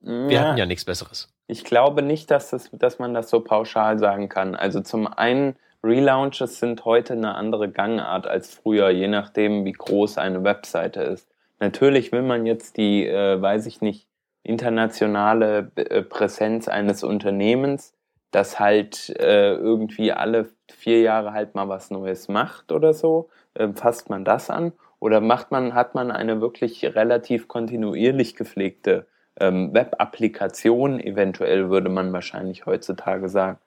Wir 0.00 0.40
hatten 0.40 0.58
ja 0.58 0.66
nichts 0.66 0.84
Besseres. 0.84 1.34
Ich 1.48 1.64
glaube 1.64 2.02
nicht, 2.02 2.30
dass, 2.30 2.50
das, 2.50 2.70
dass 2.72 2.98
man 2.98 3.14
das 3.14 3.30
so 3.30 3.40
pauschal 3.40 3.98
sagen 3.98 4.28
kann. 4.28 4.54
Also 4.54 4.80
zum 4.80 5.06
einen, 5.08 5.56
Relaunches 5.84 6.60
sind 6.60 6.84
heute 6.86 7.12
eine 7.12 7.34
andere 7.34 7.70
Gangart 7.70 8.26
als 8.26 8.54
früher, 8.54 8.88
je 8.88 9.06
nachdem, 9.06 9.66
wie 9.66 9.72
groß 9.72 10.16
eine 10.16 10.42
Webseite 10.42 11.02
ist. 11.02 11.28
Natürlich 11.60 12.10
will 12.10 12.22
man 12.22 12.46
jetzt 12.46 12.78
die, 12.78 13.06
äh, 13.06 13.40
weiß 13.40 13.66
ich 13.66 13.82
nicht, 13.82 14.08
internationale 14.42 15.70
äh, 15.76 16.02
Präsenz 16.02 16.68
eines 16.68 17.04
Unternehmens, 17.04 17.94
das 18.30 18.58
halt 18.58 19.10
äh, 19.20 19.54
irgendwie 19.54 20.12
alle 20.12 20.48
vier 20.70 21.02
Jahre 21.02 21.32
halt 21.32 21.54
mal 21.54 21.68
was 21.68 21.90
Neues 21.90 22.28
macht 22.28 22.72
oder 22.72 22.94
so. 22.94 23.28
Äh, 23.52 23.68
fasst 23.74 24.08
man 24.08 24.24
das 24.24 24.50
an? 24.50 24.72
Oder 25.00 25.20
macht 25.20 25.50
man, 25.50 25.74
hat 25.74 25.94
man 25.94 26.10
eine 26.10 26.40
wirklich 26.40 26.82
relativ 26.94 27.46
kontinuierlich 27.46 28.36
gepflegte 28.36 29.06
ähm, 29.38 29.74
Web-Applikation, 29.74 30.98
eventuell 30.98 31.68
würde 31.68 31.90
man 31.90 32.12
wahrscheinlich 32.12 32.66
heutzutage 32.66 33.28
sagen. 33.28 33.58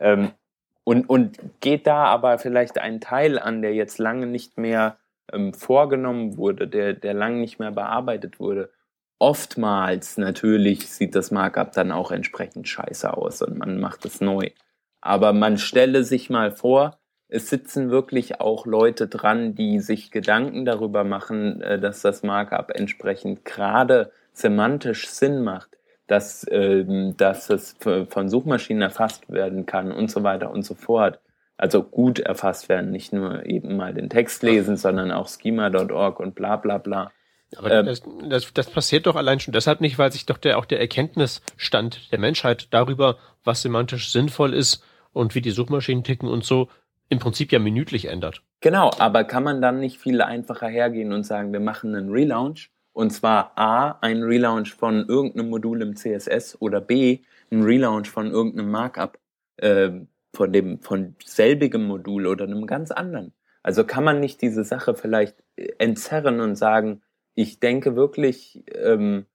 Ähm, 0.00 0.30
und, 0.86 1.08
und 1.08 1.40
geht 1.60 1.88
da 1.88 2.04
aber 2.04 2.38
vielleicht 2.38 2.78
ein 2.78 3.00
Teil 3.00 3.40
an, 3.40 3.60
der 3.60 3.74
jetzt 3.74 3.98
lange 3.98 4.26
nicht 4.26 4.56
mehr 4.56 4.98
ähm, 5.32 5.52
vorgenommen 5.52 6.36
wurde, 6.36 6.68
der, 6.68 6.92
der 6.92 7.12
lange 7.12 7.40
nicht 7.40 7.58
mehr 7.58 7.72
bearbeitet 7.72 8.38
wurde. 8.38 8.70
Oftmals 9.18 10.16
natürlich 10.16 10.88
sieht 10.88 11.16
das 11.16 11.32
Markup 11.32 11.72
dann 11.72 11.90
auch 11.90 12.12
entsprechend 12.12 12.68
scheiße 12.68 13.12
aus 13.16 13.42
und 13.42 13.58
man 13.58 13.80
macht 13.80 14.04
es 14.04 14.20
neu. 14.20 14.50
Aber 15.00 15.32
man 15.32 15.58
stelle 15.58 16.04
sich 16.04 16.30
mal 16.30 16.52
vor, 16.52 17.00
es 17.26 17.50
sitzen 17.50 17.90
wirklich 17.90 18.40
auch 18.40 18.64
Leute 18.64 19.08
dran, 19.08 19.56
die 19.56 19.80
sich 19.80 20.12
Gedanken 20.12 20.64
darüber 20.64 21.02
machen, 21.02 21.62
äh, 21.62 21.80
dass 21.80 22.00
das 22.02 22.22
Markup 22.22 22.70
entsprechend 22.70 23.44
gerade 23.44 24.12
semantisch 24.32 25.08
Sinn 25.08 25.42
macht, 25.42 25.75
dass, 26.06 26.46
ähm, 26.50 27.16
dass 27.16 27.50
es 27.50 27.76
von 28.08 28.28
Suchmaschinen 28.28 28.82
erfasst 28.82 29.30
werden 29.30 29.66
kann 29.66 29.92
und 29.92 30.10
so 30.10 30.22
weiter 30.22 30.50
und 30.50 30.62
so 30.62 30.74
fort. 30.74 31.20
Also 31.58 31.82
gut 31.82 32.18
erfasst 32.18 32.68
werden, 32.68 32.90
nicht 32.90 33.12
nur 33.12 33.46
eben 33.46 33.76
mal 33.76 33.94
den 33.94 34.10
Text 34.10 34.42
lesen, 34.42 34.76
sondern 34.76 35.10
auch 35.10 35.28
schema.org 35.28 36.20
und 36.20 36.34
bla 36.34 36.56
bla 36.56 36.78
bla. 36.78 37.10
Aber 37.56 37.70
Ähm. 37.70 37.86
das, 37.86 38.02
das, 38.28 38.52
das 38.52 38.70
passiert 38.70 39.06
doch 39.06 39.16
allein 39.16 39.40
schon 39.40 39.52
deshalb 39.52 39.80
nicht, 39.80 39.98
weil 39.98 40.12
sich 40.12 40.26
doch 40.26 40.38
der, 40.38 40.58
auch 40.58 40.64
der 40.64 40.80
Erkenntnisstand 40.80 42.12
der 42.12 42.18
Menschheit 42.18 42.68
darüber, 42.72 43.16
was 43.44 43.62
semantisch 43.62 44.10
sinnvoll 44.10 44.52
ist 44.52 44.84
und 45.12 45.34
wie 45.34 45.40
die 45.40 45.50
Suchmaschinen 45.50 46.04
ticken 46.04 46.28
und 46.28 46.44
so, 46.44 46.68
im 47.08 47.20
Prinzip 47.20 47.52
ja 47.52 47.58
minütlich 47.58 48.06
ändert. 48.06 48.42
Genau, 48.60 48.90
aber 48.98 49.24
kann 49.24 49.44
man 49.44 49.62
dann 49.62 49.78
nicht 49.78 49.98
viel 49.98 50.20
einfacher 50.20 50.66
hergehen 50.68 51.12
und 51.12 51.24
sagen, 51.24 51.52
wir 51.52 51.60
machen 51.60 51.94
einen 51.94 52.10
Relaunch 52.10 52.70
und 52.96 53.10
zwar 53.10 53.52
A, 53.58 53.98
ein 54.00 54.22
Relaunch 54.22 54.72
von 54.72 55.06
irgendeinem 55.06 55.50
Modul 55.50 55.82
im 55.82 55.96
CSS 55.96 56.56
oder 56.62 56.80
B, 56.80 57.18
ein 57.50 57.62
Relaunch 57.62 58.08
von 58.08 58.30
irgendeinem 58.30 58.70
Markup, 58.70 59.18
äh, 59.58 59.90
von 60.32 60.50
dem, 60.50 60.80
von 60.80 61.14
selbigem 61.22 61.86
Modul 61.86 62.26
oder 62.26 62.46
einem 62.46 62.66
ganz 62.66 62.90
anderen. 62.90 63.34
Also 63.62 63.84
kann 63.84 64.02
man 64.02 64.18
nicht 64.18 64.40
diese 64.40 64.64
Sache 64.64 64.94
vielleicht 64.94 65.36
äh, 65.56 65.72
entzerren 65.76 66.40
und 66.40 66.56
sagen, 66.56 67.02
ich 67.34 67.60
denke 67.60 67.96
wirklich 67.96 68.64
ähm, 68.68 69.26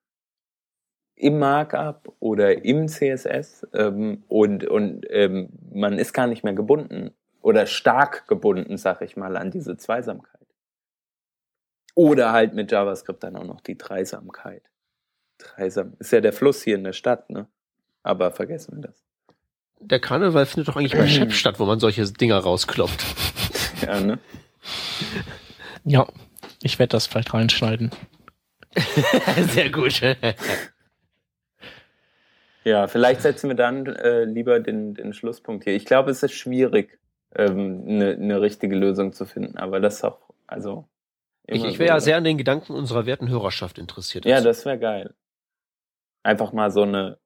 im 1.16 1.38
Markup 1.38 2.16
oder 2.20 2.66
im 2.66 2.88
CSS 2.88 3.68
ähm, 3.74 4.24
und, 4.28 4.66
und 4.66 5.06
ähm, 5.12 5.50
man 5.72 6.00
ist 6.00 6.14
gar 6.14 6.26
nicht 6.26 6.44
mehr 6.44 6.56
gebunden 6.56 7.12
oder 7.44 7.68
stark 7.68 8.28
gebunden, 8.28 8.78
sag 8.78 9.04
ich 9.04 9.18
mal, 9.18 9.38
an 9.38 9.52
diese 9.52 9.78
Zweisamkeit. 9.78 10.41
Oder 11.96 12.32
halt 12.32 12.54
mit 12.54 12.72
JavaScript 12.72 13.24
dann 13.24 13.36
auch 13.36 13.44
noch 13.44 13.62
die 13.62 13.78
Dreisamkeit. 13.78 14.64
Dreisam 15.38 15.94
ist 16.00 16.12
ja 16.12 16.22
der 16.22 16.34
Fluss 16.34 16.62
hier 16.62 16.76
in 16.76 16.84
der 16.84 16.94
Stadt, 16.94 17.30
ne? 17.30 17.48
Aber 18.04 18.32
vergessen 18.32 18.78
wir 18.78 18.88
das. 18.88 19.04
Der 19.80 20.00
Karneval 20.00 20.46
findet 20.46 20.68
doch 20.68 20.76
eigentlich 20.76 20.94
bei 20.94 21.08
Chef 21.08 21.34
statt, 21.36 21.60
wo 21.60 21.66
man 21.66 21.80
solche 21.80 22.04
Dinger 22.06 22.38
rauskloppt. 22.38 23.06
Ja, 23.82 24.00
ne? 24.00 24.20
ja, 25.86 26.08
ich 26.62 26.78
werde 26.78 26.92
das 26.92 27.08
vielleicht 27.08 27.34
reinschneiden. 27.34 27.90
Sehr 29.48 29.72
gut. 29.72 30.00
Ja, 32.64 32.88
vielleicht 32.88 33.22
setzen 33.22 33.50
wir 33.50 33.56
dann 33.56 33.88
äh, 33.88 34.26
lieber 34.26 34.60
den, 34.60 34.94
den 34.94 35.14
Schlusspunkt 35.14 35.64
hier. 35.64 35.76
Ich 35.76 35.86
glaube, 35.86 36.12
es 36.12 36.22
ist 36.22 36.34
schwierig, 36.34 37.00
ähm, 37.36 37.86
eine 37.88 38.18
ne 38.18 38.40
richtige 38.40 38.76
Lösung 38.76 39.14
zu 39.14 39.26
finden, 39.26 39.58
aber 39.58 39.80
das 39.80 39.96
ist 39.96 40.04
auch, 40.04 40.20
also. 40.46 40.88
Ich, 41.48 41.64
ich 41.64 41.80
wäre 41.80 41.90
ja 41.96 42.00
sehr 42.00 42.18
an 42.18 42.24
den 42.24 42.38
Gedanken 42.38 42.74
unserer 42.74 43.06
werten 43.06 43.28
Hörerschaft 43.30 43.78
interessiert. 43.78 44.26
Ja, 44.26 44.42
das 44.42 44.64
wäre 44.66 44.80
geil. 44.80 45.16
Einfach 46.24 46.54
mal 46.54 46.72
so 46.72 46.84
eine, 46.84 47.18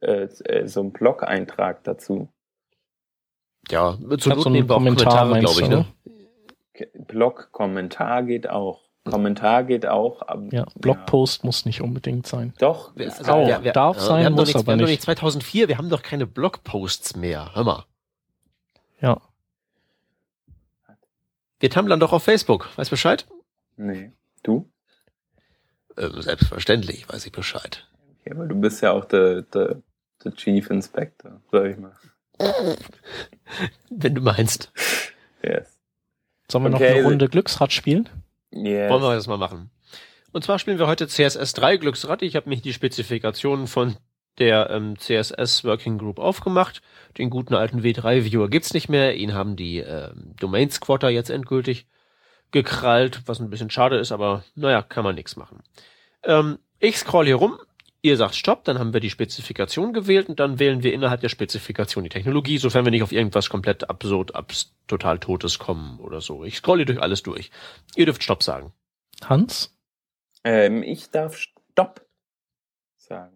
äh, 0.00 0.22
äh, 0.44 0.66
so 0.68 0.80
ein 0.82 0.92
Blog-Eintrag 0.92 1.82
dazu. 1.84 2.28
ja, 3.70 3.96
zur 3.98 4.06
Glaub, 4.18 4.34
Not 4.36 4.42
so 4.44 4.50
nehmen 4.50 4.68
wir 4.68 4.74
auch 4.74 4.78
Kommentare, 4.78 5.40
glaube 5.40 5.60
ich. 5.60 5.68
Ne? 5.68 5.86
Blog-Kommentar 7.06 8.22
geht 8.22 8.48
auch. 8.48 8.82
Kommentar 9.04 9.64
geht 9.64 9.86
auch. 9.86 10.22
aber- 10.26 10.52
Ja, 10.52 10.66
Blogpost 10.76 11.44
muss 11.44 11.64
nicht 11.64 11.80
unbedingt 11.80 12.26
sein. 12.26 12.54
Doch, 12.58 12.94
Wir- 12.96 13.06
ist 13.06 13.18
also, 13.20 13.32
auch. 13.32 13.62
wir- 13.62 13.72
darf 13.72 13.96
wir 13.96 14.02
sein, 14.02 14.24
haben 14.24 14.34
doch 14.34 14.42
muss 14.42 14.48
nicht, 14.48 14.56
aber 14.56 14.66
wir 14.66 14.72
haben 14.72 14.78
doch 14.80 14.86
nicht. 14.86 14.90
nicht 14.94 15.02
2004, 15.02 15.68
wir 15.68 15.78
haben 15.78 15.88
doch 15.90 16.02
keine 16.02 16.26
Blogposts 16.26 17.16
mehr. 17.16 17.54
Hör 17.54 17.64
mal. 17.64 17.84
Ja, 19.00 19.20
Wir 21.60 21.70
tumblern 21.70 22.00
doch 22.00 22.12
auf 22.12 22.22
Facebook. 22.24 22.68
Weißt 22.76 22.90
Bescheid? 22.90 23.26
Nee. 23.76 24.12
Du? 24.42 24.70
Ähm, 25.96 26.20
selbstverständlich 26.20 27.08
weiß 27.08 27.24
ich 27.26 27.32
Bescheid. 27.32 27.88
Ja, 28.24 28.32
aber 28.32 28.46
du 28.46 28.54
bist 28.60 28.82
ja 28.82 28.92
auch 28.92 29.04
der, 29.04 29.42
der, 29.42 29.82
der 30.24 30.34
Chief 30.34 30.68
Inspector, 30.70 31.40
sag 31.50 31.66
ich 31.66 31.76
mal. 31.78 31.96
Wenn 33.90 34.14
du 34.14 34.20
meinst. 34.20 34.72
Yes. 35.42 35.78
sollen 36.50 36.64
wir 36.64 36.70
noch 36.70 36.80
Okay. 36.80 36.98
eine 36.98 37.04
Runde 37.04 37.28
Glücksrad 37.28 37.72
spielen? 37.72 38.08
yes. 38.50 38.90
Wollen 38.90 39.02
wir 39.02 39.14
das 39.14 39.26
mal 39.26 39.38
machen. 39.38 39.70
Und 40.32 40.44
zwar 40.44 40.58
spielen 40.58 40.78
wir 40.78 40.86
heute 40.86 41.08
CSS 41.08 41.54
3 41.54 41.78
Glücksrad. 41.78 42.20
Ich 42.22 42.36
habe 42.36 42.48
mich 42.50 42.60
die 42.60 42.74
Spezifikationen 42.74 43.66
von 43.66 43.96
der 44.38 44.70
ähm, 44.70 44.98
CSS 44.98 45.64
Working 45.64 45.98
Group 45.98 46.18
aufgemacht. 46.18 46.82
Den 47.18 47.30
guten 47.30 47.54
alten 47.54 47.82
W3-Viewer 47.82 48.48
gibt's 48.48 48.74
nicht 48.74 48.88
mehr. 48.88 49.16
Ihn 49.16 49.34
haben 49.34 49.56
die 49.56 49.78
ähm, 49.78 50.34
Domain-Squatter 50.38 51.08
jetzt 51.08 51.30
endgültig 51.30 51.86
gekrallt, 52.52 53.22
was 53.26 53.40
ein 53.40 53.50
bisschen 53.50 53.70
schade 53.70 53.96
ist, 53.96 54.12
aber 54.12 54.44
naja, 54.54 54.82
kann 54.82 55.04
man 55.04 55.14
nichts 55.14 55.36
machen. 55.36 55.62
Ähm, 56.22 56.58
ich 56.78 56.98
scroll 56.98 57.26
hier 57.26 57.36
rum. 57.36 57.58
Ihr 58.02 58.16
sagt 58.16 58.36
Stopp, 58.36 58.64
dann 58.64 58.78
haben 58.78 58.92
wir 58.92 59.00
die 59.00 59.10
Spezifikation 59.10 59.92
gewählt 59.92 60.28
und 60.28 60.38
dann 60.38 60.60
wählen 60.60 60.84
wir 60.84 60.92
innerhalb 60.92 61.22
der 61.22 61.28
Spezifikation 61.28 62.04
die 62.04 62.10
Technologie, 62.10 62.58
sofern 62.58 62.84
wir 62.84 62.92
nicht 62.92 63.02
auf 63.02 63.10
irgendwas 63.10 63.48
komplett 63.48 63.90
absurd, 63.90 64.34
abs 64.34 64.76
total 64.86 65.18
Totes 65.18 65.58
kommen 65.58 65.98
oder 65.98 66.20
so. 66.20 66.44
Ich 66.44 66.58
scrolle 66.58 66.84
durch 66.84 67.02
alles 67.02 67.24
durch. 67.24 67.50
Ihr 67.96 68.04
dürft 68.04 68.22
Stopp 68.22 68.44
sagen. 68.44 68.72
Hans? 69.24 69.76
Ähm, 70.44 70.84
ich 70.84 71.10
darf 71.10 71.36
Stopp 71.36 72.06
sagen. 72.96 73.35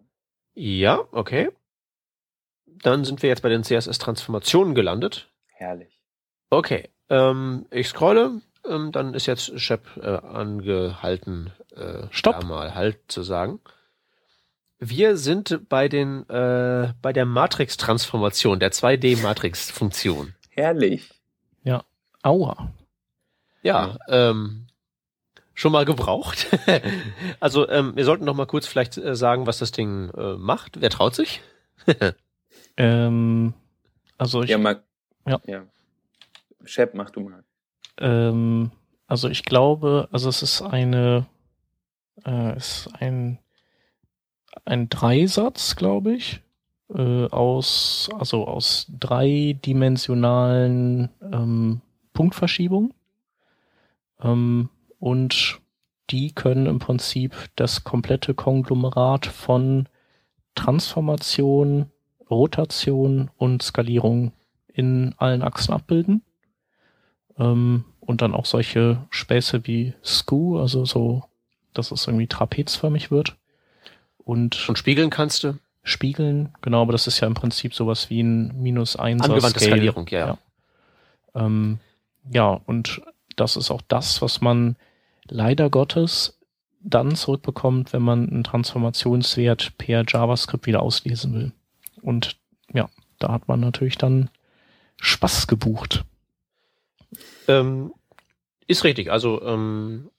Ja, 0.53 1.03
okay. 1.11 1.49
Dann 2.65 3.05
sind 3.05 3.21
wir 3.21 3.29
jetzt 3.29 3.41
bei 3.41 3.49
den 3.49 3.63
CSS-Transformationen 3.63 4.75
gelandet. 4.75 5.29
Herrlich. 5.47 6.01
Okay, 6.49 6.89
ähm, 7.09 7.65
ich 7.71 7.87
scrolle. 7.87 8.41
Ähm, 8.67 8.91
dann 8.91 9.13
ist 9.13 9.25
jetzt 9.25 9.59
Shep 9.59 9.85
äh, 9.97 10.07
angehalten, 10.07 11.51
äh, 11.75 12.07
Stopp. 12.11 12.41
da 12.41 12.45
mal 12.45 12.75
Halt 12.75 12.99
zu 13.07 13.23
sagen. 13.23 13.59
Wir 14.77 15.17
sind 15.17 15.69
bei 15.69 15.87
den 15.87 16.27
äh, 16.29 16.93
bei 17.01 17.13
der 17.13 17.25
Matrix-Transformation, 17.25 18.59
der 18.59 18.71
2D-Matrix-Funktion. 18.71 20.35
Herrlich. 20.49 21.21
Aua. 22.23 22.71
Ja, 23.63 23.97
ähm, 24.07 24.67
schon 25.53 25.71
mal 25.71 25.85
gebraucht. 25.85 26.47
also 27.39 27.69
ähm, 27.69 27.95
wir 27.95 28.03
sollten 28.05 28.25
noch 28.25 28.35
mal 28.35 28.45
kurz 28.47 28.67
vielleicht 28.67 28.97
äh, 28.97 29.15
sagen, 29.15 29.45
was 29.47 29.59
das 29.59 29.71
Ding 29.71 30.09
äh, 30.11 30.35
macht. 30.37 30.81
Wer 30.81 30.89
traut 30.89 31.15
sich? 31.15 31.41
Ähm, 32.77 33.53
also 34.17 34.43
ich, 34.43 34.49
Ja, 34.49 34.57
mal. 34.57 34.81
Ja. 35.27 35.41
ja. 35.45 35.63
Shep, 36.63 36.93
mach 36.95 37.09
du 37.09 37.19
mal. 37.21 37.43
ähm, 37.99 38.71
also 39.07 39.27
ich 39.29 39.43
glaube, 39.43 40.07
also 40.11 40.29
es 40.29 40.41
ist 40.41 40.61
eine, 40.61 41.25
äh, 42.25 42.55
ist 42.55 42.87
ein, 42.99 43.39
ein 44.63 44.87
Dreisatz, 44.89 45.75
glaube 45.75 46.13
ich, 46.13 46.41
äh, 46.93 47.25
aus, 47.27 48.09
also 48.17 48.47
aus 48.47 48.87
dreidimensionalen 48.99 51.09
ähm, 51.21 51.81
Punktverschiebungen. 52.13 52.93
Ähm, 54.21 54.69
und 55.01 55.59
die 56.11 56.31
können 56.31 56.67
im 56.67 56.79
Prinzip 56.79 57.35
das 57.55 57.83
komplette 57.83 58.33
Konglomerat 58.33 59.25
von 59.25 59.89
Transformation, 60.55 61.91
Rotation 62.29 63.31
und 63.37 63.63
Skalierung 63.63 64.31
in 64.67 65.15
allen 65.17 65.41
Achsen 65.41 65.73
abbilden. 65.73 66.21
Ähm, 67.37 67.85
und 67.99 68.21
dann 68.21 68.35
auch 68.35 68.45
solche 68.45 69.05
Späße 69.09 69.65
wie 69.65 69.93
Skew, 70.03 70.59
also 70.59 70.85
so, 70.85 71.23
dass 71.73 71.91
es 71.91 72.07
irgendwie 72.07 72.27
trapezförmig 72.27 73.09
wird. 73.09 73.37
Und, 74.17 74.69
Und 74.69 74.77
spiegeln 74.77 75.09
kannst 75.09 75.43
du? 75.43 75.57
spiegeln, 75.83 76.53
genau, 76.61 76.83
aber 76.83 76.91
das 76.91 77.07
ist 77.07 77.19
ja 77.21 77.27
im 77.27 77.33
Prinzip 77.33 77.73
sowas 77.73 78.11
wie 78.11 78.21
ein 78.21 78.61
minus 78.61 78.95
1 78.97 79.23
Angewandte 79.23 79.59
Scale. 79.59 79.77
Skalierung, 79.77 80.07
ja. 80.09 80.27
ja. 80.27 80.37
Ähm, 81.33 81.79
ja, 82.31 82.61
und 82.65 83.01
das 83.35 83.55
ist 83.55 83.71
auch 83.71 83.81
das, 83.87 84.21
was 84.21 84.41
man 84.41 84.75
leider 85.31 85.69
Gottes 85.69 86.37
dann 86.81 87.15
zurückbekommt, 87.15 87.93
wenn 87.93 88.01
man 88.01 88.29
einen 88.29 88.43
Transformationswert 88.43 89.77
per 89.77 90.03
JavaScript 90.07 90.65
wieder 90.65 90.81
auslesen 90.81 91.33
will. 91.33 91.51
Und 92.01 92.37
ja, 92.73 92.89
da 93.19 93.31
hat 93.31 93.47
man 93.47 93.59
natürlich 93.59 93.97
dann 93.97 94.29
Spaß 94.99 95.47
gebucht. 95.47 96.03
Ähm, 97.47 97.93
ist 98.67 98.83
richtig. 98.83 99.11
Also 99.11 99.41
ähm, 99.43 100.09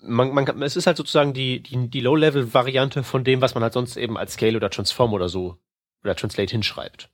man, 0.00 0.32
man 0.32 0.44
kann, 0.44 0.62
es 0.62 0.76
ist 0.76 0.86
halt 0.86 0.96
sozusagen 0.96 1.32
die, 1.32 1.60
die, 1.60 1.88
die 1.88 2.00
Low-Level-Variante 2.00 3.02
von 3.02 3.24
dem, 3.24 3.40
was 3.40 3.54
man 3.54 3.62
halt 3.62 3.72
sonst 3.72 3.96
eben 3.96 4.16
als 4.16 4.34
Scale 4.34 4.56
oder 4.56 4.70
Transform 4.70 5.12
oder 5.12 5.28
so 5.28 5.58
oder 6.02 6.14
Translate 6.14 6.50
hinschreibt. 6.50 7.08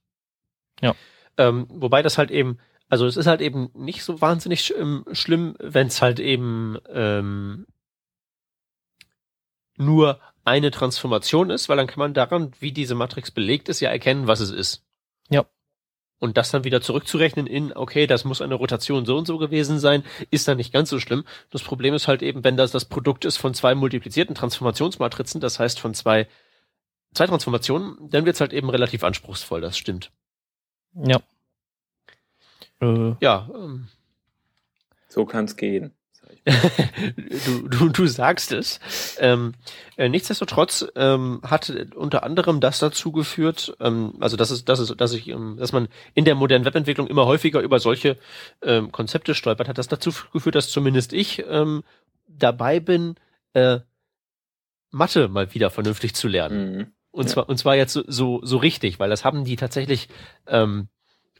Ja. 0.81 0.95
Ähm, 1.37 1.67
wobei 1.69 2.03
das 2.03 2.19
halt 2.19 2.31
eben, 2.31 2.59
also 2.91 3.07
es 3.07 3.17
ist 3.17 3.27
halt 3.27 3.41
eben 3.41 3.71
nicht 3.75 4.03
so 4.03 4.21
wahnsinnig 4.21 4.61
sch 4.63 4.73
ähm, 4.73 5.05
schlimm, 5.13 5.55
wenn 5.61 5.87
es 5.87 6.03
halt 6.03 6.19
eben 6.19 6.77
ähm, 6.89 7.67
nur 9.77 10.21
eine 10.45 10.73
Transformation 10.73 11.51
ist, 11.51 11.69
weil 11.69 11.77
dann 11.77 11.87
kann 11.87 12.01
man 12.01 12.15
daran, 12.15 12.53
wie 12.59 12.73
diese 12.73 12.97
Matrix 12.97 13.31
belegt 13.31 13.69
ist, 13.69 13.81
ja 13.81 13.91
erkennen, 13.91 14.27
was 14.27 14.41
es 14.41 14.51
ist. 14.51 14.85
Ja. 15.29 15.47
Und 16.19 16.37
das 16.37 16.51
dann 16.51 16.65
wieder 16.65 16.83
zurückzurechnen 16.83 17.47
in, 17.47 17.73
okay, 17.75 18.09
das 18.09 18.25
muss 18.25 18.43
eine 18.43 18.57
Rotation 18.57 19.07
so 19.07 19.17
und 19.17 19.27
so 19.27 19.39
gewesen 19.39 19.79
sein, 19.79 20.03
ist 20.31 20.49
dann 20.49 20.57
nicht 20.57 20.73
ganz 20.73 20.91
so 20.91 20.99
schlimm. 20.99 21.25
Das 21.51 21.63
Problem 21.63 21.95
ist 21.95 22.09
halt 22.09 22.23
eben, 22.23 22.43
wenn 22.43 22.57
das 22.57 22.73
das 22.73 22.87
Produkt 22.87 23.25
ist 23.25 23.37
von 23.37 23.55
zwei 23.55 23.77
multiplizierten 23.77 24.35
Transformationsmatrizen, 24.35 25.41
das 25.41 25.61
heißt 25.61 25.79
von 25.79 25.95
zwei, 25.95 26.27
zwei 27.15 27.29
Transformationen, 27.29 28.11
dann 28.11 28.27
wird's 28.27 28.41
halt 28.41 28.53
eben 28.53 28.69
relativ 28.69 29.05
anspruchsvoll, 29.05 29.61
das 29.61 29.79
stimmt. 29.79 30.11
Ja. 30.95 31.21
Äh, 32.81 33.15
Ja, 33.21 33.49
ähm, 33.55 33.89
So 35.09 35.25
kann's 35.27 35.57
gehen. 35.57 35.93
du, 36.47 37.69
du, 37.69 37.89
du 37.89 38.07
sagst 38.07 38.53
es. 38.53 38.81
Ähm, 39.19 39.53
äh, 39.97 40.09
nichtsdestotrotz 40.09 40.87
ähm, 40.95 41.41
hat 41.45 41.71
unter 41.95 42.23
anderem 42.23 42.61
das 42.61 42.79
dazu 42.79 43.13
geführt, 43.13 43.77
ähm, 43.81 44.15
also 44.21 44.37
das 44.37 44.51
ist, 44.51 44.69
das 44.69 44.79
ist, 44.79 44.95
dass 45.01 45.13
ich, 45.13 45.29
ähm, 45.29 45.57
dass 45.59 45.73
man 45.73 45.89
in 46.15 46.25
der 46.25 46.37
modernen 46.37 46.65
Webentwicklung 46.65 47.09
immer 47.09 47.27
häufiger 47.27 47.61
über 47.61 47.79
solche 47.81 48.17
ähm, 48.63 48.91
Konzepte 48.93 49.35
stolpert, 49.35 49.69
hat 49.69 49.77
das 49.79 49.89
dazu 49.89 50.13
geführt, 50.33 50.55
dass 50.55 50.71
zumindest 50.71 51.13
ich 51.13 51.45
ähm, 51.49 51.83
dabei 52.29 52.81
bin, 52.81 53.17
äh, 53.53 53.81
Mathe 54.93 55.29
mal 55.29 55.53
wieder 55.55 55.71
vernünftig 55.71 56.15
zu 56.15 56.27
lernen. 56.29 56.77
Mhm. 56.77 56.87
Und 57.13 57.25
Ja. 57.27 57.33
zwar, 57.35 57.49
und 57.49 57.59
zwar 57.59 57.77
jetzt 57.77 57.93
so, 57.93 58.03
so, 58.07 58.41
so 58.45 58.57
richtig, 58.57 58.99
weil 58.99 59.11
das 59.11 59.25
haben 59.25 59.45
die 59.45 59.57
tatsächlich 59.57 60.09
ähm, 60.47 60.89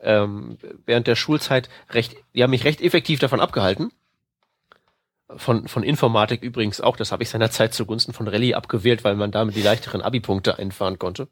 ähm, 0.03 0.59
während 0.87 1.07
der 1.07 1.17
Schulzeit 1.17 1.69
recht, 1.91 2.17
die 2.35 2.43
haben 2.43 2.51
mich 2.51 2.65
recht 2.65 2.81
effektiv 2.81 3.19
davon 3.19 3.41
abgehalten. 3.41 3.93
Von, 5.37 5.69
von 5.69 5.85
Informatik 5.85 6.43
übrigens 6.43 6.81
auch, 6.81 6.97
das 6.97 7.13
habe 7.13 7.23
ich 7.23 7.29
seinerzeit 7.29 7.73
zugunsten 7.73 8.13
von 8.13 8.27
Rallye 8.27 8.55
abgewählt, 8.55 9.05
weil 9.05 9.15
man 9.15 9.31
damit 9.31 9.55
die 9.55 9.63
leichteren 9.63 10.03
Abi-Punkte 10.03 10.59
einfahren 10.59 10.99
konnte. 10.99 11.29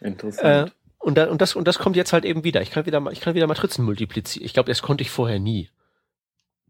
Äh, 0.00 0.08
Interessant. 0.08 0.74
und, 0.98 1.16
da, 1.16 1.28
und, 1.28 1.40
das, 1.40 1.54
und 1.54 1.68
das 1.68 1.78
kommt 1.78 1.94
jetzt 1.94 2.12
halt 2.12 2.24
eben 2.24 2.42
wieder. 2.42 2.62
Ich 2.62 2.70
kann 2.70 2.84
wieder, 2.84 3.00
ich 3.12 3.20
kann 3.20 3.34
wieder 3.34 3.46
Matrizen 3.46 3.84
multiplizieren. 3.84 4.44
Ich 4.44 4.54
glaube, 4.54 4.68
das 4.68 4.82
konnte 4.82 5.02
ich 5.02 5.10
vorher 5.10 5.38
nie. 5.38 5.70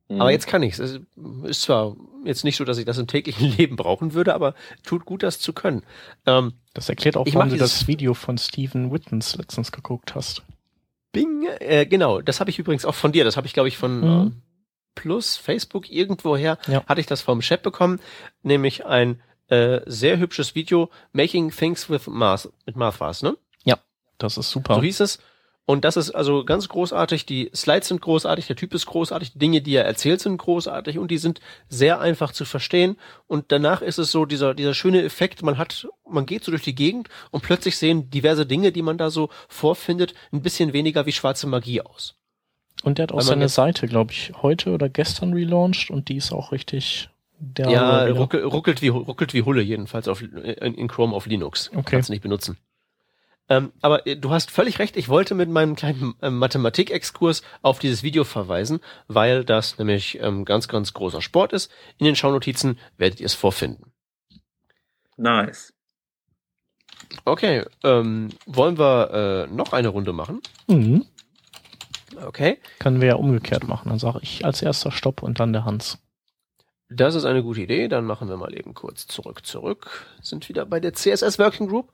Mhm. 0.08 0.20
Aber 0.20 0.30
jetzt 0.30 0.46
kann 0.46 0.62
ich's. 0.62 0.78
Es 0.78 1.00
ist 1.44 1.62
zwar 1.62 1.96
jetzt 2.24 2.44
nicht 2.44 2.56
so, 2.56 2.64
dass 2.64 2.78
ich 2.78 2.84
das 2.84 2.98
im 2.98 3.06
täglichen 3.06 3.48
Leben 3.56 3.76
brauchen 3.76 4.14
würde, 4.14 4.34
aber 4.34 4.54
tut 4.82 5.04
gut, 5.04 5.22
das 5.22 5.38
zu 5.38 5.52
können. 5.52 5.82
Ähm, 6.26 6.54
das 6.74 6.88
erklärt 6.88 7.16
auch, 7.16 7.26
Ich 7.26 7.34
warum 7.34 7.50
du 7.50 7.56
das 7.56 7.86
Video 7.86 8.14
von 8.14 8.38
Steven 8.38 8.92
Wittens 8.92 9.36
letztens 9.36 9.72
geguckt 9.72 10.14
hast. 10.14 10.42
Bing, 11.14 11.46
äh, 11.60 11.86
genau, 11.86 12.20
das 12.20 12.40
habe 12.40 12.50
ich 12.50 12.58
übrigens 12.58 12.84
auch 12.84 12.94
von 12.94 13.12
dir, 13.12 13.24
das 13.24 13.36
habe 13.38 13.46
ich 13.46 13.54
glaube 13.54 13.68
ich 13.68 13.78
von 13.78 14.00
Mhm. 14.00 14.26
äh, 14.28 14.30
Plus, 14.96 15.36
Facebook, 15.36 15.90
irgendwoher, 15.90 16.56
Ja. 16.68 16.84
hatte 16.86 17.00
ich 17.00 17.06
das 17.06 17.20
vom 17.22 17.40
Chat 17.40 17.62
bekommen, 17.62 17.98
nämlich 18.42 18.84
ein 18.86 19.20
äh, 19.48 19.80
sehr 19.86 20.18
hübsches 20.18 20.54
Video, 20.54 20.88
Making 21.12 21.50
Things 21.50 21.90
with 21.90 22.06
Math, 22.06 22.48
mit 22.66 22.76
Math 22.76 23.00
war's, 23.00 23.22
ne? 23.22 23.36
Das 24.18 24.38
ist 24.38 24.50
super. 24.50 24.76
So 24.76 24.82
hieß 24.82 25.00
es. 25.00 25.18
Und 25.66 25.86
das 25.86 25.96
ist 25.96 26.10
also 26.10 26.44
ganz 26.44 26.68
großartig, 26.68 27.24
die 27.24 27.50
Slides 27.54 27.88
sind 27.88 28.02
großartig, 28.02 28.46
der 28.46 28.56
Typ 28.56 28.74
ist 28.74 28.84
großartig, 28.84 29.32
die 29.32 29.38
Dinge, 29.38 29.62
die 29.62 29.74
er 29.74 29.86
erzählt, 29.86 30.20
sind 30.20 30.36
großartig 30.36 30.98
und 30.98 31.10
die 31.10 31.16
sind 31.16 31.40
sehr 31.68 32.00
einfach 32.00 32.32
zu 32.32 32.44
verstehen. 32.44 32.98
Und 33.26 33.46
danach 33.50 33.80
ist 33.80 33.96
es 33.98 34.10
so 34.10 34.26
dieser, 34.26 34.52
dieser 34.54 34.74
schöne 34.74 35.02
Effekt, 35.02 35.42
man 35.42 35.56
hat, 35.56 35.88
man 36.06 36.26
geht 36.26 36.44
so 36.44 36.50
durch 36.52 36.64
die 36.64 36.74
Gegend 36.74 37.08
und 37.30 37.42
plötzlich 37.42 37.78
sehen 37.78 38.10
diverse 38.10 38.44
Dinge, 38.44 38.72
die 38.72 38.82
man 38.82 38.98
da 38.98 39.08
so 39.08 39.30
vorfindet, 39.48 40.12
ein 40.32 40.42
bisschen 40.42 40.74
weniger 40.74 41.06
wie 41.06 41.12
schwarze 41.12 41.46
Magie 41.46 41.80
aus. 41.80 42.14
Und 42.82 42.98
der 42.98 43.04
hat 43.04 43.12
auch 43.12 43.22
seine 43.22 43.42
jetzt- 43.44 43.54
Seite, 43.54 43.86
glaube 43.88 44.12
ich, 44.12 44.32
heute 44.42 44.70
oder 44.70 44.90
gestern 44.90 45.32
relaunched 45.32 45.90
und 45.90 46.10
die 46.10 46.16
ist 46.16 46.30
auch 46.32 46.52
richtig 46.52 47.08
der 47.38 47.70
Ja, 47.70 48.04
ruckelt 48.08 48.82
wie 48.82 48.88
ruckelt 48.88 49.32
wie 49.32 49.42
Hulle 49.42 49.62
jedenfalls 49.62 50.08
auf 50.08 50.20
in, 50.20 50.30
in 50.74 50.88
Chrome 50.88 51.14
auf 51.16 51.24
Linux. 51.26 51.70
Okay. 51.74 51.82
Kannst 51.92 52.10
du 52.10 52.12
nicht 52.12 52.22
benutzen. 52.22 52.58
Ähm, 53.48 53.72
aber 53.82 54.06
äh, 54.06 54.16
du 54.16 54.30
hast 54.30 54.50
völlig 54.50 54.78
recht. 54.78 54.96
Ich 54.96 55.08
wollte 55.08 55.34
mit 55.34 55.50
meinem 55.50 55.76
kleinen 55.76 56.14
ähm, 56.22 56.38
Mathematik-Exkurs 56.38 57.42
auf 57.62 57.78
dieses 57.78 58.02
Video 58.02 58.24
verweisen, 58.24 58.80
weil 59.06 59.44
das 59.44 59.78
nämlich 59.78 60.18
ähm, 60.20 60.44
ganz 60.44 60.66
ganz 60.68 60.92
großer 60.94 61.20
Sport 61.20 61.52
ist. 61.52 61.70
In 61.98 62.06
den 62.06 62.16
Schaunotizen 62.16 62.78
werdet 62.96 63.20
ihr 63.20 63.26
es 63.26 63.34
vorfinden. 63.34 63.92
nice. 65.16 65.72
Okay, 67.26 67.64
ähm, 67.84 68.30
wollen 68.46 68.78
wir 68.78 69.46
äh, 69.50 69.54
noch 69.54 69.72
eine 69.72 69.88
Runde 69.88 70.12
machen? 70.12 70.40
Mhm. 70.66 71.04
Okay, 72.26 72.58
Können 72.78 73.00
wir 73.00 73.08
ja 73.08 73.14
umgekehrt 73.16 73.66
machen. 73.68 73.88
Dann 73.88 73.98
sage 73.98 74.20
ich 74.22 74.44
als 74.44 74.62
erster 74.62 74.90
Stopp 74.90 75.22
und 75.22 75.38
dann 75.40 75.52
der 75.52 75.64
Hans. 75.64 75.98
das 76.88 77.14
ist 77.14 77.24
eine 77.24 77.42
gute 77.42 77.60
Idee. 77.62 77.88
Dann 77.88 78.04
machen 78.04 78.28
wir 78.28 78.36
mal 78.36 78.54
eben 78.56 78.74
kurz 78.74 79.06
zurück, 79.06 79.44
zurück. 79.44 79.90
Sind 80.22 80.48
wieder 80.48 80.64
bei 80.66 80.80
der 80.80 80.94
CSS 80.94 81.38
Working 81.38 81.68
Group. 81.68 81.92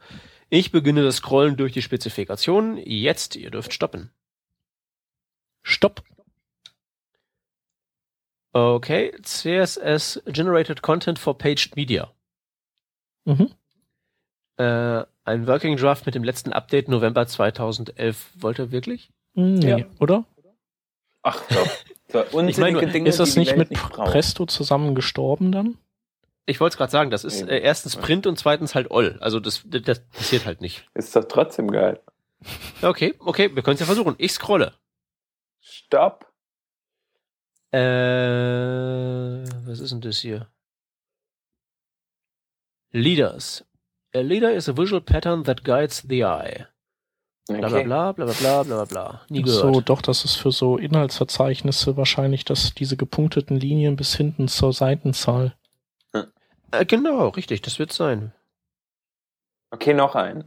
Ich 0.51 0.73
beginne 0.73 1.03
das 1.05 1.17
Scrollen 1.17 1.57
durch 1.57 1.73
die 1.73 1.83
Spezifikationen. 1.83 2.77
Jetzt, 2.85 3.37
ihr 3.37 3.51
dürft 3.51 3.73
stoppen. 3.73 4.11
Stopp. 5.63 6.03
Okay, 8.53 9.13
CSS 9.23 10.23
Generated 10.27 10.83
Content 10.83 11.19
for 11.21 11.39
Paged 11.39 11.77
Media. 11.77 12.13
Mhm. 13.25 13.51
Äh, 14.57 15.05
ein 15.25 15.47
Working 15.47 15.77
Draft 15.77 16.05
mit 16.07 16.17
dem 16.17 16.25
letzten 16.25 16.53
Update 16.53 16.89
November 16.89 17.27
2011. 17.29 18.31
Wollt 18.39 18.59
ihr 18.59 18.73
wirklich? 18.73 19.13
Nee, 19.35 19.79
Ja. 19.81 19.87
oder? 20.01 20.25
Ach 21.23 21.41
doch. 21.49 21.69
So, 22.09 22.19
unsinnige 22.37 22.61
meine 22.89 23.09
ist 23.09 23.21
das 23.21 23.37
nicht 23.37 23.57
Welt 23.57 23.71
mit 23.71 23.79
braucht. 23.79 24.11
Presto 24.11 24.47
zusammen 24.47 24.97
gestorben 24.97 25.53
dann? 25.53 25.79
Ich 26.51 26.59
wollte 26.59 26.75
es 26.75 26.79
gerade 26.79 26.91
sagen, 26.91 27.11
das 27.11 27.23
ist 27.23 27.43
äh, 27.43 27.61
erstens 27.61 27.97
Print 27.97 28.27
und 28.27 28.37
zweitens 28.37 28.75
halt 28.75 28.91
Oll. 28.91 29.19
Also 29.21 29.39
das, 29.39 29.63
das, 29.67 29.83
das 29.83 30.01
passiert 30.09 30.47
halt 30.47 30.61
nicht. 30.61 30.85
Ist 30.95 31.15
doch 31.15 31.25
trotzdem 31.25 31.71
geil. 31.71 32.01
Okay, 32.83 33.15
okay, 33.21 33.55
wir 33.55 33.63
können 33.63 33.75
es 33.75 33.81
ja 33.81 33.87
versuchen. 33.87 34.17
Ich 34.19 34.33
scrolle. 34.33 34.75
Stopp. 35.61 36.27
Äh, 37.71 37.79
was 37.79 39.79
ist 39.79 39.93
denn 39.93 40.01
das 40.01 40.19
hier? 40.19 40.49
Leaders. 42.91 43.65
A 44.13 44.19
leader 44.19 44.53
is 44.53 44.69
a 44.69 44.77
visual 44.77 45.01
pattern 45.01 45.45
that 45.45 45.63
guides 45.63 46.05
the 46.09 46.25
eye. 46.25 46.67
Bla 47.47 47.69
bla 47.69 47.83
bla 47.83 48.13
bla 48.13 48.25
bla 48.25 48.33
bla 48.33 48.63
bla 48.65 48.85
bla. 48.85 49.21
Nie 49.29 49.43
gehört. 49.43 49.75
So, 49.75 49.81
doch, 49.81 50.03
das 50.03 50.25
ist 50.25 50.35
für 50.35 50.51
so 50.51 50.79
Inhaltsverzeichnisse 50.79 51.97
wahrscheinlich, 51.97 52.45
dass 52.45 52.75
diese 52.75 52.97
gepunkteten 52.97 53.57
Linien 53.57 53.95
bis 53.95 54.17
hinten 54.17 54.49
zur 54.49 54.73
Seitenzahl. 54.73 55.55
Äh, 56.71 56.87
genau, 56.87 57.29
richtig, 57.29 57.63
das 57.63 57.79
wird 57.79 57.93
sein. 57.93 58.33
Okay, 59.71 59.95
noch 59.95 60.15
ein. 60.15 60.45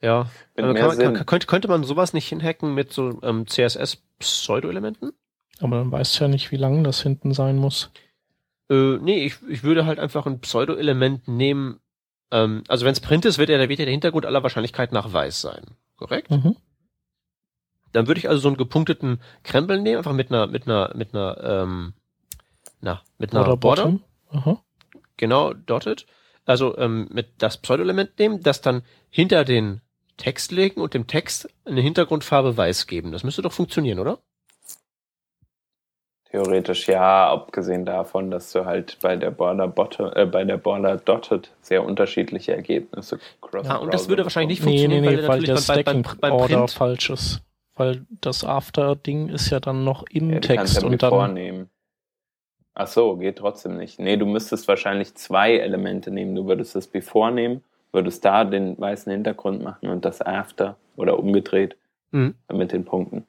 Ja. 0.00 0.28
Mehr 0.56 0.74
kann 0.74 0.98
kann, 0.98 1.26
könnte, 1.26 1.46
könnte 1.46 1.68
man 1.68 1.84
sowas 1.84 2.12
nicht 2.12 2.28
hinhacken 2.28 2.74
mit 2.74 2.92
so 2.92 3.20
ähm, 3.22 3.46
CSS-Pseudo-Elementen? 3.46 5.12
Aber 5.60 5.78
dann 5.78 5.92
weißt 5.92 6.18
du 6.18 6.24
ja 6.24 6.28
nicht, 6.28 6.50
wie 6.50 6.56
lang 6.56 6.84
das 6.84 7.02
hinten 7.02 7.32
sein 7.32 7.56
muss. 7.56 7.90
Äh, 8.70 8.98
nee, 8.98 9.24
ich, 9.24 9.36
ich 9.48 9.62
würde 9.62 9.86
halt 9.86 9.98
einfach 9.98 10.26
ein 10.26 10.40
Pseudo-Element 10.40 11.28
nehmen. 11.28 11.80
Ähm, 12.30 12.64
also 12.68 12.84
wenn 12.84 12.92
es 12.92 13.00
Print 13.00 13.24
ist, 13.24 13.38
wird, 13.38 13.50
ja, 13.50 13.58
wird 13.68 13.78
ja 13.78 13.84
der 13.84 13.92
Hintergrund 13.92 14.26
aller 14.26 14.42
Wahrscheinlichkeit 14.42 14.92
nach 14.92 15.12
weiß 15.12 15.40
sein. 15.40 15.64
Korrekt? 15.96 16.30
Mhm. 16.30 16.56
Dann 17.92 18.08
würde 18.08 18.18
ich 18.18 18.28
also 18.28 18.40
so 18.40 18.48
einen 18.48 18.56
gepunkteten 18.56 19.20
Krempel 19.44 19.80
nehmen, 19.80 19.98
einfach 19.98 20.12
mit 20.12 20.30
einer, 20.30 20.48
mit 20.48 20.66
einer, 20.66 20.92
mit 20.96 21.14
einer, 21.14 21.38
ähm, 21.42 21.94
na, 22.80 23.02
mit 23.18 23.32
einer 23.32 23.46
Oder 23.46 23.56
Border. 23.56 23.82
Bottom. 23.84 24.02
Aha. 24.30 24.64
Genau, 25.16 25.52
dotted. 25.52 26.06
Also 26.44 26.76
ähm, 26.78 27.08
mit 27.10 27.28
das 27.38 27.56
Pseudo-Element 27.58 28.18
nehmen, 28.18 28.42
das 28.42 28.60
dann 28.60 28.82
hinter 29.10 29.44
den 29.44 29.80
Text 30.16 30.52
legen 30.52 30.80
und 30.80 30.94
dem 30.94 31.06
Text 31.06 31.48
eine 31.64 31.80
Hintergrundfarbe 31.80 32.56
weiß 32.56 32.86
geben. 32.86 33.12
Das 33.12 33.24
müsste 33.24 33.42
doch 33.42 33.52
funktionieren, 33.52 33.98
oder? 33.98 34.18
Theoretisch 36.30 36.88
ja, 36.88 37.30
abgesehen 37.30 37.84
davon, 37.84 38.30
dass 38.30 38.50
du 38.50 38.64
halt 38.64 38.98
bei 39.00 39.14
der 39.14 39.30
Border 39.30 39.68
Bottom, 39.68 40.10
äh, 40.14 40.26
bei 40.26 40.42
der 40.42 40.56
Border 40.56 40.96
Dotted 40.96 41.50
sehr 41.62 41.84
unterschiedliche 41.84 42.54
Ergebnisse 42.54 43.20
cross 43.40 43.66
Ja, 43.66 43.76
und 43.76 43.94
das 43.94 44.08
würde 44.08 44.24
wahrscheinlich 44.24 44.58
nicht 44.58 44.64
funktionieren, 44.64 45.04
nee, 45.04 45.10
nee, 45.10 45.16
nee, 45.16 45.28
weil, 45.28 45.40
weil 45.40 45.42
der 45.44 45.56
Stacking 45.58 46.02
beim, 46.02 46.18
beim, 46.20 46.32
Order 46.32 46.56
Print 46.56 46.70
falsch 46.72 47.10
ist. 47.10 47.40
Weil 47.76 48.04
das 48.20 48.44
After-Ding 48.44 49.28
ist 49.28 49.50
ja 49.50 49.60
dann 49.60 49.84
noch 49.84 50.04
im 50.10 50.30
ja, 50.30 50.40
Text 50.40 50.82
und 50.82 51.02
dann. 51.02 51.10
Vornehmen. 51.10 51.70
Ach 52.74 52.88
so, 52.88 53.16
geht 53.16 53.36
trotzdem 53.36 53.76
nicht. 53.76 54.00
Nee, 54.00 54.16
du 54.16 54.26
müsstest 54.26 54.66
wahrscheinlich 54.66 55.14
zwei 55.14 55.56
Elemente 55.56 56.10
nehmen. 56.10 56.34
Du 56.34 56.46
würdest 56.46 56.74
das 56.74 56.88
Before 56.88 57.30
nehmen, 57.30 57.62
würdest 57.92 58.24
da 58.24 58.44
den 58.44 58.78
weißen 58.78 59.10
Hintergrund 59.12 59.62
machen 59.62 59.88
und 59.88 60.04
das 60.04 60.20
After 60.20 60.76
oder 60.96 61.18
umgedreht 61.18 61.76
mhm. 62.10 62.34
mit 62.52 62.72
den 62.72 62.84
Punkten. 62.84 63.26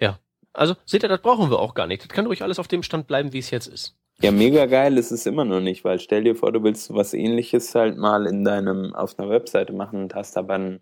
Ja. 0.00 0.18
Also, 0.52 0.74
seht 0.84 1.04
ihr, 1.04 1.08
das 1.08 1.22
brauchen 1.22 1.50
wir 1.50 1.60
auch 1.60 1.74
gar 1.74 1.86
nicht. 1.86 2.02
Das 2.02 2.08
kann 2.08 2.26
ruhig 2.26 2.42
alles 2.42 2.58
auf 2.58 2.66
dem 2.66 2.82
Stand 2.82 3.06
bleiben, 3.06 3.32
wie 3.32 3.38
es 3.38 3.50
jetzt 3.50 3.68
ist. 3.68 3.94
Ja, 4.20 4.32
mega 4.32 4.66
geil 4.66 4.98
ist 4.98 5.12
es 5.12 5.26
immer 5.26 5.44
noch 5.44 5.60
nicht, 5.60 5.84
weil 5.84 6.00
stell 6.00 6.24
dir 6.24 6.34
vor, 6.34 6.50
du 6.50 6.64
willst 6.64 6.92
was 6.92 7.14
ähnliches 7.14 7.72
halt 7.76 7.96
mal 7.96 8.26
in 8.26 8.44
deinem, 8.44 8.92
auf 8.92 9.16
einer 9.16 9.30
Webseite 9.30 9.72
machen 9.72 10.02
und 10.02 10.14
hast 10.16 10.36
aber 10.36 10.54
einen 10.54 10.80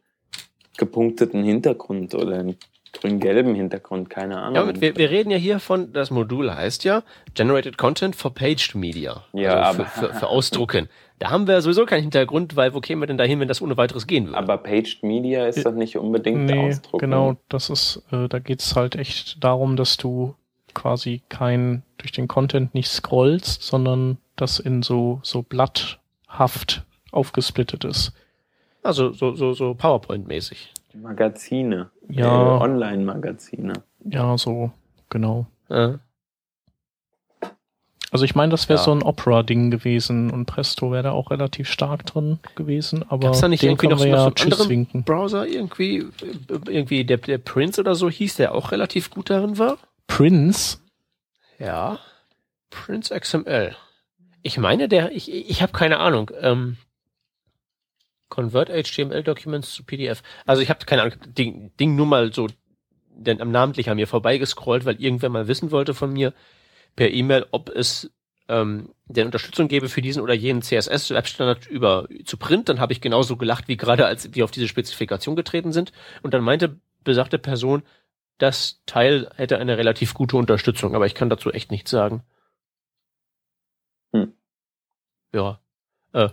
gepunkteten 0.79 1.45
Hintergrund 1.45 2.15
oder 2.15 2.39
einen 2.39 2.57
grün-gelben 2.93 3.55
Hintergrund, 3.55 4.11
keine 4.11 4.39
Ahnung. 4.39 4.75
Ja, 4.75 4.81
wir, 4.81 4.97
wir, 4.97 5.11
reden 5.11 5.31
ja 5.31 5.37
hier 5.37 5.61
von, 5.61 5.93
das 5.93 6.11
Modul 6.11 6.55
heißt 6.55 6.85
ja 6.85 7.03
Generated 7.35 7.79
Content 7.79 8.17
for 8.17 8.35
Paged 8.35 8.75
Media. 8.75 9.25
Ja, 9.33 9.61
also 9.61 9.83
aber 9.83 9.91
für, 9.91 10.09
für, 10.09 10.15
für 10.15 10.27
Ausdrucken. 10.29 10.89
Da 11.19 11.31
haben 11.31 11.47
wir 11.47 11.61
sowieso 11.63 11.87
keinen 11.87 12.03
Hintergrund, 12.03 12.57
weil 12.57 12.75
wo 12.75 12.81
kämen 12.81 13.01
wir 13.03 13.07
denn 13.07 13.17
dahin, 13.17 13.41
wenn 13.41 13.49
das 13.49 13.63
ohne 13.63 13.77
weiteres 13.77 14.07
gehen 14.07 14.27
würde? 14.27 14.39
Aber 14.39 14.59
Paged 14.59 15.03
Media 15.03 15.47
ist 15.47 15.65
doch 15.65 15.73
nicht 15.73 15.97
unbedingt 15.97 16.45
nee, 16.45 16.69
Ausdruck. 16.69 17.01
Genau, 17.01 17.37
das 17.49 17.71
ist, 17.71 18.03
äh, 18.13 18.29
da 18.29 18.39
geht's 18.39 18.77
halt 18.77 18.97
echt 18.97 19.43
darum, 19.43 19.77
dass 19.77 19.97
du 19.97 20.35
quasi 20.75 21.23
kein 21.31 21.83
durch 21.97 22.13
den 22.13 22.29
Content 22.29 22.75
nicht 22.75 22.89
scrollst, 22.89 23.63
sondern 23.63 24.19
das 24.37 24.59
in 24.59 24.83
so 24.83 25.21
so 25.23 25.43
blatthaft 25.43 26.85
aufgesplittet 27.13 27.85
ist. 27.85 28.13
Also 28.83 29.13
so 29.13 29.35
so 29.35 29.55
so 29.55 29.73
PowerPoint-mäßig. 29.73 30.75
Magazine. 31.01 31.91
Ja. 32.09 32.59
Äh, 32.59 32.61
Online-Magazine. 32.63 33.73
Ja, 34.05 34.37
so, 34.39 34.71
genau. 35.11 35.47
Ja. 35.69 35.99
Also 38.13 38.25
ich 38.25 38.35
meine, 38.35 38.51
das 38.51 38.69
wäre 38.69 38.79
ja. 38.79 38.85
so 38.85 38.93
ein 38.93 39.03
Opera-Ding 39.03 39.71
gewesen 39.71 40.31
und 40.31 40.47
Presto 40.47 40.93
wäre 40.93 41.03
da 41.03 41.13
auch 41.13 41.31
relativ 41.31 41.69
stark 41.69 42.07
drin 42.07 42.39
gewesen, 42.55 43.05
aber 43.09 43.27
Gab's 43.27 43.41
da 43.41 43.49
nicht 43.49 43.63
irgendwie 43.63 43.89
noch, 43.89 43.99
so, 43.99 44.07
ja 44.07 44.29
noch 44.29 44.39
so 44.39 44.45
anderen 44.45 44.69
winken. 44.71 45.03
Browser 45.03 45.47
irgendwie, 45.47 46.07
irgendwie 46.67 47.05
der, 47.05 47.19
der 47.19 47.39
Prince 47.39 47.81
oder 47.81 47.95
so 47.95 48.09
hieß, 48.09 48.37
der 48.37 48.55
auch 48.55 48.71
relativ 48.71 49.11
gut 49.11 49.29
darin 49.29 49.59
war? 49.59 49.77
Prince? 50.07 50.79
Ja. 51.59 51.99
Prince 52.71 53.19
XML. 53.19 53.75
Ich 54.43 54.59
meine, 54.59 54.89
der, 54.89 55.11
ich, 55.11 55.33
ich 55.33 55.61
habe 55.61 55.73
keine 55.73 55.99
Ahnung. 55.99 56.31
Ähm, 56.41 56.77
Convert 58.29 58.69
HTML 58.69 59.23
Documents 59.23 59.73
zu 59.73 59.85
PDF. 59.85 60.23
Also 60.47 60.63
ich 60.63 60.71
habe 60.71 60.85
keine 60.85 61.03
Ahnung, 61.03 61.17
Ding, 61.27 61.73
Ding 61.79 61.95
nur 61.97 62.07
mal 62.07 62.33
so 62.33 62.49
denn 63.17 63.41
am 63.41 63.51
namentlich 63.51 63.89
an 63.89 63.97
mir 63.97 64.07
vorbeigescrollt, 64.07 64.85
weil 64.85 65.01
irgendwer 65.01 65.31
mal 65.31 65.49
wissen 65.49 65.71
wollte 65.71 65.95
von 65.95 66.13
mir 66.13 66.35
per 66.97 67.11
E-Mail, 67.11 67.47
ob 67.51 67.71
es 67.71 68.11
ähm, 68.49 68.91
denn 69.07 69.27
Unterstützung 69.27 69.69
gebe 69.69 69.89
für 69.89 70.03
diesen 70.03 70.23
oder 70.23 70.35
jenen 70.35 70.63
CSS 70.63 71.11
Webstandard 71.11 71.67
über 71.67 72.09
zu 72.25 72.37
Print. 72.37 72.69
Dann 72.69 72.81
habe 72.81 72.93
ich 72.93 73.01
genauso 73.01 73.37
gelacht 73.37 73.69
wie 73.69 73.77
gerade, 73.77 74.07
als 74.07 74.35
wir 74.35 74.45
auf 74.45 74.51
diese 74.51 74.69
Spezifikation 74.69 75.37
getreten 75.37 75.73
sind. 75.73 75.93
Und 76.23 76.35
dann 76.35 76.43
meinte 76.43 76.79
besagte 77.03 77.39
Person, 77.39 77.83
das 78.39 78.83
Teil 78.87 79.31
hätte 79.37 79.59
eine 79.59 79.79
relativ 79.79 80.15
gute 80.15 80.37
Unterstützung, 80.37 80.95
aber 80.95 81.07
ich 81.07 81.15
kann 81.15 81.31
dazu 81.31 81.51
echt 81.51 81.71
nichts 81.71 81.91
sagen. 81.91 82.23
Hm. 84.13 84.33
Ja. 85.33 85.61
Äh, 86.13 86.29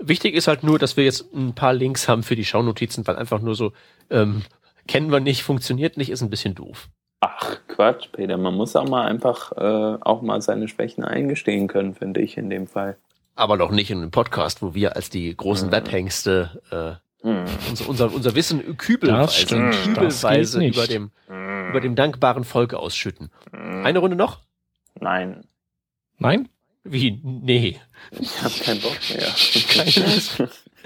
Wichtig 0.00 0.34
ist 0.34 0.48
halt 0.48 0.62
nur, 0.62 0.78
dass 0.78 0.96
wir 0.96 1.04
jetzt 1.04 1.32
ein 1.34 1.54
paar 1.54 1.72
Links 1.72 2.08
haben 2.08 2.22
für 2.22 2.36
die 2.36 2.44
Schaunotizen, 2.44 3.06
weil 3.06 3.16
einfach 3.16 3.40
nur 3.40 3.54
so, 3.54 3.72
ähm, 4.10 4.42
kennen 4.86 5.10
wir 5.10 5.20
nicht, 5.20 5.42
funktioniert 5.42 5.96
nicht, 5.96 6.10
ist 6.10 6.22
ein 6.22 6.30
bisschen 6.30 6.54
doof. 6.54 6.88
Ach, 7.20 7.56
Quatsch, 7.66 8.08
Peter. 8.12 8.36
Man 8.36 8.54
muss 8.54 8.76
auch 8.76 8.88
mal 8.88 9.06
einfach 9.06 9.52
äh, 9.52 9.98
auch 10.00 10.22
mal 10.22 10.40
seine 10.40 10.68
Schwächen 10.68 11.04
eingestehen 11.04 11.66
können, 11.66 11.94
finde 11.94 12.20
ich 12.20 12.36
in 12.36 12.48
dem 12.48 12.66
Fall. 12.66 12.96
Aber 13.34 13.56
doch 13.56 13.70
nicht 13.70 13.90
in 13.90 13.98
einem 13.98 14.10
Podcast, 14.10 14.62
wo 14.62 14.74
wir 14.74 14.96
als 14.96 15.10
die 15.10 15.36
großen 15.36 15.68
mhm. 15.68 15.72
Webhengste 15.72 16.98
äh, 17.22 17.28
mhm. 17.28 17.44
unser, 17.68 17.88
unser, 17.88 18.14
unser 18.14 18.34
Wissen 18.34 18.76
kübelweise, 18.76 19.70
kübelweise 19.84 20.64
über, 20.64 20.86
dem, 20.86 21.10
mhm. 21.28 21.70
über 21.70 21.80
dem 21.80 21.94
dankbaren 21.96 22.44
Volk 22.44 22.74
ausschütten. 22.74 23.30
Mhm. 23.52 23.84
Eine 23.84 23.98
Runde 23.98 24.16
noch? 24.16 24.40
Nein. 25.00 25.44
Nein? 26.18 26.48
Wie? 26.90 27.20
Nee. 27.22 27.76
Ich 28.18 28.42
hab 28.42 28.52
keinen 28.60 28.80
Bock 28.80 28.96
mehr. 29.14 29.28
Keines. 29.68 30.42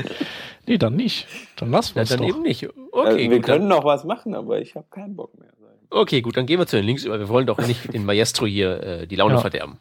nee, 0.67 0.79
dann 0.79 0.97
nicht. 0.97 1.27
Dann 1.57 1.71
lassen 1.71 1.95
wir 1.95 2.03
es 2.03 2.11
ja, 2.11 2.17
dann 2.17 2.27
doch. 2.27 2.35
eben 2.35 2.43
nicht. 2.43 2.69
Okay, 2.93 3.09
also, 3.09 3.19
wir 3.19 3.29
gut, 3.29 3.43
können 3.43 3.69
noch 3.69 3.85
was 3.85 4.05
machen, 4.05 4.35
aber 4.35 4.61
ich 4.61 4.75
habe 4.75 4.87
keinen 4.91 5.17
Bock 5.17 5.39
mehr. 5.39 5.53
Okay, 5.93 6.23
gut, 6.23 6.37
dann 6.37 6.47
gehen 6.47 6.59
wir 6.59 6.67
zu 6.67 6.77
den 6.77 6.87
Links 6.87 7.05
über. 7.05 7.19
Wir 7.19 7.29
wollen 7.29 7.47
doch 7.47 7.59
nicht 7.59 7.93
den 7.93 8.05
Maestro 8.05 8.47
hier 8.47 8.83
äh, 8.83 9.07
die 9.07 9.17
Laune 9.17 9.35
ja. 9.35 9.41
verderben. 9.41 9.79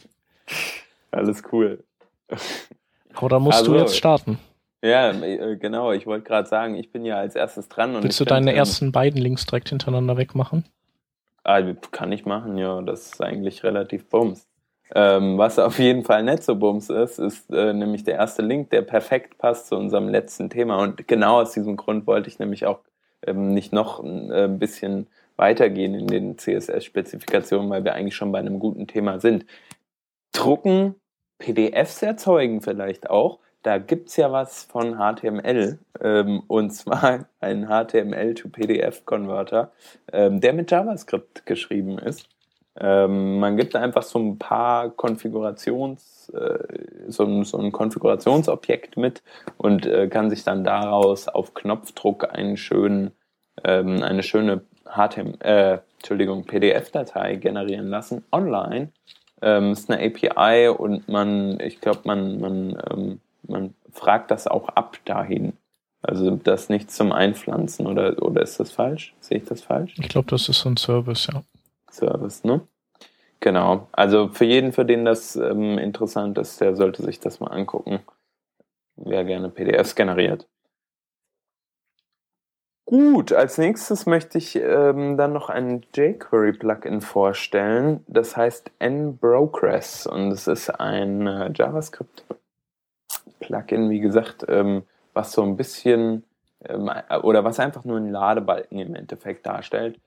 Alles 1.11 1.41
cool. 1.51 1.84
Aber 3.13 3.30
da 3.30 3.39
musst 3.39 3.59
also, 3.59 3.74
du 3.74 3.80
jetzt 3.80 3.95
starten. 3.95 4.38
Ja, 4.84 5.11
äh, 5.11 5.57
genau. 5.57 5.91
Ich 5.91 6.05
wollte 6.05 6.26
gerade 6.26 6.47
sagen, 6.47 6.76
ich 6.76 6.91
bin 6.91 7.05
ja 7.05 7.17
als 7.17 7.36
erstes 7.36 7.69
dran. 7.69 7.95
Und 7.95 8.03
Willst 8.03 8.19
du 8.19 8.26
deine 8.26 8.53
ersten 8.53 8.91
beiden 8.91 9.22
Links 9.22 9.45
direkt 9.45 9.69
hintereinander 9.69 10.17
wegmachen? 10.17 10.65
Ah, 11.43 11.61
kann 11.91 12.11
ich 12.11 12.26
machen, 12.26 12.57
ja. 12.57 12.82
Das 12.82 13.13
ist 13.13 13.22
eigentlich 13.22 13.63
relativ 13.63 14.09
bums. 14.09 14.47
Ähm, 14.94 15.38
was 15.38 15.58
auf 15.58 15.80
jeden 15.80 16.04
Fall 16.04 16.24
nicht 16.24 16.44
so 16.44 16.56
bums 16.56 16.89
ist, 16.89 17.18
ist 17.18 17.50
äh, 17.52 17.74
nämlich 17.74 18.04
der 18.04 18.16
erste 18.16 18.42
Link, 18.42 18.72
der 18.72 18.82
perfekt 18.82 19.38
passt 19.38 19.68
zu 19.68 19.78
unserem 19.78 20.10
letzten 20.10 20.50
Thema. 20.50 20.82
Und 20.82 21.08
genau 21.08 21.42
aus 21.42 21.54
diesem 21.54 21.78
Grund 21.78 22.08
wollte 22.08 22.28
ich 22.28 22.39
nämlich 22.39 22.66
auch 22.66 22.80
ähm, 23.26 23.54
nicht 23.54 23.72
noch 23.72 24.04
äh, 24.04 24.46
ein 24.46 24.60
bisschen 24.60 25.08
weitergehen 25.38 25.96
in 25.96 26.08
den 26.08 26.38
CSS-Spezifikationen, 26.38 27.70
weil 27.70 27.86
wir 27.86 27.94
eigentlich 27.94 28.16
schon 28.16 28.32
bei 28.32 28.39
einem 28.39 28.60
guten 28.60 28.88
Thema 28.88 29.20
sind. 29.20 29.46
Drucken, 30.34 30.96
PDFs 31.39 32.02
erzeugen 32.02 32.62
vielleicht 32.62 33.10
auch. 33.10 33.39
Da 33.64 33.78
gibt's 33.78 34.18
ja 34.18 34.32
was 34.32 34.64
von 34.64 34.98
HTML, 34.98 35.78
ähm, 36.02 36.42
und 36.48 36.72
zwar 36.72 37.28
ein 37.39 37.68
HTML-to-PDF-Converter, 37.68 39.72
ähm, 40.12 40.42
der 40.42 40.54
mit 40.54 40.72
JavaScript 40.72 41.46
geschrieben 41.46 42.00
ist. 42.00 42.28
Ähm, 42.80 43.39
man 43.39 43.57
gibt 43.57 43.76
einfach 43.76 44.03
so 44.03 44.17
ein 44.19 44.38
paar 44.38 44.89
Konfigurations, 44.89 46.30
äh, 46.30 46.59
so, 47.07 47.43
so 47.43 47.57
ein 47.57 47.72
Konfigurationsobjekt 47.72 48.95
mit 48.95 49.22
und 49.57 49.86
äh, 49.86 50.07
kann 50.07 50.30
sich 50.30 50.43
dann 50.43 50.63
daraus 50.63 51.28
auf 51.28 51.53
Knopfdruck 51.53 52.34
einen 52.34 52.55
schönen, 52.55 53.11
ähm, 53.63 54.01
eine 54.03 54.24
schöne 54.24 54.61
HTML, 54.86 55.36
äh, 55.41 55.78
Entschuldigung, 55.97 56.45
PDF-Datei 56.45 57.36
generieren 57.36 57.88
lassen 57.88 58.24
online. 58.32 58.89
Ähm, 59.41 59.72
ist 59.72 59.91
eine 59.91 60.03
API 60.05 60.69
und 60.69 61.09
man, 61.09 61.59
ich 61.59 61.82
glaube, 61.82 62.01
man, 62.05 62.39
man, 62.39 62.78
ähm, 62.89 63.19
man 63.47 63.74
fragt 63.91 64.32
das 64.32 64.47
auch 64.47 64.69
ab 64.69 64.97
dahin. 65.05 65.53
Also 66.03 66.32
das 66.32 66.69
nicht 66.69 66.91
zum 66.91 67.11
Einpflanzen 67.11 67.86
oder, 67.86 68.22
oder 68.22 68.41
ist 68.41 68.59
das 68.59 68.72
falsch? 68.72 69.13
Sehe 69.19 69.38
ich 69.38 69.45
das 69.45 69.61
falsch? 69.61 69.95
Ich 69.99 70.09
glaube, 70.09 70.30
das 70.30 70.49
ist 70.49 70.61
so 70.61 70.69
ein 70.69 70.78
Service, 70.78 71.28
ja. 71.32 71.43
Service, 71.92 72.44
ne? 72.44 72.62
Genau. 73.42 73.89
Also 73.92 74.30
für 74.30 74.46
jeden, 74.46 74.72
für 74.72 74.86
den 74.86 75.04
das 75.04 75.36
ähm, 75.36 75.78
interessant 75.80 76.38
ist, 76.38 76.62
der 76.62 76.76
sollte 76.76 77.02
sich 77.04 77.20
das 77.20 77.39
mal 77.39 77.48
angucken. 77.48 78.02
Wer 78.96 79.24
gerne 79.26 79.50
PDFs 79.50 79.96
generiert. 79.96 80.48
Gut, 82.86 83.34
als 83.34 83.58
nächstes 83.58 84.06
möchte 84.06 84.38
ich 84.38 84.56
ähm, 84.58 85.18
dann 85.18 85.34
noch 85.34 85.50
ein 85.50 85.84
jQuery-Plugin 85.96 87.02
vorstellen. 87.02 88.06
Das 88.08 88.38
heißt 88.38 88.70
nBrokress 88.80 90.06
und 90.06 90.32
es 90.32 90.46
ist 90.48 90.70
ein 90.70 91.26
äh, 91.26 91.52
JavaScript-Plugin, 91.56 93.89
wie 93.89 94.02
gesagt, 94.02 94.46
ähm, 94.50 94.84
was 95.14 95.32
so 95.32 95.42
ein 95.42 95.58
bisschen 95.58 96.26
ähm, 96.66 96.92
oder 97.24 97.44
was 97.44 97.60
einfach 97.60 97.86
nur 97.86 97.98
einen 97.98 98.12
Ladebalken 98.12 98.78
im 98.78 98.94
Endeffekt 98.94 99.48
darstellt 99.48 100.00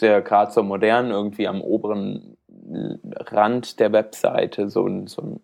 ja 0.00 0.20
gerade 0.20 0.52
so 0.52 0.62
modern, 0.62 1.10
irgendwie 1.10 1.48
am 1.48 1.60
oberen 1.60 2.36
Rand 3.16 3.80
der 3.80 3.92
Webseite 3.92 4.68
so, 4.70 4.88
so 5.06 5.22
ein 5.22 5.40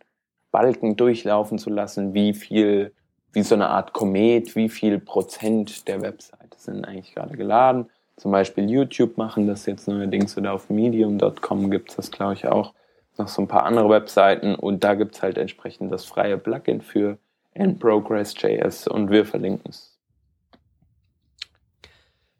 Balken 0.50 0.96
durchlaufen 0.96 1.58
zu 1.58 1.70
lassen, 1.70 2.14
wie 2.14 2.32
viel, 2.32 2.92
wie 3.32 3.42
so 3.42 3.54
eine 3.54 3.68
Art 3.68 3.92
Komet, 3.92 4.56
wie 4.56 4.68
viel 4.68 4.98
Prozent 4.98 5.88
der 5.88 6.00
Webseite 6.00 6.56
sind 6.56 6.84
eigentlich 6.84 7.14
gerade 7.14 7.36
geladen. 7.36 7.90
Zum 8.16 8.32
Beispiel 8.32 8.70
YouTube 8.70 9.18
machen 9.18 9.46
das 9.46 9.66
jetzt 9.66 9.88
neuerdings 9.88 10.36
oder 10.38 10.54
auf 10.54 10.70
medium.com 10.70 11.70
gibt 11.70 11.90
es 11.90 11.96
das, 11.96 12.10
glaube 12.10 12.34
ich, 12.34 12.46
auch. 12.46 12.72
Noch 13.18 13.28
so 13.28 13.42
ein 13.42 13.48
paar 13.48 13.64
andere 13.64 13.88
Webseiten 13.88 14.54
und 14.54 14.84
da 14.84 14.94
gibt 14.94 15.16
es 15.16 15.22
halt 15.22 15.38
entsprechend 15.38 15.90
das 15.90 16.04
freie 16.04 16.38
Plugin 16.38 16.82
für 16.82 17.18
nprogress.js 17.54 18.88
und 18.88 19.10
wir 19.10 19.24
verlinken 19.24 19.70
es. 19.70 19.95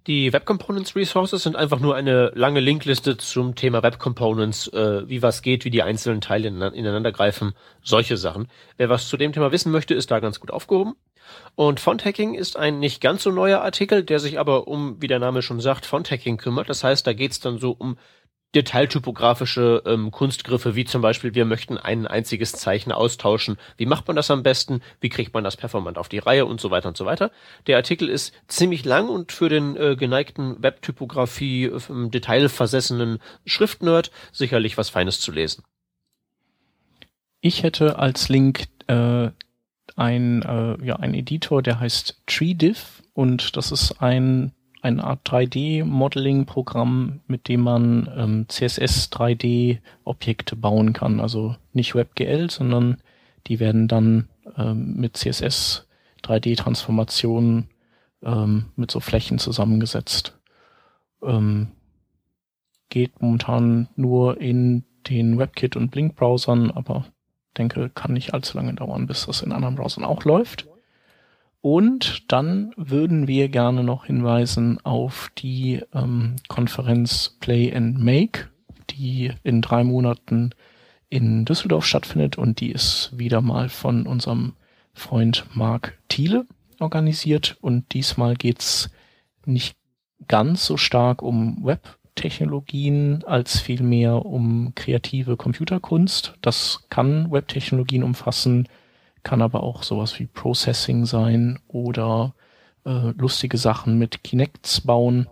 Die 0.07 0.33
Web 0.33 0.45
Components 0.47 0.95
Resources 0.95 1.43
sind 1.43 1.57
einfach 1.57 1.81
nur 1.81 1.97
eine 1.97 2.31
lange 2.37 2.61
Linkliste 2.61 3.17
zum 3.17 3.57
Thema 3.57 3.83
Web 3.83 3.99
Components, 3.99 4.69
äh, 4.69 5.03
wie 5.09 5.21
was 5.21 5.43
geht, 5.43 5.65
wie 5.65 5.71
die 5.71 5.83
einzelnen 5.83 6.21
Teile 6.21 6.47
ineinander 6.47 7.11
greifen, 7.11 7.55
solche 7.83 8.17
Sachen. 8.17 8.47
Wer 8.77 8.89
was 8.89 9.09
zu 9.09 9.17
dem 9.17 9.33
Thema 9.33 9.51
wissen 9.51 9.73
möchte, 9.73 9.95
ist 9.95 10.13
da 10.13 10.21
ganz 10.21 10.39
gut 10.39 10.53
aufgehoben. 10.53 10.95
Und 11.57 11.81
Font-Hacking 11.81 12.35
ist 12.35 12.57
ein 12.57 12.79
nicht 12.79 13.01
ganz 13.01 13.25
so 13.25 13.33
neuer 13.33 13.63
Artikel, 13.63 14.05
der 14.05 14.21
sich 14.21 14.39
aber 14.39 14.69
um, 14.69 15.03
wie 15.03 15.09
der 15.09 15.19
Name 15.19 15.43
schon 15.43 15.59
sagt, 15.59 15.87
Font-Hacking 15.87 16.37
kümmert. 16.37 16.69
Das 16.69 16.85
heißt, 16.85 17.05
da 17.05 17.13
geht's 17.13 17.41
dann 17.41 17.59
so 17.59 17.73
um 17.73 17.99
detailtypografische 18.57 19.83
ähm, 19.87 20.11
Kunstgriffe, 20.11 20.75
wie 20.75 20.87
zum 20.87 21.03
Beispiel, 21.03 21.35
wir 21.35 21.45
möchten 21.45 21.77
ein 21.77 22.07
einziges 22.07 22.53
Zeichen 22.53 22.91
austauschen. 22.91 23.59
Wie 23.77 23.87
macht 23.87 24.07
man 24.07 24.17
das 24.17 24.31
am 24.31 24.43
besten? 24.43 24.81
Wie 25.01 25.11
kriegt 25.11 25.35
man 25.35 25.45
das 25.45 25.57
performant 25.57 25.99
auf 25.99 26.09
die 26.09 26.19
Reihe 26.19 26.47
und 26.47 26.61
so 26.61 26.71
weiter 26.71 26.89
und 26.89 26.97
so 26.97 27.05
weiter. 27.05 27.31
Der 27.67 27.77
Artikel 27.77 28.09
ist 28.09 28.33
ziemlich 28.49 28.85
lang 28.85 29.09
und 29.09 29.33
für 29.33 29.49
den 29.49 29.77
äh, 29.77 29.97
geneigten 29.97 30.63
Webtypografie 30.63 31.67
äh, 31.67 32.09
detailversessenen 32.09 33.19
Schriftnerd 33.45 34.11
sicherlich 34.33 34.79
was 34.79 34.89
Feines 34.89 35.21
zu 35.21 35.33
lesen. 35.33 35.63
Ich 37.41 37.63
hätte 37.63 37.99
als 37.99 38.29
Link 38.29 38.65
äh, 38.87 39.31
ein, 39.95 40.43
äh, 40.43 40.85
ja, 40.85 40.97
ein 40.97 41.15
Editor, 41.15 41.63
der 41.63 41.79
heißt 41.79 42.23
TreeDiff 42.27 43.03
und 43.13 43.57
das 43.57 43.71
ist 43.71 44.03
ein 44.03 44.53
eine 44.87 45.05
Art 45.05 45.29
3D-Modeling-Programm, 45.29 47.21
mit 47.27 47.49
dem 47.49 47.61
man 47.63 48.09
ähm, 48.17 48.47
CSS 48.49 49.11
3D-Objekte 49.13 50.55
bauen 50.57 50.93
kann. 50.93 51.21
Also 51.21 51.57
nicht 51.73 51.95
WebGL, 51.95 52.51
sondern 52.51 52.99
die 53.49 53.59
werden 53.61 53.89
dann 53.89 54.29
ähm, 54.57 54.95
mit 54.97 55.17
CSS 55.17 55.89
3D-Transformationen 56.23 57.69
ähm, 58.23 58.67
mit 58.77 58.91
so 58.91 59.01
Flächen 59.01 59.39
zusammengesetzt. 59.39 60.39
Ähm, 61.23 61.69
geht 62.89 63.21
momentan 63.21 63.89
nur 63.97 64.41
in 64.41 64.85
den 65.09 65.39
WebKit 65.39 65.77
und 65.77 65.91
Blink-Browsern, 65.91 66.71
aber 66.71 67.07
denke, 67.59 67.91
kann 67.91 68.13
nicht 68.13 68.35
allzu 68.35 68.57
lange 68.57 68.75
dauern, 68.75 69.07
bis 69.07 69.27
das 69.27 69.43
in 69.43 69.53
anderen 69.53 69.75
Browsern 69.75 70.05
auch 70.05 70.25
läuft. 70.25 70.69
Und 71.61 72.31
dann 72.31 72.73
würden 72.77 73.27
wir 73.27 73.49
gerne 73.49 73.83
noch 73.83 74.05
hinweisen 74.07 74.79
auf 74.85 75.31
die 75.39 75.83
ähm, 75.93 76.37
Konferenz 76.49 77.37
Play 77.41 77.75
and 77.75 77.99
Make, 77.99 78.49
die 78.91 79.33
in 79.43 79.63
drei 79.63 79.83
Monaten 79.83 80.51
in 81.09 81.45
Düsseldorf 81.45 81.87
stattfindet 81.87 82.39
und 82.39 82.61
die 82.61 82.71
ist 82.71 83.11
wieder 83.17 83.41
mal 83.41 83.69
von 83.69 84.07
unserem 84.07 84.55
Freund 84.93 85.45
Marc 85.55 85.99
Thiele 86.09 86.47
organisiert 86.81 87.57
und 87.61 87.93
diesmal 87.95 88.35
geht's 88.35 88.91
nicht 89.45 89.77
ganz 90.29 90.67
so 90.67 90.77
stark 90.77 91.23
um 91.23 91.65
Webtechnologien 91.65 93.25
als 93.25 93.61
vielmehr 93.61 94.27
um 94.27 94.73
kreative 94.75 95.37
Computerkunst. 95.37 96.35
Das 96.41 96.87
kann 96.91 97.31
Webtechnologien 97.31 98.03
umfassen, 98.03 98.69
kann 99.27 99.43
aber 99.43 99.65
auch 99.65 99.83
sowas 99.83 100.21
wie 100.21 100.27
Processing 100.27 101.05
sein 101.05 101.59
oder 101.67 102.37
äh, 102.85 103.11
lustige 103.19 103.59
Sachen 103.59 103.99
mit 103.99 104.23
Kinects 104.23 104.83
bauen. 104.83 105.29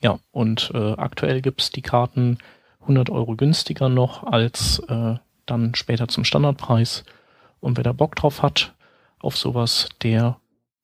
Ja, 0.00 0.20
und 0.30 0.70
äh, 0.72 0.92
aktuell 0.92 1.42
gibt's 1.42 1.70
die 1.70 1.82
Karten 1.82 2.38
100 2.82 3.10
Euro 3.10 3.34
günstiger 3.34 3.88
noch 3.88 4.22
als 4.22 4.78
äh, 4.86 5.16
dann 5.46 5.74
später 5.74 6.06
zum 6.06 6.22
Standardpreis. 6.22 7.02
Und 7.58 7.76
wer 7.76 7.82
da 7.82 7.92
Bock 7.92 8.14
drauf 8.14 8.40
hat, 8.40 8.72
auf 9.18 9.36
sowas, 9.36 9.88
der 10.02 10.40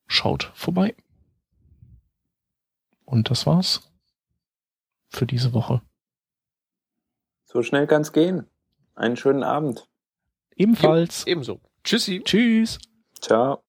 schaut 0.08 0.50
vorbei. 0.54 0.92
Und 3.04 3.30
das 3.30 3.46
war's 3.46 3.92
für 5.08 5.24
diese 5.24 5.52
Woche. 5.52 5.82
So 7.44 7.62
schnell 7.62 7.86
kann's 7.86 8.12
gehen. 8.12 8.48
Einen 8.96 9.16
schönen 9.16 9.44
Abend. 9.44 9.86
Ebenfalls. 10.56 11.24
Ebenso. 11.28 11.60
Tschüssi. 11.86 12.20
Tschüss. 12.24 12.78
Ciao. 13.20 13.62